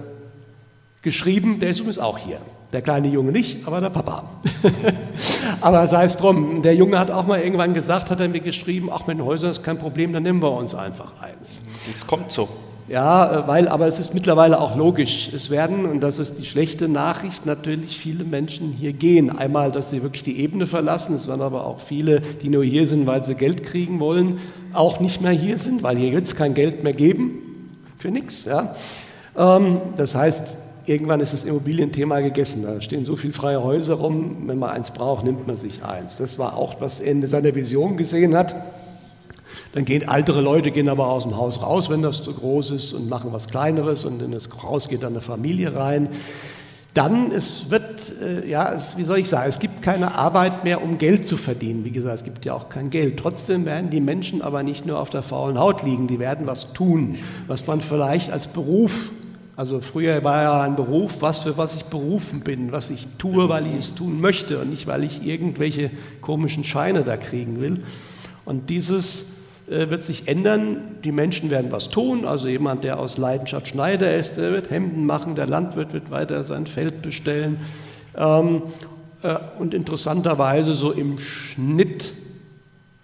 [1.04, 2.42] geschrieben, der ist übrigens auch hier.
[2.74, 4.26] Der kleine Junge nicht, aber der Papa.
[5.62, 8.90] aber sei es drum, der Junge hat auch mal irgendwann gesagt, hat er mir geschrieben,
[8.92, 11.62] ach mit den Häusern ist kein Problem, dann nehmen wir uns einfach eins.
[11.92, 12.48] Das kommt so.
[12.88, 15.30] Ja, äh, weil, aber es ist mittlerweile auch logisch.
[15.34, 19.36] Es werden, und das ist die schlechte Nachricht, natürlich viele Menschen hier gehen.
[19.36, 21.16] Einmal, dass sie wirklich die Ebene verlassen.
[21.16, 24.38] Es werden aber auch viele, die nur hier sind, weil sie Geld kriegen wollen,
[24.74, 27.72] auch nicht mehr hier sind, weil hier wird es kein Geld mehr geben.
[27.98, 28.46] Für nichts.
[28.46, 28.76] Ja.
[29.36, 32.64] Ähm, das heißt, irgendwann ist das Immobilienthema gegessen.
[32.64, 34.44] Da stehen so viele freie Häuser rum.
[34.46, 36.18] Wenn man eins braucht, nimmt man sich eins.
[36.18, 38.56] Das war auch, was in seiner Vision gesehen hat.
[39.74, 42.94] Dann gehen ältere Leute gehen aber aus dem Haus raus, wenn das zu groß ist
[42.94, 46.08] und machen was Kleineres und in das Haus geht dann eine Familie rein.
[46.94, 50.82] Dann, es wird, äh, ja, es, wie soll ich sagen, es gibt keine Arbeit mehr,
[50.82, 51.84] um Geld zu verdienen.
[51.84, 53.18] Wie gesagt, es gibt ja auch kein Geld.
[53.18, 56.72] Trotzdem werden die Menschen aber nicht nur auf der faulen Haut liegen, die werden was
[56.72, 57.18] tun,
[57.48, 59.12] was man vielleicht als Beruf
[59.56, 63.48] also früher war ja ein Beruf, was für was ich berufen bin, was ich tue,
[63.48, 65.92] weil ich es tun möchte und nicht, weil ich irgendwelche
[66.22, 67.84] komischen Scheine da kriegen will.
[68.44, 69.28] Und dieses
[69.68, 70.98] äh, wird sich ändern.
[71.04, 72.26] Die Menschen werden was tun.
[72.26, 76.44] Also jemand, der aus Leidenschaft Schneider ist, der wird Hemden machen, der Landwirt wird weiter
[76.44, 77.58] sein Feld bestellen.
[78.16, 78.62] Ähm,
[79.24, 82.14] äh, und interessanterweise so im Schnitt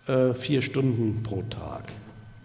[0.08, 1.94] äh, vier Stunden pro Tag.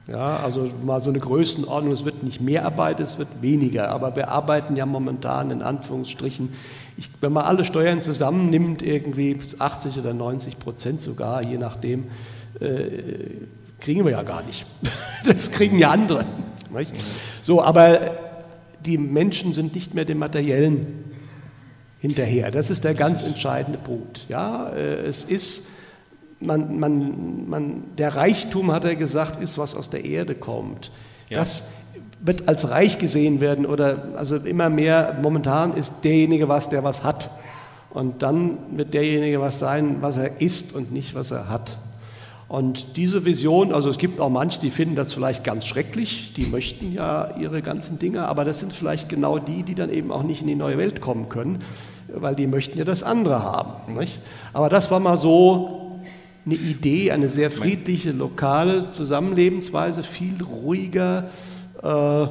[0.09, 4.15] Ja, also mal so eine Größenordnung, es wird nicht mehr Arbeit, es wird weniger, aber
[4.15, 6.51] wir arbeiten ja momentan in Anführungsstrichen,
[6.97, 12.05] ich, wenn man alle Steuern zusammennimmt, irgendwie 80 oder 90 Prozent sogar, je nachdem,
[12.61, 12.87] äh,
[13.81, 14.67] kriegen wir ja gar nicht.
[15.25, 16.25] Das kriegen ja andere.
[16.71, 16.93] Nicht?
[17.43, 17.99] So, aber
[18.85, 21.05] die Menschen sind nicht mehr dem Materiellen
[21.99, 22.53] hinterher.
[22.53, 24.27] Das ist der ganz entscheidende Punkt.
[24.29, 25.67] Ja, äh, es ist,
[26.41, 30.91] man, man, man, der Reichtum, hat er gesagt, ist, was aus der Erde kommt.
[31.29, 31.39] Ja.
[31.39, 31.65] Das
[32.21, 37.05] wird als reich gesehen werden oder also immer mehr, momentan ist derjenige was, der was
[37.05, 37.31] hat.
[37.91, 41.79] Und dann wird derjenige was sein, was er ist und nicht, was er hat.
[42.49, 46.47] Und diese Vision, also es gibt auch manche, die finden das vielleicht ganz schrecklich, die
[46.47, 50.23] möchten ja ihre ganzen Dinge, aber das sind vielleicht genau die, die dann eben auch
[50.23, 51.63] nicht in die neue Welt kommen können,
[52.09, 53.99] weil die möchten ja das andere haben.
[53.99, 54.21] Nicht?
[54.53, 55.86] Aber das war mal so
[56.47, 61.29] eine Idee, eine sehr friedliche, lokale Zusammenlebensweise, viel ruhiger.
[61.83, 62.27] Äh,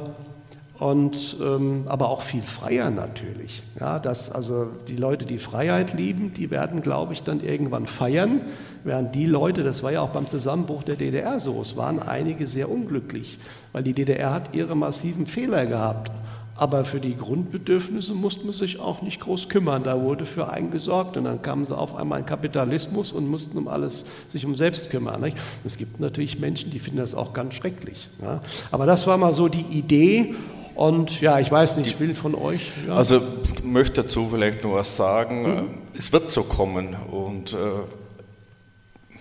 [0.78, 3.62] und ähm, aber auch viel freier natürlich.
[3.80, 8.42] Ja, dass also die Leute, die Freiheit lieben, die werden, glaube ich, dann irgendwann feiern,
[8.84, 12.46] während die Leute, das war ja auch beim Zusammenbruch der DDR so, es waren einige
[12.46, 13.38] sehr unglücklich,
[13.72, 16.12] weil die DDR hat ihre massiven Fehler gehabt.
[16.56, 19.82] Aber für die Grundbedürfnisse musste man sich auch nicht groß kümmern.
[19.82, 23.58] Da wurde für einen gesorgt und dann kamen sie auf einmal in Kapitalismus und mussten
[23.58, 25.20] um alles sich um selbst kümmern.
[25.20, 25.36] Nicht?
[25.64, 28.08] Es gibt natürlich Menschen, die finden das auch ganz schrecklich.
[28.22, 28.40] Ja?
[28.70, 30.34] Aber das war mal so die Idee
[30.76, 32.70] und ja, ich weiß nicht, ich will von euch.
[32.86, 32.96] Ja.
[32.96, 33.22] Also
[33.54, 35.42] ich möchte dazu vielleicht noch was sagen.
[35.42, 35.68] Mhm.
[35.94, 36.94] Es wird so kommen.
[37.10, 37.56] Und äh,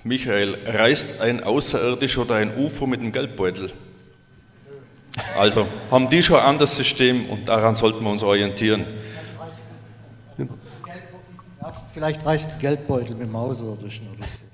[0.04, 3.72] Michael, reist ein Außerirdischer oder ein UFO mit dem Geldbeutel?
[5.38, 8.86] Also haben die schon ein anderes System und daran sollten wir uns orientieren.
[10.38, 14.46] Ja, vielleicht reist ein Geldbeutel mit dem Außerirdischen oder so.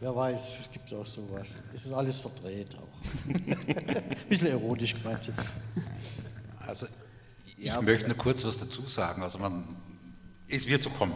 [0.00, 1.58] Wer weiß, es gibt auch sowas.
[1.72, 3.28] Es ist alles verdreht auch.
[3.28, 5.46] Ein bisschen erotisch gemeint jetzt.
[6.66, 6.86] Also
[7.56, 9.22] ich ja, möchte nur kurz was dazu sagen.
[9.22, 9.64] Also man,
[10.48, 11.14] es wird so kommen.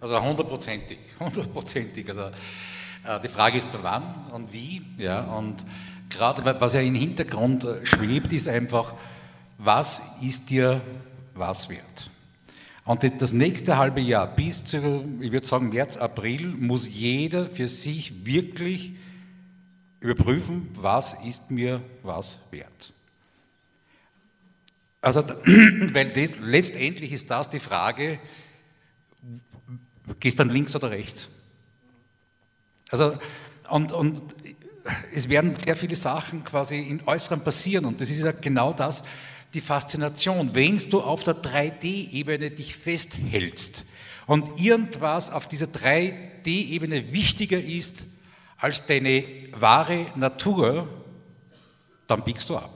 [0.00, 2.08] Also hundertprozentig, hundertprozentig.
[2.08, 2.30] Also
[3.04, 4.82] äh, die Frage ist wann und wie.
[4.98, 5.64] Ja, und
[6.10, 8.94] gerade was ja im Hintergrund äh, schwebt, ist einfach,
[9.56, 10.82] was ist dir
[11.34, 12.10] was wert?
[12.84, 17.68] Und das nächste halbe Jahr bis zu, ich würde sagen, März, April, muss jeder für
[17.68, 18.94] sich wirklich
[20.00, 22.92] überprüfen, was ist mir was wert.
[25.02, 25.20] Also,
[25.92, 28.18] weil das, letztendlich ist das die Frage,
[30.18, 31.28] gehst du dann links oder rechts?
[32.90, 33.18] Also,
[33.68, 34.22] und, und
[35.12, 39.04] es werden sehr viele Sachen quasi in Äußeren passieren und das ist ja genau das,
[39.52, 40.54] die Faszination.
[40.54, 43.84] Wenn du auf der 3D-Ebene dich festhältst
[44.26, 48.06] und irgendwas auf dieser 3D-Ebene wichtiger ist
[48.58, 50.88] als deine wahre Natur,
[52.06, 52.74] dann biegst du ab.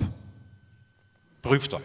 [1.42, 1.82] Prüft euch.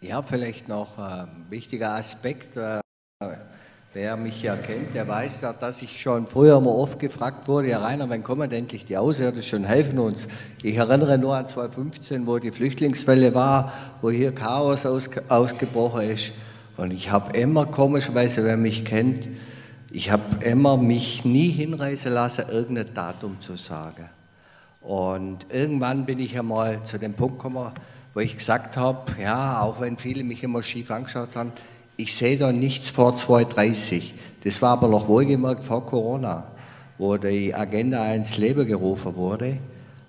[0.00, 2.58] Ja, vielleicht noch ein wichtiger Aspekt.
[3.94, 7.68] Wer mich ja kennt, der weiß ja, dass ich schon früher mal oft gefragt wurde,
[7.68, 10.26] ja Rainer, wann kommen endlich die Außerirdischen helfen uns?
[10.64, 13.72] Ich erinnere nur an 2015, wo die Flüchtlingswelle war,
[14.02, 16.32] wo hier Chaos aus, ausgebrochen ist.
[16.76, 19.28] Und ich habe immer, komischerweise, wer mich kennt,
[19.92, 24.10] ich habe immer mich nie hinreißen lassen, irgendein Datum zu sagen.
[24.80, 27.70] Und irgendwann bin ich einmal zu dem Punkt gekommen,
[28.12, 31.52] wo ich gesagt habe, ja, auch wenn viele mich immer schief angeschaut haben,
[31.96, 34.14] ich sehe da nichts vor 2030.
[34.44, 36.48] Das war aber noch wohlgemerkt vor Corona.
[36.98, 39.58] wo die Agenda ins Leben gerufen wurde.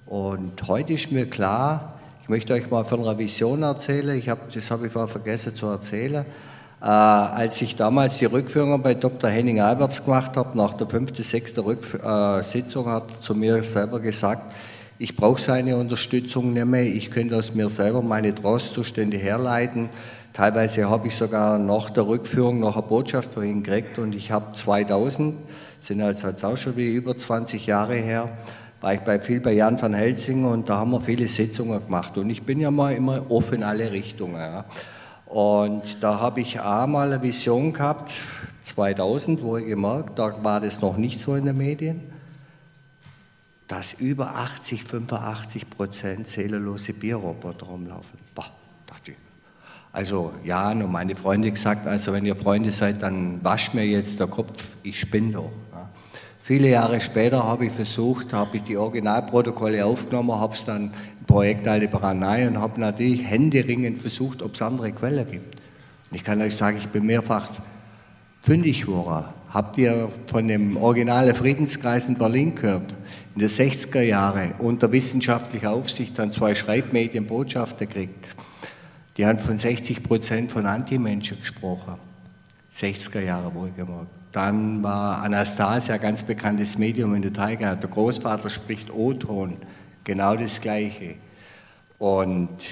[0.05, 4.51] Und heute ist mir klar, ich möchte euch mal von einer Vision erzählen, ich hab,
[4.53, 6.25] das habe ich vorher vergessen zu erzählen.
[6.81, 9.29] Äh, als ich damals die Rückführung bei Dr.
[9.29, 13.99] Henning Alberts gemacht habe, nach der fünften, sechsten äh, Sitzung, hat er zu mir selber
[13.99, 14.53] gesagt,
[14.97, 19.89] ich brauche seine Unterstützung nicht mehr, ich könnte aus mir selber meine Trostzustände herleiten.
[20.31, 24.53] Teilweise habe ich sogar nach der Rückführung noch eine Botschaft vorhin gekriegt und ich habe
[24.53, 25.35] 2000,
[25.79, 28.29] sind also jetzt auch schon wie über 20 Jahre her,
[28.81, 32.17] war ich bei viel bei Jan van Helsing und da haben wir viele Sitzungen gemacht
[32.17, 34.35] und ich bin ja mal immer offen in alle Richtungen.
[34.35, 34.65] Ja.
[35.25, 38.11] Und da habe ich einmal eine Vision gehabt,
[38.61, 42.14] 2000, wo ich gemerkt, da war das noch nicht so in den Medien,
[43.67, 48.19] dass über 80, 85 Prozent seelenlose Bierroboter rumlaufen.
[48.33, 48.51] Boah,
[48.85, 49.17] dachte ich.
[49.91, 54.19] Also Jan und meine Freunde gesagt, also wenn ihr Freunde seid, dann wascht mir jetzt
[54.19, 55.51] der Kopf, ich spinne doch.
[55.73, 55.89] Ja.
[56.43, 61.25] Viele Jahre später habe ich versucht, habe ich die Originalprotokolle aufgenommen, habe es dann im
[61.25, 65.61] Projekt Alte Baranei und habe natürlich händeringend versucht, ob es andere Quellen gibt.
[66.11, 67.49] Und ich kann euch sagen, ich bin mehrfach
[68.41, 69.25] fündig geworden.
[69.49, 72.93] Habt ihr von dem originalen Friedenskreis in Berlin gehört?
[73.35, 78.25] In den 60er Jahren unter wissenschaftlicher Aufsicht dann zwei Schreibmedien Botschafter gekriegt.
[79.17, 81.95] Die haben von 60 Prozent von Antimenschen gesprochen.
[82.73, 84.07] 60er Jahre wohlgemerkt.
[84.31, 87.75] Dann war Anastasia, ganz bekanntes Medium in der Taiga.
[87.75, 89.57] Der Großvater spricht O-Ton,
[90.05, 91.15] genau das Gleiche.
[91.99, 92.69] Und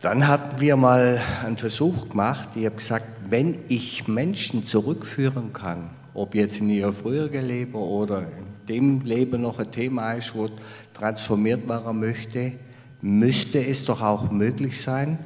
[0.00, 2.50] dann hatten wir mal einen Versuch gemacht.
[2.54, 8.20] Ich habe gesagt, wenn ich Menschen zurückführen kann, ob jetzt in ihr früheren Leben oder
[8.20, 10.48] in dem Leben noch ein Thema ist, wo
[10.94, 12.52] transformiert werden möchte,
[13.00, 15.18] müsste es doch auch möglich sein,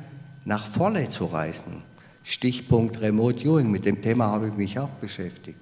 [0.45, 1.83] nach vorne zu reisen.
[2.23, 5.59] Stichpunkt Remote Viewing, mit dem Thema habe ich mich auch beschäftigt.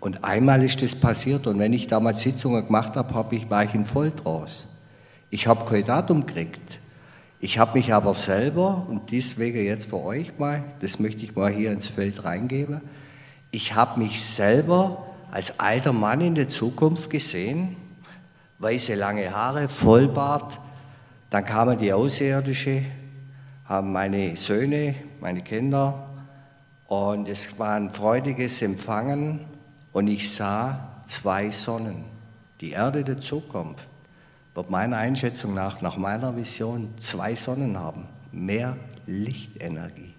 [0.00, 3.64] Und einmal ist das passiert und wenn ich damals Sitzungen gemacht habe, habe ich, war
[3.64, 4.64] ich in Volltrance.
[5.30, 6.80] Ich habe kein Datum gekriegt.
[7.38, 11.52] Ich habe mich aber selber, und deswegen jetzt für euch mal, das möchte ich mal
[11.52, 12.80] hier ins Feld reingeben,
[13.50, 17.74] ich habe mich selber als alter Mann in der Zukunft gesehen,
[18.58, 20.58] weiße lange Haare, Vollbart,
[21.30, 22.84] dann kamen die Außerirdische,
[23.64, 26.06] haben meine Söhne, meine Kinder
[26.86, 29.40] und es war ein freudiges Empfangen
[29.92, 32.04] und ich sah zwei Sonnen.
[32.60, 33.86] Die Erde der Zukunft
[34.54, 38.76] wird meiner Einschätzung nach, nach meiner Vision, zwei Sonnen haben, mehr
[39.06, 40.12] Lichtenergie.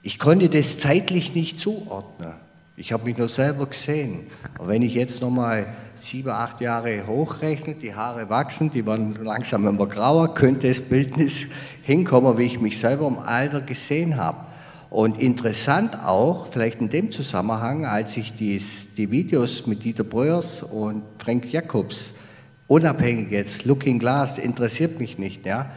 [0.00, 2.43] Ich konnte das zeitlich nicht zuordnen.
[2.76, 4.26] Ich habe mich nur selber gesehen.
[4.58, 9.64] Aber wenn ich jetzt nochmal sieben, acht Jahre hochrechne, die Haare wachsen, die werden langsam
[9.68, 11.50] immer grauer, könnte das Bildnis
[11.82, 14.38] hinkommen, wie ich mich selber im Alter gesehen habe.
[14.90, 20.64] Und interessant auch, vielleicht in dem Zusammenhang, als ich dies, die Videos mit Dieter Breuers
[20.64, 22.12] und Frank Jacobs,
[22.66, 25.70] unabhängig jetzt, Looking Glass, interessiert mich nicht, ja.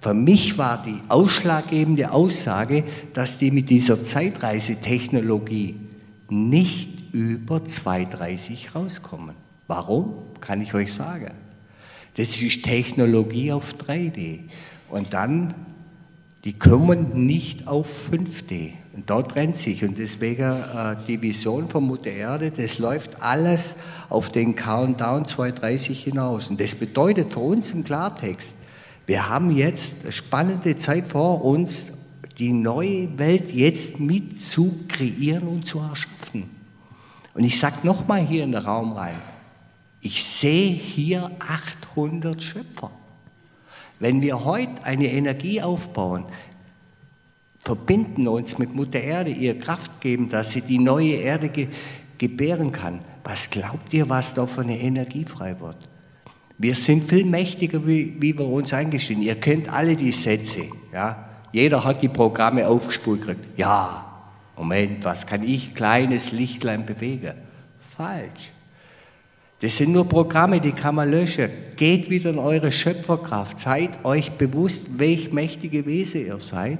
[0.00, 5.79] Für mich war die ausschlaggebende Aussage, dass die mit dieser Zeitreisetechnologie
[6.30, 9.34] nicht über 230 rauskommen.
[9.66, 10.14] Warum?
[10.40, 11.30] Kann ich euch sagen.
[12.16, 14.40] Das ist Technologie auf 3D.
[14.88, 15.54] Und dann,
[16.44, 18.72] die kommen nicht auf 5D.
[18.94, 19.84] Und da trennt sich.
[19.84, 23.76] Und deswegen äh, die Vision von Mutter Erde, das läuft alles
[24.08, 26.50] auf den Countdown 230 hinaus.
[26.50, 28.56] Und das bedeutet für uns im Klartext,
[29.06, 31.92] wir haben jetzt eine spannende Zeit vor uns,
[32.40, 36.48] die neue Welt jetzt mit zu kreieren und zu erschaffen.
[37.34, 39.20] Und ich sage nochmal hier in den Raum rein,
[40.00, 42.90] ich sehe hier 800 Schöpfer.
[43.98, 46.24] Wenn wir heute eine Energie aufbauen,
[47.58, 51.68] verbinden uns mit Mutter Erde, ihr Kraft geben, dass sie die neue Erde ge
[52.16, 55.78] gebären kann, was glaubt ihr, was da für eine Energie frei wird?
[56.58, 59.22] Wir sind viel mächtiger, wie, wie wir uns eingestehen.
[59.22, 60.64] Ihr kennt alle die Sätze.
[60.92, 61.29] Ja?
[61.52, 63.58] Jeder hat die Programme aufgespult gekriegt.
[63.58, 64.04] Ja,
[64.56, 67.34] Moment, was kann ich, kleines Lichtlein, bewegen?
[67.78, 68.52] Falsch.
[69.60, 71.50] Das sind nur Programme, die kann man löschen.
[71.76, 73.58] Geht wieder in eure Schöpferkraft.
[73.58, 76.78] Seid euch bewusst, welch mächtige Wesen ihr seid.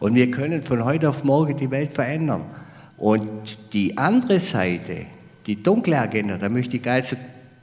[0.00, 2.42] Und wir können von heute auf morgen die Welt verändern.
[2.96, 5.06] Und die andere Seite,
[5.46, 7.16] die dunkle Agenda, da möchte ich gar nicht so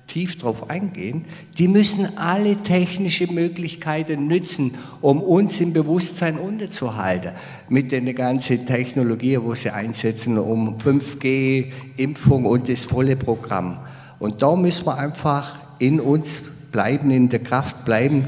[0.07, 1.25] tief drauf eingehen,
[1.57, 7.31] die müssen alle technischen Möglichkeiten nützen, um uns im Bewusstsein unterzuhalten.
[7.69, 13.79] Mit der ganzen Technologie, wo sie einsetzen, um 5G, Impfung und das volle Programm.
[14.19, 18.27] Und da müssen wir einfach in uns bleiben, in der Kraft bleiben,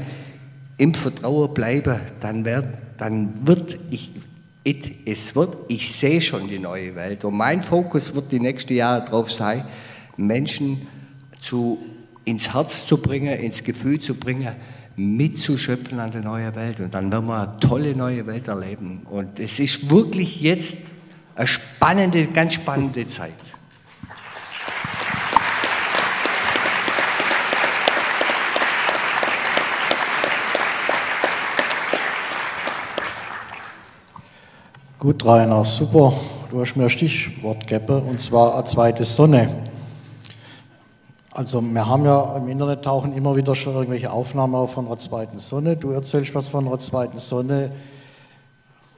[0.78, 2.66] im Vertrauen bleiben, dann wird,
[2.98, 4.12] dann wird ich,
[4.64, 8.74] it, es wird, ich sehe schon die neue Welt und mein Fokus wird die nächsten
[8.74, 9.64] Jahre darauf sein,
[10.16, 10.86] Menschen
[11.40, 11.78] zu,
[12.24, 14.54] ins Herz zu bringen, ins Gefühl zu bringen,
[14.96, 16.80] mitzuschöpfen an der neuen Welt.
[16.80, 19.02] Und dann werden wir eine tolle neue Welt erleben.
[19.10, 20.78] Und es ist wirklich jetzt
[21.34, 23.34] eine spannende, ganz spannende Zeit.
[34.98, 36.14] Gut, Rainer, super.
[36.50, 39.48] Du hast mir ein Stichwort gegeben, und zwar eine zweite Sonne.
[41.36, 44.96] Also wir haben ja im Internet tauchen immer wieder schon irgendwelche Aufnahmen auf von einer
[44.96, 45.76] zweiten Sonne.
[45.76, 47.72] Du erzählst was von einer zweiten Sonne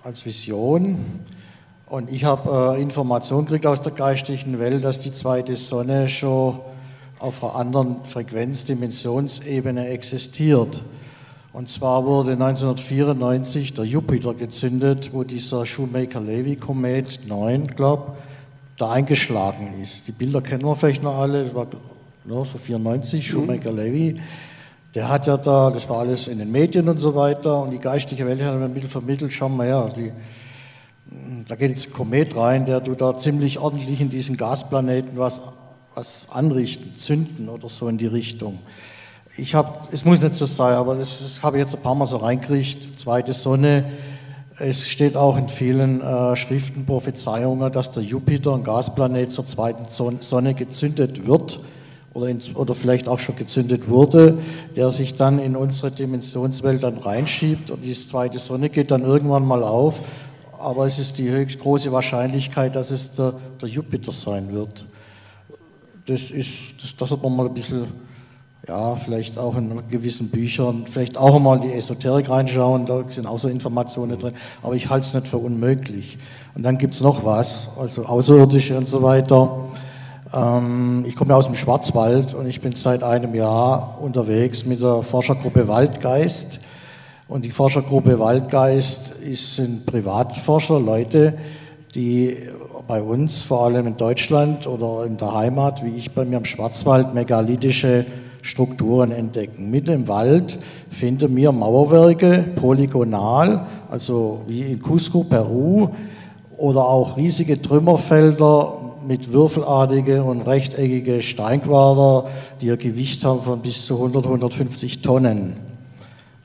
[0.04, 1.18] als Vision.
[1.88, 6.60] Und ich habe äh, Informationen gekriegt aus der geistigen Welt, dass die zweite Sonne schon
[7.18, 10.84] auf einer anderen Frequenzdimensionsebene existiert.
[11.52, 18.14] Und zwar wurde 1994 der Jupiter gezündet, wo dieser Shoemaker-Levy-Komet 9, glaube
[18.76, 20.06] da eingeschlagen ist.
[20.06, 21.66] Die Bilder kennen wir vielleicht noch alle, das war
[22.30, 23.30] ja, so 94, mhm.
[23.30, 24.20] Shoemaker-Levy.
[24.94, 27.78] Der hat ja da, das war alles in den Medien und so weiter, und die
[27.78, 30.12] geistige Welt hat mir vermittelt, schau mal her, die,
[31.46, 35.40] da geht jetzt ein Komet rein, der du da ziemlich ordentlich in diesen Gasplaneten was,
[35.94, 38.58] was anrichten, zünden oder so in die Richtung
[39.38, 41.94] ich habe, es muss nicht so sein, aber das, das habe ich jetzt ein paar
[41.94, 43.84] Mal so reingekriegt, zweite Sonne.
[44.58, 49.86] Es steht auch in vielen äh, Schriften Prophezeiungen, dass der Jupiter, ein Gasplanet, zur zweiten
[49.88, 51.60] Sonne gezündet wird
[52.14, 54.38] oder, in, oder vielleicht auch schon gezündet wurde,
[54.76, 59.46] der sich dann in unsere Dimensionswelt dann reinschiebt und die zweite Sonne geht dann irgendwann
[59.46, 60.02] mal auf.
[60.58, 64.86] Aber es ist die höchst große Wahrscheinlichkeit, dass es der, der Jupiter sein wird.
[66.06, 67.86] Das ist, das, das hat man mal ein bisschen
[68.68, 73.26] ja, vielleicht auch in gewissen Büchern, vielleicht auch mal in die Esoterik reinschauen, da sind
[73.26, 76.18] auch so Informationen drin, aber ich halte es nicht für unmöglich.
[76.54, 79.68] Und dann gibt es noch was, also Außerirdische und so weiter.
[80.34, 85.02] Ähm, ich komme aus dem Schwarzwald und ich bin seit einem Jahr unterwegs mit der
[85.02, 86.60] Forschergruppe Waldgeist.
[87.28, 91.34] Und die Forschergruppe Waldgeist ist, sind Privatforscher, Leute,
[91.94, 92.36] die
[92.86, 96.44] bei uns, vor allem in Deutschland oder in der Heimat, wie ich bei mir im
[96.44, 98.06] Schwarzwald, megalithische
[98.40, 99.70] Strukturen entdecken.
[99.70, 100.58] Mitten im Wald
[100.90, 105.90] finden wir Mauerwerke polygonal, also wie in Cusco, Peru,
[106.56, 108.77] oder auch riesige Trümmerfelder
[109.08, 112.28] mit würfelartige und rechteckige Steinquader,
[112.60, 115.56] die ein Gewicht haben von bis zu 100, 150 Tonnen.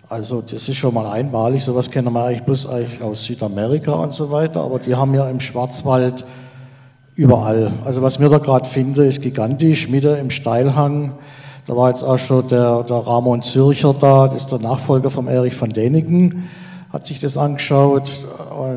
[0.10, 4.14] Also das ist schon mal einmalig, sowas kennen wir eigentlich bloß eigentlich aus Südamerika und
[4.14, 6.26] so weiter, aber die haben ja im Schwarzwald
[7.16, 7.74] überall.
[7.84, 11.14] Also was wir da gerade finden, ist gigantisch, mitten im Steilhang
[11.66, 15.28] da war jetzt auch schon der, der Ramon Zürcher da, das ist der Nachfolger von
[15.28, 16.50] Erich van Deniken,
[16.94, 18.22] hat sich das angeschaut.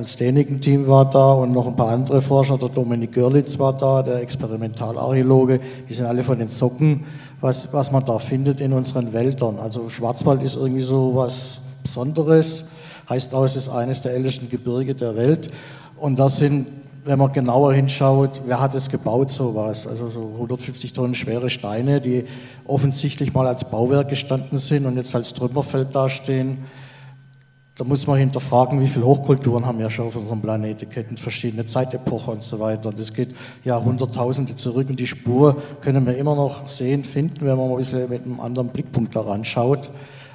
[0.00, 2.56] Das Deniken-Team war da und noch ein paar andere Forscher.
[2.56, 5.60] Der Dominik Görlitz war da, der Experimentalarchäologe.
[5.86, 7.04] Die sind alle von den Socken,
[7.42, 9.58] was, was man da findet in unseren Wäldern.
[9.58, 12.64] Also Schwarzwald ist irgendwie so was Besonderes.
[13.10, 15.50] Heißt auch, es ist eines der ältesten Gebirge der Welt.
[15.98, 16.66] Und da sind
[17.04, 19.86] wenn man genauer hinschaut, wer hat es gebaut, sowas?
[19.86, 22.24] Also so 150 Tonnen schwere Steine, die
[22.66, 26.64] offensichtlich mal als Bauwerk gestanden sind und jetzt als Trümmerfeld dastehen.
[27.78, 31.66] Da muss man hinterfragen, wie viele Hochkulturen haben wir schon auf unserem Planeten, kennen verschiedene
[31.66, 32.88] Zeitepochen und so weiter.
[32.88, 37.58] Und das geht Jahrhunderttausende zurück und die Spur können wir immer noch sehen, finden, wenn
[37.58, 39.90] man mal ein bisschen mit einem anderen Blickpunkt daran schaut.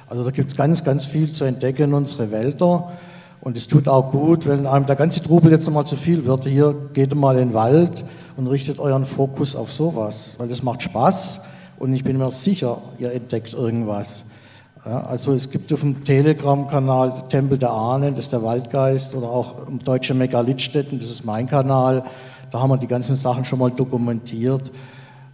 [0.06, 2.92] Also da gibt es ganz, ganz viel zu entdecken in unsere Wälder.
[3.40, 6.44] Und es tut auch gut, wenn einem der ganze Trubel jetzt einmal zu viel wird.
[6.44, 8.04] Hier geht mal in den Wald
[8.36, 11.40] und richtet euren Fokus auf sowas, weil das macht Spaß
[11.80, 14.26] und ich bin mir sicher, ihr entdeckt irgendwas.
[14.84, 19.28] Ja, also es gibt auf dem Telegram-Kanal Tempel der Ahnen, das ist der Waldgeist, oder
[19.28, 22.04] auch Deutsche Megalithstätten, das ist mein Kanal.
[22.50, 24.72] Da haben wir die ganzen Sachen schon mal dokumentiert.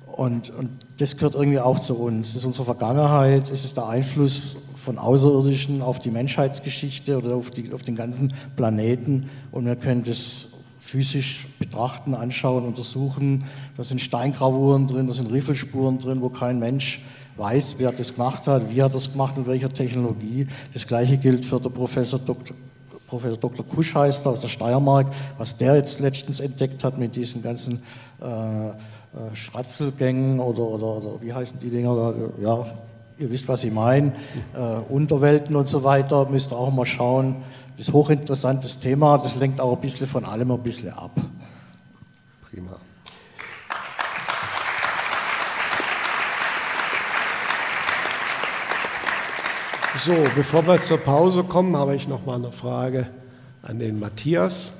[0.07, 2.29] Und, und das gehört irgendwie auch zu uns.
[2.35, 7.51] Das ist unsere Vergangenheit, es ist der Einfluss von Außerirdischen auf die Menschheitsgeschichte oder auf,
[7.51, 10.49] die, auf den ganzen Planeten und wir können das
[10.79, 13.45] physisch betrachten, anschauen, untersuchen.
[13.77, 17.01] Da sind Steingravuren drin, da sind Riffelspuren drin, wo kein Mensch
[17.39, 20.47] weiß, wer das gemacht hat, wie hat das gemacht, mit welcher Technologie.
[20.73, 22.56] Das gleiche gilt für den Professor Dr.
[23.06, 23.65] Professor Dr.
[23.66, 25.06] Kusch heißt aus der Steiermark,
[25.39, 27.82] was der jetzt letztens entdeckt hat mit diesen ganzen
[28.20, 32.66] äh, äh, Schratzelgängen oder, oder, oder, wie heißen die Dinger, ja,
[33.19, 34.12] ihr wisst, was ich meine,
[34.55, 37.36] äh, Unterwelten und so weiter, müsst ihr auch mal schauen.
[37.77, 41.12] Das ist ein hochinteressantes Thema, das lenkt auch ein bisschen von allem ein bisschen ab.
[50.09, 53.09] So, bevor wir zur Pause kommen, habe ich noch mal eine Frage
[53.60, 54.72] an den Matthias.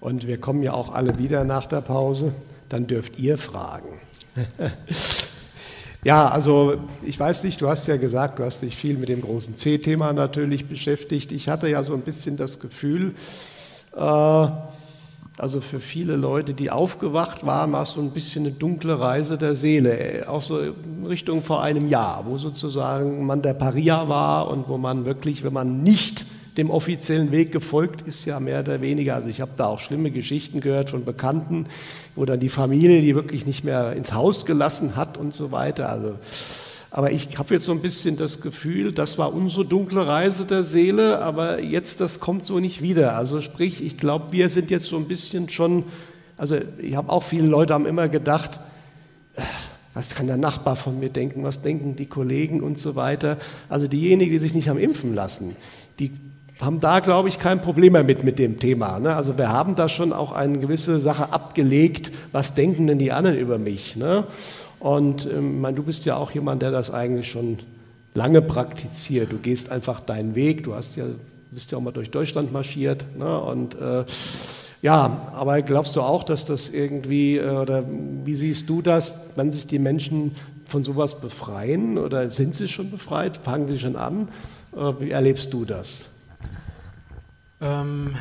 [0.00, 2.32] Und wir kommen ja auch alle wieder nach der Pause.
[2.70, 4.00] Dann dürft ihr fragen.
[6.04, 9.20] Ja, also ich weiß nicht, du hast ja gesagt, du hast dich viel mit dem
[9.20, 11.32] großen C-Thema natürlich beschäftigt.
[11.32, 13.16] Ich hatte ja so ein bisschen das Gefühl,
[13.96, 14.46] äh,
[15.38, 19.38] also für viele Leute, die aufgewacht waren, war es so ein bisschen eine dunkle Reise
[19.38, 20.60] der Seele, auch so
[21.08, 25.52] Richtung vor einem Jahr, wo sozusagen man der Paria war und wo man wirklich, wenn
[25.52, 29.14] man nicht dem offiziellen Weg gefolgt ist, ja mehr oder weniger.
[29.14, 31.66] Also ich habe da auch schlimme Geschichten gehört von Bekannten,
[32.16, 35.88] wo dann die Familie die wirklich nicht mehr ins Haus gelassen hat und so weiter.
[35.88, 36.16] Also,
[36.90, 40.64] aber ich habe jetzt so ein bisschen das Gefühl, das war unsere dunkle Reise der
[40.64, 43.16] Seele, aber jetzt das kommt so nicht wieder.
[43.16, 45.84] Also sprich, ich glaube, wir sind jetzt so ein bisschen schon,
[46.38, 48.58] also ich habe auch viele Leute haben immer gedacht,
[49.34, 49.42] äh,
[49.92, 53.36] was kann der Nachbar von mir denken, was denken die Kollegen und so weiter.
[53.68, 55.56] Also diejenigen, die sich nicht haben impfen lassen,
[55.98, 56.12] die
[56.60, 58.98] haben da, glaube ich, kein Problem mehr mit, mit dem Thema.
[58.98, 59.14] Ne?
[59.14, 63.36] Also wir haben da schon auch eine gewisse Sache abgelegt, was denken denn die anderen
[63.36, 63.96] über mich.
[63.96, 64.24] Ne?
[64.80, 67.58] Und ähm, mein, du bist ja auch jemand, der das eigentlich schon
[68.14, 69.32] lange praktiziert.
[69.32, 71.04] Du gehst einfach deinen Weg, du hast ja,
[71.50, 73.04] bist ja auch mal durch Deutschland marschiert.
[73.16, 73.40] Ne?
[73.40, 74.04] Und äh,
[74.82, 77.84] ja, aber glaubst du auch, dass das irgendwie, äh, oder
[78.24, 80.34] wie siehst du das, wenn sich die Menschen
[80.66, 84.28] von sowas befreien oder sind sie schon befreit, fangen sie schon an?
[84.76, 86.10] Äh, wie erlebst du das?
[87.60, 88.14] Ähm,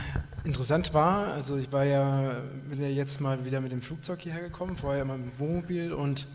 [0.45, 2.31] interessant war, also ich war ja,
[2.69, 5.93] bin ja jetzt mal wieder mit dem Flugzeug hierher gekommen, vorher immer mit dem Wohnmobil
[5.93, 6.25] und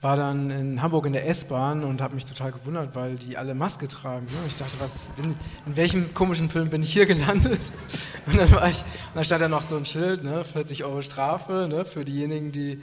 [0.00, 3.54] war dann in Hamburg in der S-Bahn und habe mich total gewundert, weil die alle
[3.54, 4.24] Maske tragen.
[4.24, 4.32] Ne?
[4.46, 5.36] Ich dachte, was, bin,
[5.66, 7.70] in welchem komischen Film bin ich hier gelandet?
[8.26, 10.44] Und dann, war ich, und dann stand da noch so ein Schild, ne?
[10.44, 11.84] 40 Euro Strafe ne?
[11.84, 12.80] für diejenigen, die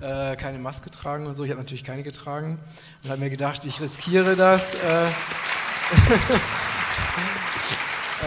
[0.00, 1.44] äh, keine Maske tragen und so.
[1.44, 2.58] Ich habe natürlich keine getragen
[3.02, 4.74] und habe mir gedacht, ich riskiere das.
[4.74, 4.78] Äh,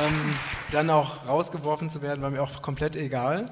[0.03, 0.35] ähm,
[0.71, 3.45] dann auch rausgeworfen zu werden, war mir auch komplett egal.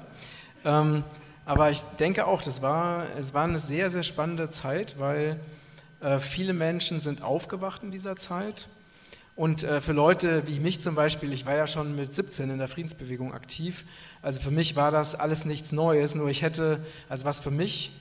[0.64, 1.04] Ähm,
[1.44, 5.40] aber ich denke auch, das war, es war eine sehr, sehr spannende Zeit, weil
[6.00, 8.68] äh, viele Menschen sind aufgewacht in dieser Zeit.
[9.34, 12.58] Und äh, für Leute wie mich zum Beispiel, ich war ja schon mit 17 in
[12.58, 13.84] der Friedensbewegung aktiv,
[14.20, 17.92] also für mich war das alles nichts Neues, nur ich hätte, also was für mich,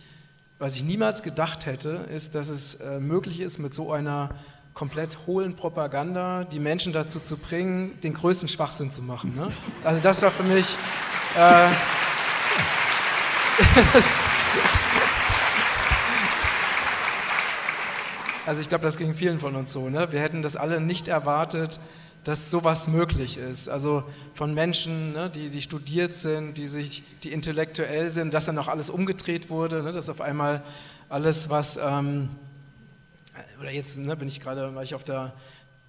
[0.59, 4.29] was ich niemals gedacht hätte, ist, dass es äh, möglich ist, mit so einer
[4.73, 9.35] komplett hohlen Propaganda die Menschen dazu zu bringen, den größten Schwachsinn zu machen.
[9.35, 9.47] Ne?
[9.83, 10.67] Also das war für mich...
[11.35, 11.69] Äh,
[18.45, 19.89] also ich glaube, das ging vielen von uns so.
[19.89, 20.11] Ne?
[20.11, 21.79] Wir hätten das alle nicht erwartet,
[22.23, 23.67] dass sowas möglich ist.
[23.67, 28.57] Also von Menschen, ne, die, die studiert sind, die, sich, die intellektuell sind, dass dann
[28.57, 30.63] auch alles umgedreht wurde, ne, dass auf einmal
[31.09, 31.77] alles, was...
[31.77, 32.29] Ähm,
[33.59, 35.33] oder jetzt ne, bin ich gerade, war ich auf der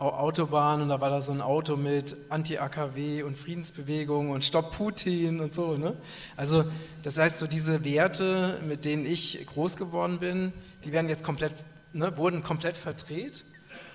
[0.03, 5.41] Autobahn und da war da so ein Auto mit Anti-AKW und Friedensbewegung und Stopp Putin
[5.41, 5.77] und so.
[5.77, 5.97] Ne?
[6.37, 6.65] Also
[7.03, 10.53] das heißt, so diese Werte, mit denen ich groß geworden bin,
[10.85, 11.53] die werden jetzt komplett,
[11.93, 13.45] ne, wurden komplett verdreht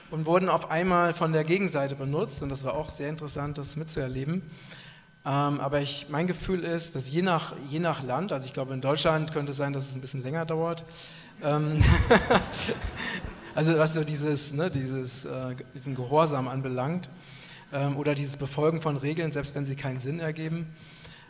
[0.10, 3.76] und wurden auf einmal von der Gegenseite benutzt und das war auch sehr interessant, das
[3.76, 4.42] mitzuerleben.
[5.26, 8.74] Ähm, aber ich, mein Gefühl ist, dass je nach, je nach Land, also ich glaube
[8.74, 10.86] in Deutschland könnte es sein, dass es ein bisschen länger dauert,
[11.44, 11.84] ähm,
[13.58, 17.10] Also was so dieses, ne, dieses, äh, diesen Gehorsam anbelangt
[17.74, 20.68] ähm, oder dieses Befolgen von Regeln, selbst wenn sie keinen Sinn ergeben.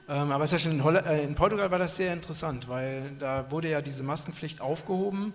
[0.09, 4.03] Ähm, aber in, äh, in, Portugal war das sehr interessant, weil da wurde ja diese
[4.03, 5.33] Maskenpflicht aufgehoben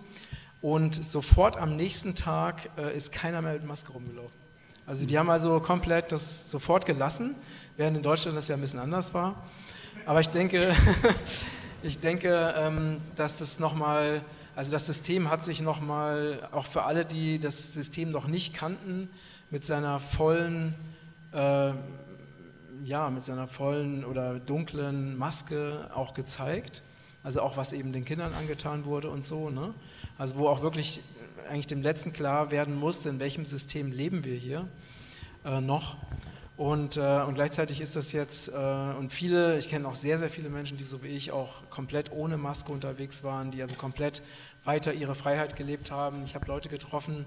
[0.61, 4.37] und sofort am nächsten Tag äh, ist keiner mehr mit Maske rumgelaufen.
[4.85, 7.33] Also die haben also komplett das sofort gelassen,
[7.75, 9.41] während in Deutschland das ja ein bisschen anders war.
[10.05, 10.75] Aber ich denke,
[11.81, 14.21] ich denke, ähm, dass das nochmal
[14.55, 19.09] also das System hat sich nochmal, auch für alle, die das System noch nicht kannten,
[19.49, 20.75] mit seiner vollen,
[21.31, 21.73] äh,
[22.83, 26.81] ja, mit seiner vollen oder dunklen Maske auch gezeigt.
[27.23, 29.49] Also auch was eben den Kindern angetan wurde und so.
[29.49, 29.73] Ne?
[30.17, 31.01] Also wo auch wirklich
[31.49, 34.67] eigentlich dem Letzten klar werden muss, in welchem System leben wir hier
[35.45, 35.97] äh, noch.
[36.55, 40.29] Und, äh, und gleichzeitig ist das jetzt, äh, und viele, ich kenne auch sehr, sehr
[40.29, 44.21] viele Menschen, die so wie ich auch komplett ohne Maske unterwegs waren, die also komplett
[44.63, 46.23] weiter ihre Freiheit gelebt haben.
[46.25, 47.25] Ich habe Leute getroffen,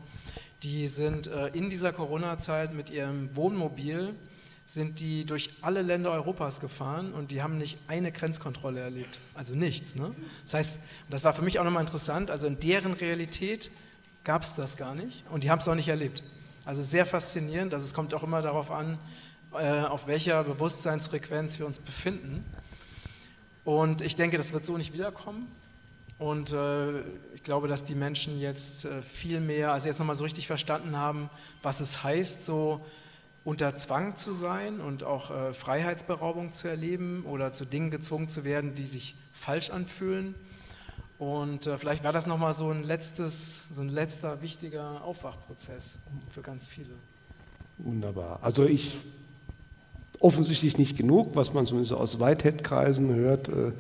[0.63, 4.15] die sind äh, in dieser Corona-Zeit mit ihrem Wohnmobil,
[4.65, 9.19] sind die durch alle Länder Europas gefahren und die haben nicht eine Grenzkontrolle erlebt.
[9.35, 9.97] Also nichts.
[9.97, 10.15] Ne?
[10.45, 10.79] Das heißt,
[11.11, 13.71] das war für mich auch nochmal interessant, also in deren Realität
[14.25, 16.23] gab es das gar nicht und die haben es auch nicht erlebt.
[16.67, 18.99] Also sehr faszinierend, also es kommt auch immer darauf an,
[19.55, 22.45] äh, auf welcher Bewusstseinsfrequenz wir uns befinden.
[23.65, 25.47] Und ich denke, das wird so nicht wiederkommen.
[26.19, 27.03] Und äh,
[27.37, 30.97] ich glaube, dass die Menschen jetzt äh, viel mehr, also jetzt nochmal so richtig verstanden
[30.97, 31.31] haben,
[31.63, 32.85] was es heißt, so
[33.45, 38.75] unter Zwang zu sein und auch Freiheitsberaubung zu erleben oder zu Dingen gezwungen zu werden,
[38.75, 40.35] die sich falsch anfühlen.
[41.19, 45.97] Und äh, vielleicht war das nochmal so ein letztes, so ein letzter wichtiger Aufwachprozess
[46.31, 46.91] für ganz viele.
[47.79, 48.39] Wunderbar.
[48.43, 48.97] Also ich
[50.21, 53.49] offensichtlich nicht genug, was man zumindest aus Whitehead-Kreisen hört.
[53.49, 53.73] Äh,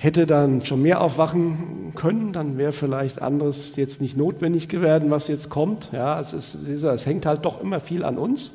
[0.00, 5.28] hätte dann schon mehr aufwachen können, dann wäre vielleicht anderes jetzt nicht notwendig geworden, was
[5.28, 5.90] jetzt kommt.
[5.92, 8.52] Ja, es, ist, es hängt halt doch immer viel an uns.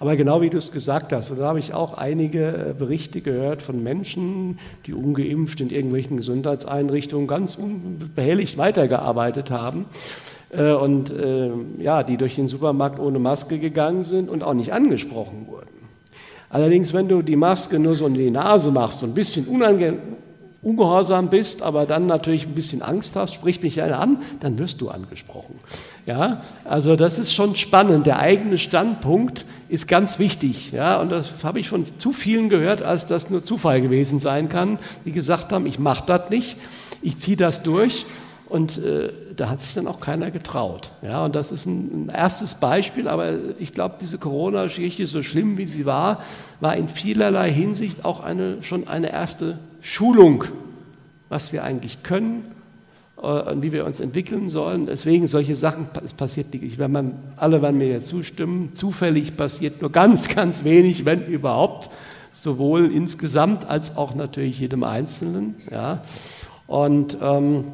[0.00, 3.60] Aber genau wie du es gesagt hast, da habe ich auch einige äh, Berichte gehört
[3.60, 9.84] von Menschen, die ungeimpft in irgendwelchen Gesundheitseinrichtungen ganz unbehelligt weitergearbeitet haben
[10.56, 14.72] äh, und äh, ja, die durch den Supermarkt ohne Maske gegangen sind und auch nicht
[14.72, 15.68] angesprochen wurden.
[16.48, 19.46] Allerdings, wenn du die Maske nur so in die Nase machst, so ein bisschen
[20.62, 24.80] ungehorsam bist, aber dann natürlich ein bisschen Angst hast, spricht mich einer an, dann wirst
[24.82, 25.58] du angesprochen.
[26.04, 28.06] Ja, also das ist schon spannend.
[28.06, 30.72] Der eigene Standpunkt ist ganz wichtig.
[30.72, 34.48] Ja, und das habe ich von zu vielen gehört, als das nur Zufall gewesen sein
[34.50, 36.56] kann, die gesagt haben, ich mache das nicht,
[37.00, 38.04] ich ziehe das durch.
[38.50, 40.90] Und äh, da hat sich dann auch keiner getraut.
[41.02, 45.56] Ja, und das ist ein, ein erstes Beispiel, aber ich glaube, diese Corona-Geschichte, so schlimm
[45.56, 46.20] wie sie war,
[46.58, 50.44] war in vielerlei Hinsicht auch eine, schon eine erste Schulung,
[51.28, 52.44] was wir eigentlich können
[53.22, 54.86] äh, und wie wir uns entwickeln sollen.
[54.86, 56.78] Deswegen solche Sachen, es passiert nicht.
[56.78, 61.90] Wenn man, alle werden mir ja zustimmen, zufällig passiert nur ganz, ganz wenig, wenn überhaupt,
[62.32, 65.56] sowohl insgesamt als auch natürlich jedem Einzelnen.
[65.70, 66.02] Ja.
[66.66, 67.64] Und ähm,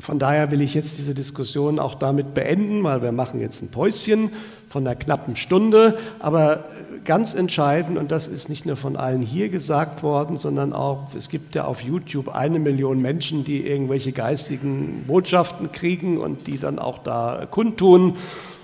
[0.00, 3.68] von daher will ich jetzt diese Diskussion auch damit beenden, weil wir machen jetzt ein
[3.68, 4.30] Päuschen
[4.70, 5.98] von einer knappen Stunde.
[6.20, 6.64] Aber
[7.04, 11.28] ganz entscheidend, und das ist nicht nur von allen hier gesagt worden, sondern auch, es
[11.28, 16.78] gibt ja auf YouTube eine Million Menschen, die irgendwelche geistigen Botschaften kriegen und die dann
[16.78, 18.16] auch da kundtun.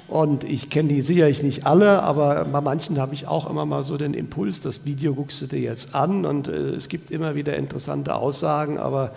[0.07, 3.83] Und ich kenne die sicherlich nicht alle, aber bei manchen habe ich auch immer mal
[3.83, 7.35] so den Impuls, das Video guckst du dir jetzt an und äh, es gibt immer
[7.35, 9.11] wieder interessante Aussagen, aber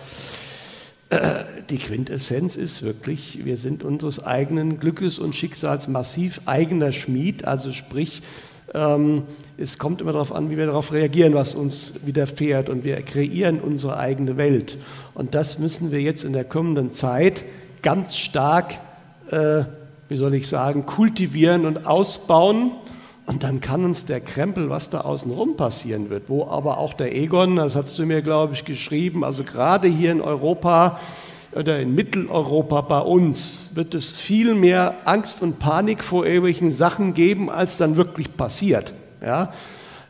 [1.70, 7.72] die Quintessenz ist wirklich, wir sind unseres eigenen Glückes und Schicksals massiv eigener Schmied, also
[7.72, 8.22] sprich,
[8.74, 9.24] ähm,
[9.58, 12.70] es kommt immer darauf an, wie wir darauf reagieren, was uns widerfährt.
[12.70, 14.78] Und wir kreieren unsere eigene Welt.
[15.14, 17.44] Und das müssen wir jetzt in der kommenden Zeit
[17.82, 18.76] ganz stark,
[19.32, 19.64] äh,
[20.08, 22.72] wie soll ich sagen, kultivieren und ausbauen.
[23.30, 27.16] Und dann kann uns der Krempel, was da außenrum passieren wird, wo aber auch der
[27.16, 31.00] Egon, das hast du mir, glaube ich, geschrieben, also gerade hier in Europa,
[31.52, 37.14] oder in Mitteleuropa bei uns wird es viel mehr Angst und Panik vor irgendwelchen Sachen
[37.14, 38.94] geben, als dann wirklich passiert.
[39.22, 39.54] Ja?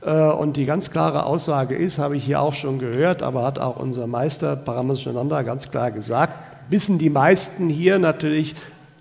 [0.02, 3.60] Äh, und die ganz klare Aussage ist, habe ich hier auch schon gehört, aber hat
[3.60, 6.36] auch unser Meister Paramashananda ganz klar gesagt,
[6.70, 8.56] wissen die meisten hier natürlich,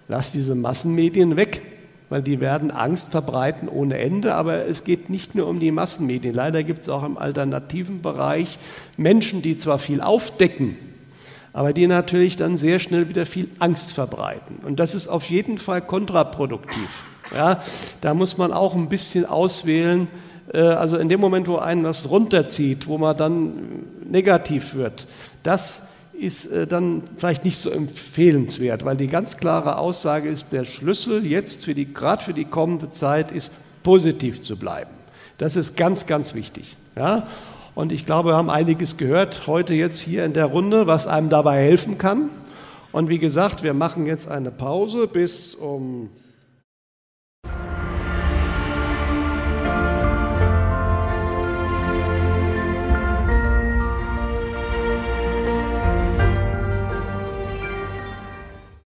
[0.08, 1.77] lass diese Massenmedien weg,
[2.08, 4.34] weil die werden Angst verbreiten ohne Ende.
[4.34, 6.34] Aber es geht nicht nur um die Massenmedien.
[6.34, 8.58] Leider gibt es auch im alternativen Bereich
[8.96, 10.76] Menschen, die zwar viel aufdecken,
[11.52, 14.58] aber die natürlich dann sehr schnell wieder viel Angst verbreiten.
[14.64, 17.02] Und das ist auf jeden Fall kontraproduktiv.
[17.34, 17.60] Ja,
[18.00, 20.08] da muss man auch ein bisschen auswählen.
[20.52, 23.52] Äh, also in dem Moment, wo einen was runterzieht, wo man dann
[24.08, 25.06] negativ wird,
[25.42, 25.87] das
[26.18, 31.24] ist äh, dann vielleicht nicht so empfehlenswert, weil die ganz klare Aussage ist, der Schlüssel
[31.24, 34.90] jetzt für die, gerade für die kommende Zeit ist, positiv zu bleiben.
[35.38, 36.76] Das ist ganz, ganz wichtig.
[36.96, 37.28] Ja?
[37.74, 41.28] Und ich glaube, wir haben einiges gehört heute jetzt hier in der Runde, was einem
[41.28, 42.30] dabei helfen kann.
[42.90, 46.10] Und wie gesagt, wir machen jetzt eine Pause bis um